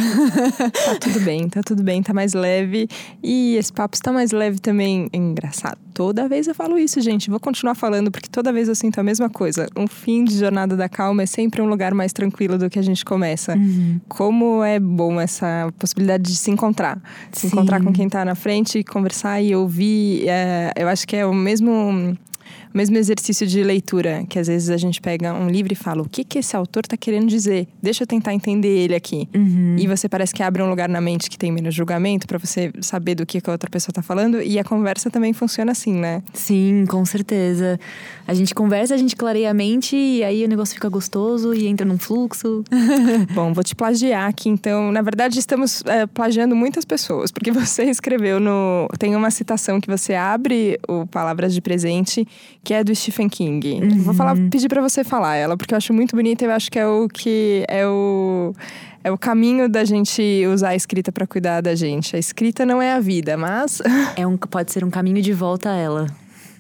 tá 0.85 0.95
tudo 0.99 1.19
bem, 1.21 1.49
tá 1.49 1.61
tudo 1.61 1.83
bem, 1.83 2.01
tá 2.01 2.13
mais 2.13 2.33
leve. 2.33 2.87
E 3.21 3.55
esse 3.55 3.71
papo 3.71 3.95
está 3.95 4.11
mais 4.11 4.31
leve 4.31 4.59
também. 4.59 5.09
É 5.11 5.17
engraçado. 5.17 5.77
Toda 5.93 6.27
vez 6.27 6.47
eu 6.47 6.53
falo 6.53 6.77
isso, 6.77 6.99
gente. 6.99 7.29
Vou 7.29 7.39
continuar 7.39 7.75
falando, 7.75 8.11
porque 8.11 8.27
toda 8.29 8.51
vez 8.51 8.67
eu 8.67 8.75
sinto 8.75 8.99
a 8.99 9.03
mesma 9.03 9.29
coisa. 9.29 9.67
Um 9.77 9.87
fim 9.87 10.25
de 10.25 10.37
Jornada 10.37 10.75
da 10.75 10.89
Calma 10.89 11.23
é 11.23 11.25
sempre 11.25 11.61
um 11.61 11.67
lugar 11.67 11.93
mais 11.93 12.11
tranquilo 12.11 12.57
do 12.57 12.69
que 12.69 12.77
a 12.77 12.81
gente 12.81 13.05
começa. 13.05 13.55
Uhum. 13.55 14.01
Como 14.09 14.63
é 14.63 14.79
bom 14.79 15.19
essa 15.21 15.73
possibilidade 15.79 16.23
de 16.23 16.35
se 16.35 16.51
encontrar. 16.51 17.01
Se 17.31 17.41
Sim. 17.41 17.47
encontrar 17.47 17.81
com 17.81 17.93
quem 17.93 18.09
tá 18.09 18.25
na 18.25 18.35
frente, 18.35 18.83
conversar 18.83 19.41
e 19.41 19.55
ouvir. 19.55 20.27
É, 20.27 20.73
eu 20.75 20.87
acho 20.89 21.07
que 21.07 21.15
é 21.15 21.25
o 21.25 21.33
mesmo 21.33 22.17
mesmo 22.75 22.97
exercício 22.97 23.47
de 23.47 23.63
leitura, 23.63 24.25
que 24.27 24.37
às 24.37 24.47
vezes 24.47 24.69
a 24.69 24.77
gente 24.77 25.01
pega 25.01 25.33
um 25.33 25.49
livro 25.49 25.73
e 25.73 25.75
fala: 25.75 26.01
o 26.01 26.09
que, 26.09 26.23
que 26.23 26.39
esse 26.39 26.55
autor 26.55 26.83
está 26.85 26.97
querendo 26.97 27.27
dizer? 27.27 27.67
Deixa 27.81 28.03
eu 28.03 28.07
tentar 28.07 28.33
entender 28.33 28.67
ele 28.67 28.95
aqui. 28.95 29.27
Uhum. 29.35 29.75
E 29.79 29.87
você 29.87 30.07
parece 30.09 30.33
que 30.33 30.43
abre 30.43 30.61
um 30.61 30.69
lugar 30.69 30.89
na 30.89 31.01
mente 31.01 31.29
que 31.29 31.37
tem 31.37 31.51
menos 31.51 31.73
julgamento 31.73 32.27
para 32.27 32.37
você 32.37 32.71
saber 32.81 33.15
do 33.15 33.25
que, 33.25 33.41
que 33.41 33.49
a 33.49 33.53
outra 33.53 33.69
pessoa 33.69 33.91
está 33.91 34.01
falando. 34.01 34.41
E 34.41 34.59
a 34.59 34.63
conversa 34.63 35.09
também 35.09 35.33
funciona 35.33 35.71
assim, 35.71 35.93
né? 35.93 36.21
Sim, 36.33 36.85
com 36.87 37.03
certeza. 37.05 37.79
A 38.27 38.33
gente 38.33 38.53
conversa, 38.53 38.93
a 38.93 38.97
gente 38.97 39.15
clareia 39.15 39.51
a 39.51 39.53
mente 39.53 39.95
e 39.95 40.23
aí 40.23 40.43
o 40.43 40.47
negócio 40.47 40.75
fica 40.75 40.89
gostoso 40.89 41.53
e 41.53 41.67
entra 41.67 41.85
num 41.85 41.97
fluxo. 41.97 42.63
Bom, 43.33 43.53
vou 43.53 43.63
te 43.63 43.75
plagiar 43.75 44.27
aqui. 44.29 44.49
Então, 44.49 44.91
na 44.91 45.01
verdade, 45.01 45.39
estamos 45.39 45.83
é, 45.85 46.05
plagiando 46.05 46.55
muitas 46.55 46.85
pessoas, 46.85 47.31
porque 47.31 47.51
você 47.51 47.83
escreveu 47.89 48.39
no. 48.39 48.87
Tem 48.97 49.15
uma 49.15 49.31
citação 49.31 49.79
que 49.79 49.87
você 49.87 50.13
abre 50.13 50.79
o 50.87 51.05
Palavras 51.07 51.53
de 51.53 51.61
Presente 51.61 52.27
que 52.65 52.73
é 52.73 52.83
do 52.83 52.93
Stephen 52.93 53.29
King. 53.29 53.79
Uhum. 53.79 54.01
Vou 54.01 54.13
falar, 54.13 54.35
pedir 54.49 54.67
para 54.67 54.81
você 54.81 55.03
falar 55.03 55.35
ela, 55.35 55.55
porque 55.55 55.73
eu 55.73 55.77
acho 55.77 55.93
muito 55.93 56.15
bonita 56.15 56.43
e 56.43 56.47
eu 56.47 56.51
acho 56.51 56.71
que 56.71 56.79
é 56.79 56.87
o 56.87 57.07
que 57.07 57.63
é 57.69 57.87
o 57.87 58.53
é 59.03 59.11
o 59.11 59.17
caminho 59.19 59.69
da 59.69 59.85
gente 59.85 60.43
usar 60.51 60.69
a 60.69 60.75
escrita 60.75 61.11
para 61.11 61.27
cuidar 61.27 61.61
da 61.61 61.75
gente. 61.75 62.15
A 62.15 62.19
escrita 62.19 62.65
não 62.65 62.81
é 62.81 62.93
a 62.93 62.99
vida, 62.99 63.37
mas 63.37 63.79
é 64.17 64.25
um 64.25 64.35
pode 64.35 64.71
ser 64.71 64.83
um 64.83 64.89
caminho 64.89 65.21
de 65.21 65.31
volta 65.31 65.69
a 65.69 65.75
ela. 65.75 66.07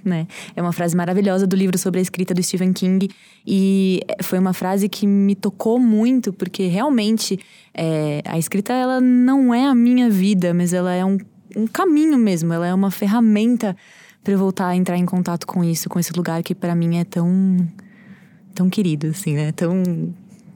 Né? 0.05 0.27
É 0.55 0.61
uma 0.61 0.71
frase 0.71 0.95
maravilhosa 0.95 1.47
do 1.47 1.55
livro 1.55 1.75
sobre 1.79 1.97
a 1.97 2.03
escrita 2.03 2.35
do 2.35 2.43
Stephen 2.43 2.71
King 2.71 3.09
e 3.47 4.01
foi 4.21 4.37
uma 4.37 4.53
frase 4.53 4.87
que 4.87 5.07
me 5.07 5.33
tocou 5.33 5.79
muito 5.79 6.31
porque 6.31 6.67
realmente 6.67 7.39
é, 7.73 8.21
a 8.25 8.37
escrita 8.37 8.71
ela 8.71 9.01
não 9.01 9.51
é 9.51 9.65
a 9.65 9.73
minha 9.73 10.07
vida, 10.07 10.53
mas 10.53 10.71
ela 10.71 10.93
é 10.93 11.03
um, 11.03 11.17
um 11.55 11.65
caminho 11.65 12.19
mesmo, 12.19 12.53
ela 12.53 12.67
é 12.67 12.73
uma 12.75 12.91
ferramenta 12.91 13.75
para 14.25 14.33
eu 14.33 14.39
voltar 14.39 14.69
a 14.69 14.75
entrar 14.75 14.97
em 14.97 15.05
contato 15.05 15.45
com 15.45 15.63
isso, 15.63 15.87
com 15.87 15.99
esse 15.99 16.11
lugar 16.11 16.41
que 16.41 16.55
para 16.55 16.73
mim 16.73 16.97
é 16.97 17.03
tão 17.03 17.57
tão 18.55 18.67
querido 18.67 19.07
assim, 19.07 19.35
né? 19.35 19.51
Tão 19.51 19.83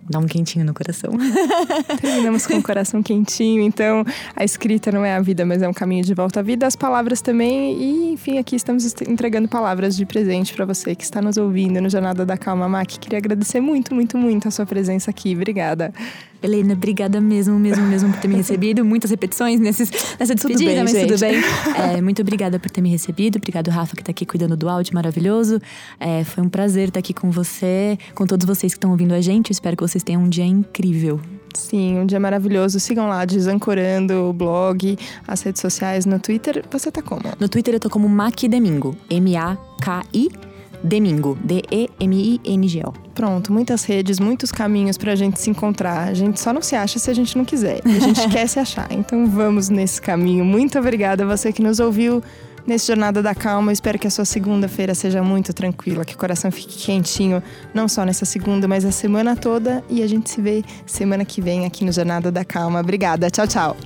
dá 0.10 0.18
um 0.18 0.26
quentinho 0.26 0.66
no 0.66 0.74
coração. 0.74 1.12
Terminamos 2.02 2.48
com 2.48 2.56
o 2.56 2.64
coração 2.64 3.04
quentinho. 3.04 3.62
Então, 3.62 4.04
a 4.36 4.44
escrita 4.44 4.92
não 4.92 5.06
é 5.06 5.14
a 5.14 5.22
vida, 5.22 5.46
mas 5.46 5.62
é 5.62 5.70
um 5.70 5.74
caminho 5.74 6.04
de 6.04 6.16
volta 6.16 6.40
à 6.40 6.44
vida. 6.44 6.66
As 6.66 6.76
palavras 6.76 7.22
também. 7.22 7.80
E, 7.80 8.14
enfim, 8.14 8.40
aqui 8.40 8.56
estamos 8.56 8.92
entregando 9.08 9.48
palavras 9.48 9.96
de 9.96 10.08
presente 10.08 10.52
para 10.52 10.66
você 10.66 10.96
que 10.96 11.04
está 11.04 11.22
nos 11.22 11.38
ouvindo 11.38 11.80
no 11.80 11.92
Jornada 11.92 12.26
da 12.26 12.38
Calma, 12.40 12.68
Mac. 12.68 12.88
Queria 12.88 13.20
agradecer 13.20 13.62
muito, 13.62 13.94
muito, 13.94 14.18
muito 14.18 14.48
a 14.48 14.52
sua 14.52 14.66
presença 14.66 15.12
aqui. 15.12 15.36
Obrigada. 15.36 15.94
Helena, 16.42 16.74
obrigada 16.74 17.20
mesmo, 17.20 17.60
mesmo, 17.60 17.86
mesmo 17.86 18.12
por 18.12 18.20
ter 18.20 18.28
me 18.28 18.36
recebido. 18.38 18.84
Muitas 18.86 19.12
repetições 19.12 19.60
nesses, 19.60 19.92
nessa 20.20 20.34
despedida, 20.34 20.60
tudo 20.60 20.68
bem, 20.68 20.84
mas 20.84 20.92
gente. 20.92 21.08
tudo 21.08 21.20
bem. 21.20 21.40
É, 21.80 22.02
muito 22.02 22.22
obrigada 22.22 22.60
por 22.60 22.70
ter 22.70 22.82
me 22.82 22.90
recebido. 22.90 23.38
Obrigado, 23.38 23.70
Rafa, 23.70 23.96
que 23.96 24.02
está 24.02 24.12
aqui 24.12 24.26
cuidando 24.26 24.56
do 24.56 24.70
áudio 24.70 24.94
maravilhoso. 24.94 25.62
É, 26.00 26.24
foi 26.24 26.44
um 26.44 26.50
prazer 26.50 26.90
estar 26.90 27.00
aqui 27.00 27.14
com 27.14 27.32
você, 27.32 27.98
com 28.14 28.26
todos 28.26 28.46
vocês 28.46 28.74
que 28.74 28.78
estão 28.78 28.92
ouvindo 28.92 29.14
a 29.14 29.22
gente. 29.22 29.52
espero 29.52 29.76
que 29.76 29.84
vocês 29.84 30.04
tenham 30.04 30.24
um 30.24 30.30
dia 30.30 30.46
incrível. 30.46 31.20
Sim, 31.54 32.00
um 32.00 32.06
dia 32.06 32.20
maravilhoso. 32.20 32.80
Sigam 32.80 33.08
lá, 33.08 33.26
Desancorando, 33.26 34.30
o 34.30 34.34
blog, 34.34 34.98
as 35.28 35.42
redes 35.42 35.62
sociais. 35.62 36.06
No 36.06 36.20
Twitter, 36.20 36.64
você 36.70 36.92
tá 36.92 37.02
como? 37.02 37.22
No 37.40 37.50
Twitter 37.50 37.74
eu 37.74 37.80
tô 37.80 37.90
como 37.90 38.08
Maqui 38.08 38.48
Domingo. 38.48 38.96
M-A-K-I 39.10 40.49
Demingo, 40.84 41.38
D-E-M-I-N-G-O. 41.44 42.94
Pronto, 43.14 43.52
muitas 43.52 43.84
redes, 43.84 44.20
muitos 44.20 44.52
caminhos 44.52 44.98
pra 44.98 45.16
gente 45.16 45.40
se 45.40 45.50
encontrar. 45.50 46.08
A 46.08 46.14
gente 46.14 46.40
só 46.40 46.54
não 46.54 46.62
se 46.62 46.76
acha 46.76 47.00
se 47.00 47.10
a 47.12 47.14
gente 47.14 47.38
não 47.38 47.44
quiser. 47.44 47.82
A 47.84 48.00
gente 48.00 48.28
quer 48.30 48.48
se 48.48 48.60
achar. 48.60 48.88
Então 48.92 49.28
vamos 49.28 49.70
nesse 49.70 50.02
caminho. 50.02 50.46
Muito 50.46 50.80
obrigada 50.80 51.24
a 51.24 51.28
você 51.28 51.52
que 51.52 51.62
nos 51.62 51.80
ouviu 51.80 52.24
nesse 52.66 52.88
Jornada 52.88 53.22
da 53.22 53.34
Calma. 53.34 53.74
espero 53.74 53.98
que 53.98 54.08
a 54.08 54.12
sua 54.12 54.26
segunda-feira 54.26 54.94
seja 54.94 55.24
muito 55.24 55.54
tranquila, 55.54 56.06
que 56.06 56.14
o 56.14 56.18
coração 56.18 56.52
fique 56.52 56.86
quentinho, 56.86 57.42
não 57.74 57.88
só 57.88 58.06
nessa 58.06 58.26
segunda, 58.26 58.68
mas 58.68 58.86
a 58.86 58.92
semana 58.92 59.36
toda. 59.36 59.84
E 59.90 60.04
a 60.04 60.08
gente 60.08 60.30
se 60.30 60.40
vê 60.40 60.64
semana 60.86 61.26
que 61.26 61.42
vem 61.42 61.66
aqui 61.66 61.84
no 61.84 61.92
Jornada 61.92 62.32
da 62.32 62.46
Calma. 62.46 62.80
Obrigada. 62.80 63.30
Tchau, 63.30 63.48
tchau. 63.48 63.78